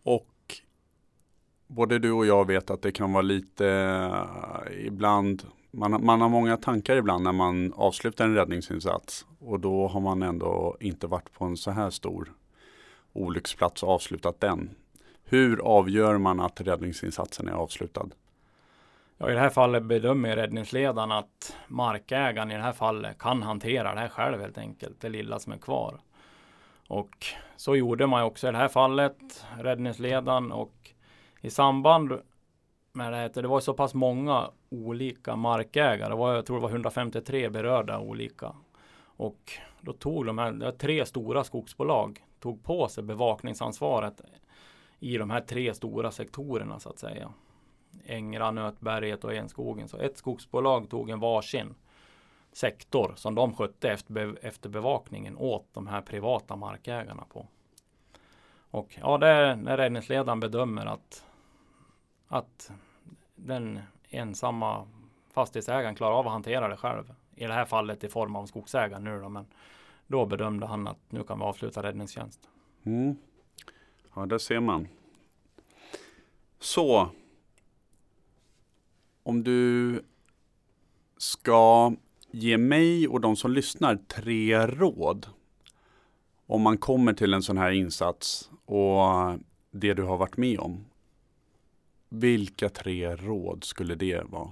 Och 0.03 0.61
både 1.67 1.99
du 1.99 2.11
och 2.11 2.25
jag 2.25 2.47
vet 2.47 2.69
att 2.69 2.81
det 2.81 2.91
kan 2.91 3.13
vara 3.13 3.21
lite 3.21 3.67
eh, 3.67 4.85
ibland 4.85 5.43
man, 5.71 6.05
man 6.05 6.21
har 6.21 6.29
många 6.29 6.57
tankar 6.57 6.95
ibland 6.95 7.23
när 7.23 7.31
man 7.31 7.73
avslutar 7.73 8.25
en 8.25 8.35
räddningsinsats 8.35 9.25
och 9.39 9.59
då 9.59 9.87
har 9.87 9.99
man 9.99 10.23
ändå 10.23 10.77
inte 10.79 11.07
varit 11.07 11.33
på 11.33 11.45
en 11.45 11.57
så 11.57 11.71
här 11.71 11.89
stor 11.89 12.33
olycksplats 13.13 13.83
och 13.83 13.89
avslutat 13.89 14.39
den. 14.39 14.69
Hur 15.23 15.59
avgör 15.59 16.17
man 16.17 16.39
att 16.39 16.61
räddningsinsatsen 16.61 17.47
är 17.47 17.53
avslutad? 17.53 18.09
Ja, 19.23 19.31
I 19.31 19.33
det 19.33 19.39
här 19.39 19.49
fallet 19.49 19.83
bedömer 19.83 20.35
räddningsledaren 20.35 21.11
att 21.11 21.57
markägaren 21.67 22.51
i 22.51 22.55
det 22.55 22.61
här 22.61 22.73
fallet 22.73 23.17
kan 23.17 23.43
hantera 23.43 23.93
det 23.93 23.99
här 23.99 24.07
själv 24.07 24.41
helt 24.41 24.57
enkelt, 24.57 25.01
det 25.01 25.09
lilla 25.09 25.39
som 25.39 25.53
är 25.53 25.57
kvar. 25.57 25.99
Och 26.87 27.25
så 27.55 27.75
gjorde 27.75 28.07
man 28.07 28.23
också 28.23 28.47
i 28.47 28.51
det 28.51 28.57
här 28.57 28.67
fallet, 28.67 29.45
räddningsledaren 29.59 30.51
och 30.51 30.73
i 31.41 31.49
samband 31.49 32.11
med 32.93 33.13
det 33.13 33.17
här, 33.17 33.31
det 33.33 33.47
var 33.47 33.59
så 33.59 33.73
pass 33.73 33.93
många 33.93 34.49
olika 34.69 35.35
markägare, 35.35 36.09
det 36.09 36.15
var, 36.15 36.33
jag 36.33 36.45
tror 36.45 36.57
det 36.57 36.63
var 36.63 36.69
153 36.69 37.49
berörda 37.49 37.99
olika. 37.99 38.55
Och 39.05 39.51
då 39.81 39.93
tog 39.93 40.25
de 40.25 40.37
här, 40.37 40.51
det 40.51 40.65
var 40.65 40.71
tre 40.71 41.05
stora 41.05 41.43
skogsbolag, 41.43 42.25
tog 42.39 42.63
på 42.63 42.87
sig 42.87 43.03
bevakningsansvaret 43.03 44.21
i 44.99 45.17
de 45.17 45.29
här 45.29 45.41
tre 45.41 45.73
stora 45.73 46.11
sektorerna 46.11 46.79
så 46.79 46.89
att 46.89 46.99
säga. 46.99 47.33
Ängra, 48.05 48.51
Nötberget 48.51 49.23
och 49.23 49.33
Enskogen. 49.33 49.87
Så 49.87 49.97
ett 49.97 50.17
skogsbolag 50.17 50.89
tog 50.89 51.09
en 51.09 51.19
varsin 51.19 51.75
sektor 52.51 53.13
som 53.15 53.35
de 53.35 53.55
skötte 53.55 53.91
efter, 53.91 54.37
efter 54.41 54.69
bevakningen 54.69 55.37
åt 55.37 55.67
de 55.73 55.87
här 55.87 56.01
privata 56.01 56.55
markägarna 56.55 57.23
på. 57.29 57.47
Och 58.73 58.97
ja, 59.01 59.17
det 59.17 59.27
är 59.27 59.55
när 59.55 59.77
räddningsledaren 59.77 60.39
bedömer 60.39 60.85
att, 60.85 61.25
att 62.27 62.71
den 63.35 63.79
ensamma 64.09 64.87
fastighetsägaren 65.33 65.95
klarar 65.95 66.13
av 66.13 66.27
att 66.27 66.33
hantera 66.33 66.67
det 66.67 66.77
själv. 66.77 67.13
I 67.35 67.45
det 67.45 67.53
här 67.53 67.65
fallet 67.65 68.03
i 68.03 68.09
form 68.09 68.35
av 68.35 68.45
skogsägaren 68.45 69.03
nu 69.03 69.19
då, 69.19 69.29
men 69.29 69.45
då 70.07 70.25
bedömde 70.25 70.65
han 70.65 70.87
att 70.87 70.99
nu 71.09 71.23
kan 71.23 71.39
vi 71.39 71.45
avsluta 71.45 71.83
räddningstjänst. 71.83 72.49
Mm. 72.83 73.15
Ja, 74.15 74.25
det 74.25 74.39
ser 74.39 74.59
man. 74.59 74.87
Så 76.59 77.09
om 79.23 79.43
du 79.43 80.01
ska 81.17 81.93
ge 82.31 82.57
mig 82.57 83.07
och 83.07 83.21
de 83.21 83.35
som 83.35 83.51
lyssnar 83.51 83.95
tre 83.95 84.67
råd 84.67 85.27
om 86.45 86.61
man 86.61 86.77
kommer 86.77 87.13
till 87.13 87.33
en 87.33 87.43
sån 87.43 87.57
här 87.57 87.71
insats 87.71 88.51
och 88.65 89.03
det 89.71 89.93
du 89.93 90.03
har 90.03 90.17
varit 90.17 90.37
med 90.37 90.59
om. 90.59 90.85
Vilka 92.09 92.69
tre 92.69 93.15
råd 93.15 93.63
skulle 93.63 93.95
det 93.95 94.21
vara? 94.23 94.51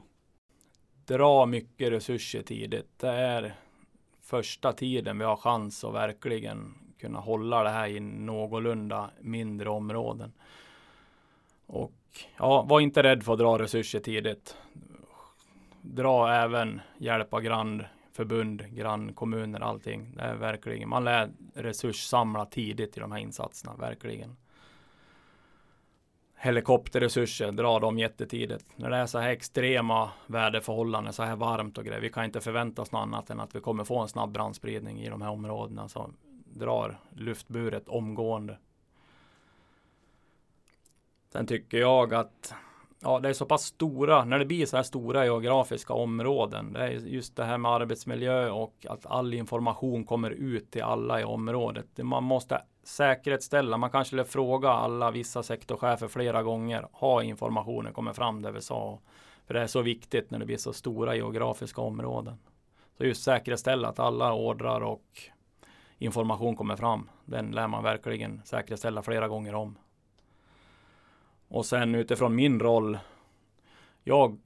Dra 1.05 1.45
mycket 1.45 1.91
resurser 1.91 2.41
tidigt. 2.41 2.99
Det 2.99 3.09
är 3.09 3.55
första 4.22 4.74
tiden 4.74 5.17
vi 5.17 5.26
har 5.26 5.38
chans 5.38 5.84
att 5.84 5.93
verkligen 5.93 6.74
kunna 6.97 7.19
hålla 7.19 7.63
det 7.63 7.69
här 7.69 7.88
i 7.88 7.99
någorlunda 7.99 9.11
mindre 9.22 9.69
områden. 9.69 10.34
Och 11.65 11.91
ja, 12.38 12.62
var 12.62 12.80
inte 12.80 13.03
rädd 13.03 13.24
för 13.24 13.34
att 13.34 13.39
dra 13.39 13.59
resurser 13.59 13.99
tidigt. 13.99 14.57
Dra 15.82 16.34
även 16.34 16.82
hjälp 16.97 17.34
av 17.34 17.41
grannförbund, 17.41 18.76
grannkommuner, 18.76 19.59
allting. 19.59 20.16
Det 20.16 20.22
är 20.22 20.36
verkligen, 20.36 20.89
man 20.89 21.03
lär 21.03 21.32
resurssamla 21.55 22.45
tidigt 22.45 22.97
i 22.97 22.99
de 22.99 23.12
här 23.12 23.20
insatserna, 23.20 23.76
verkligen. 23.76 24.36
Helikopterresurser, 26.36 27.51
dra 27.51 27.80
dem 27.80 27.99
jättetidigt. 27.99 28.66
När 28.76 28.89
det 28.89 28.97
är 28.97 29.05
så 29.05 29.20
här 29.20 29.30
extrema 29.30 30.12
väderförhållanden, 30.28 31.14
så 31.14 31.24
här 31.24 31.36
varmt 31.36 31.78
och 31.78 31.86
grejer. 31.86 32.01
Vi 32.01 32.09
kan 32.09 32.26
inte 32.26 32.41
förvänta 32.41 32.82
oss 32.82 32.91
något 32.91 33.01
annat 33.01 33.30
än 33.30 33.39
att 33.39 33.55
vi 33.55 33.59
kommer 33.59 33.84
få 33.84 33.99
en 33.99 34.07
snabb 34.07 34.32
brandspridning 34.32 34.99
i 34.99 35.09
de 35.09 35.22
här 35.22 35.30
områdena. 35.30 35.88
Så 35.88 36.09
drar 36.53 36.99
luftburet 37.16 37.89
omgående. 37.89 38.57
Sen 41.32 41.48
tycker 41.48 41.78
jag 41.78 42.14
att 42.14 42.54
ja, 43.00 43.20
det 43.20 43.30
är 43.30 43.34
så 43.34 43.46
pass 43.46 43.64
stora, 43.64 44.26
när 44.26 44.40
det 44.40 44.46
blir 44.46 44.66
så 44.66 44.76
här 44.76 44.84
stora 44.84 45.26
geografiska 45.26 45.94
områden. 45.94 46.74
Det 46.74 46.80
är 46.80 46.90
just 46.92 47.36
det 47.36 47.44
här 47.44 47.58
med 47.58 47.72
arbetsmiljö 47.72 48.50
och 48.50 48.86
att 48.90 49.06
all 49.06 49.34
information 49.34 50.04
kommer 50.04 50.32
ut 50.32 50.72
till 50.72 50.84
alla 50.84 51.22
i 51.22 51.24
området. 51.24 51.88
Man 51.98 52.24
måste 52.24 52.62
säkerhetsställa, 52.84 53.78
man 53.78 53.90
kanske 53.90 54.10
skulle 54.10 54.26
fråga 54.26 54.70
alla 54.70 55.12
vissa 55.12 55.44
sektorchefer 55.44 56.08
flera 56.08 56.44
gånger. 56.44 56.88
Har 56.92 57.22
informationen 57.22 57.94
kommit 57.94 58.16
fram 58.16 58.42
det 58.42 58.52
vi 58.52 58.62
sa? 58.62 59.00
För 59.48 59.54
det 59.54 59.62
är 59.62 59.68
så 59.68 59.82
viktigt 59.82 60.32
när 60.32 60.40
det 60.40 60.46
blir 60.46 60.58
så 60.58 60.74
stora 60.74 61.16
geografiska 61.16 61.82
områden. 61.82 62.38
Så 62.98 63.06
just 63.06 63.24
säkerställa 63.24 63.88
att 63.88 64.00
alla 64.00 64.34
ordrar 64.34 64.82
och 64.82 65.06
information 65.98 66.56
kommer 66.56 66.76
fram. 66.76 67.10
Den 67.26 67.52
lär 67.52 67.68
man 67.68 67.84
verkligen 67.84 68.42
säkerställa 68.46 69.02
flera 69.02 69.28
gånger 69.28 69.56
om. 69.56 69.78
Och 71.52 71.66
sen 71.66 71.95
utifrån 71.95 72.36
min 72.36 72.60
roll. 72.60 72.97
Jag, 74.04 74.38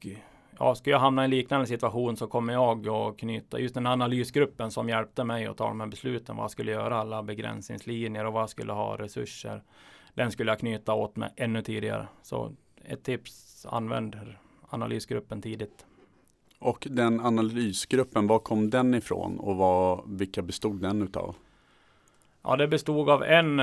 ja, 0.59 0.75
ska 0.75 0.89
jag 0.89 0.99
hamna 0.99 1.21
i 1.21 1.25
en 1.25 1.31
liknande 1.31 1.67
situation 1.67 2.17
så 2.17 2.27
kommer 2.27 2.53
jag 2.53 2.87
att 2.87 3.17
knyta 3.17 3.59
just 3.59 3.75
den 3.75 3.87
analysgruppen 3.87 4.71
som 4.71 4.89
hjälpte 4.89 5.23
mig 5.23 5.45
att 5.45 5.57
ta 5.57 5.67
de 5.67 5.79
här 5.79 5.87
besluten. 5.87 6.35
Vad 6.35 6.43
jag 6.43 6.51
skulle 6.51 6.71
göra, 6.71 6.97
alla 6.99 7.23
begränsningslinjer 7.23 8.25
och 8.25 8.33
vad 8.33 8.41
jag 8.41 8.49
skulle 8.49 8.73
ha 8.73 8.97
resurser. 8.97 9.63
Den 10.13 10.31
skulle 10.31 10.51
jag 10.51 10.59
knyta 10.59 10.93
åt 10.93 11.15
mig 11.15 11.29
ännu 11.35 11.61
tidigare. 11.61 12.07
Så 12.21 12.51
ett 12.85 13.03
tips, 13.03 13.65
använd 13.69 14.19
analysgruppen 14.69 15.41
tidigt. 15.41 15.85
Och 16.59 16.87
den 16.91 17.19
analysgruppen, 17.19 18.27
var 18.27 18.39
kom 18.39 18.69
den 18.69 18.93
ifrån 18.93 19.39
och 19.39 19.55
vad, 19.55 20.01
vilka 20.07 20.41
bestod 20.41 20.81
den 20.81 21.01
utav? 21.01 21.35
Ja, 22.43 22.55
det 22.55 22.67
bestod 22.67 23.09
av 23.09 23.23
en 23.23 23.61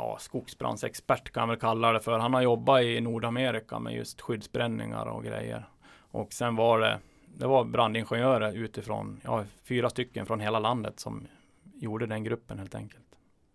ja, 0.00 0.16
skogsbrandsexpert 0.20 1.32
kan 1.32 1.40
man 1.40 1.48
väl 1.48 1.58
kalla 1.58 1.92
det 1.92 2.00
för. 2.00 2.18
Han 2.18 2.34
har 2.34 2.42
jobbat 2.42 2.82
i 2.82 3.00
Nordamerika 3.00 3.78
med 3.78 3.94
just 3.94 4.20
skyddsbränningar 4.20 5.06
och 5.06 5.24
grejer. 5.24 5.68
Och 6.10 6.32
sen 6.32 6.56
var 6.56 6.80
det, 6.80 6.98
det 7.36 7.46
var 7.46 7.64
brandingenjörer 7.64 8.52
utifrån, 8.52 9.20
ja, 9.24 9.44
fyra 9.64 9.90
stycken 9.90 10.26
från 10.26 10.40
hela 10.40 10.58
landet 10.58 11.00
som 11.00 11.26
gjorde 11.74 12.06
den 12.06 12.24
gruppen 12.24 12.58
helt 12.58 12.74
enkelt. 12.74 13.06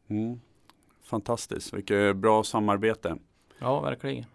Mm. 0.07 0.39
Fantastiskt, 1.03 1.73
vilket 1.73 2.15
bra 2.15 2.43
samarbete. 2.43 3.17
Ja, 3.59 3.81
verkligen. 3.81 4.25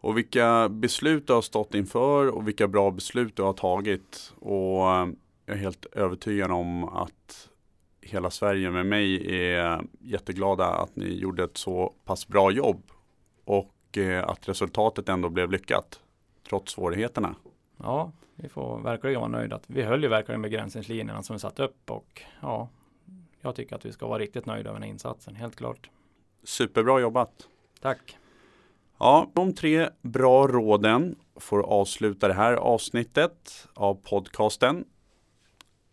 Och 0.00 0.18
vilka 0.18 0.68
beslut 0.68 1.26
du 1.26 1.32
har 1.32 1.42
stått 1.42 1.74
inför 1.74 2.28
och 2.28 2.48
vilka 2.48 2.68
bra 2.68 2.90
beslut 2.90 3.36
du 3.36 3.42
har 3.42 3.52
tagit. 3.52 4.32
Och 4.38 4.82
jag 5.46 5.56
är 5.56 5.56
helt 5.56 5.86
övertygad 5.86 6.50
om 6.50 6.84
att 6.84 7.48
hela 8.02 8.30
Sverige 8.30 8.70
med 8.70 8.86
mig 8.86 9.36
är 9.36 9.82
jätteglada 10.00 10.64
att 10.64 10.96
ni 10.96 11.18
gjorde 11.18 11.44
ett 11.44 11.56
så 11.56 11.94
pass 12.04 12.28
bra 12.28 12.50
jobb 12.50 12.82
och 13.44 13.98
eh, 13.98 14.28
att 14.28 14.48
resultatet 14.48 15.08
ändå 15.08 15.28
blev 15.28 15.50
lyckat 15.50 16.00
trots 16.48 16.72
svårigheterna. 16.72 17.34
Ja, 17.76 18.12
vi 18.34 18.48
får 18.48 18.80
verkligen 18.80 19.20
vara 19.20 19.30
nöjda. 19.30 19.60
Vi 19.66 19.82
höll 19.82 20.02
ju 20.02 20.08
verkligen 20.08 20.42
begränsningslinjerna 20.42 21.22
som 21.22 21.36
vi 21.36 21.40
satt 21.40 21.60
upp 21.60 21.90
och 21.90 22.22
ja, 22.40 22.68
jag 23.40 23.54
tycker 23.54 23.76
att 23.76 23.86
vi 23.86 23.92
ska 23.92 24.06
vara 24.06 24.18
riktigt 24.18 24.46
nöjda 24.46 24.72
med 24.72 24.80
den 24.80 24.90
insatsen, 24.90 25.34
helt 25.34 25.56
klart. 25.56 25.90
Superbra 26.44 27.00
jobbat! 27.00 27.48
Tack! 27.80 28.18
Ja, 28.98 29.30
de 29.32 29.54
tre 29.54 29.88
bra 30.02 30.46
råden 30.46 31.16
får 31.36 31.62
avsluta 31.62 32.28
det 32.28 32.34
här 32.34 32.52
avsnittet 32.52 33.68
av 33.74 33.94
podcasten. 33.94 34.84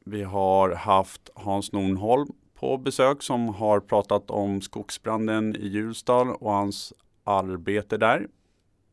Vi 0.05 0.23
har 0.23 0.69
haft 0.69 1.29
Hans 1.35 1.71
Nornholm 1.71 2.27
på 2.55 2.77
besök 2.77 3.23
som 3.23 3.49
har 3.49 3.79
pratat 3.79 4.31
om 4.31 4.61
skogsbranden 4.61 5.55
i 5.55 5.67
Hjulsdal 5.67 6.29
och 6.29 6.51
hans 6.51 6.93
arbete 7.23 7.97
där. 7.97 8.27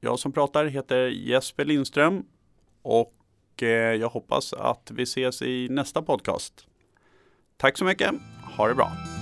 Jag 0.00 0.18
som 0.18 0.32
pratar 0.32 0.64
heter 0.64 1.06
Jesper 1.06 1.64
Lindström 1.64 2.24
och 2.82 3.14
eh, 3.62 3.68
jag 3.68 4.08
hoppas 4.08 4.52
att 4.52 4.90
vi 4.94 5.02
ses 5.02 5.42
i 5.42 5.68
nästa 5.70 6.02
podcast. 6.02 6.66
Tack 7.56 7.78
så 7.78 7.84
mycket. 7.84 8.10
Ha 8.56 8.68
det 8.68 8.74
bra. 8.74 9.15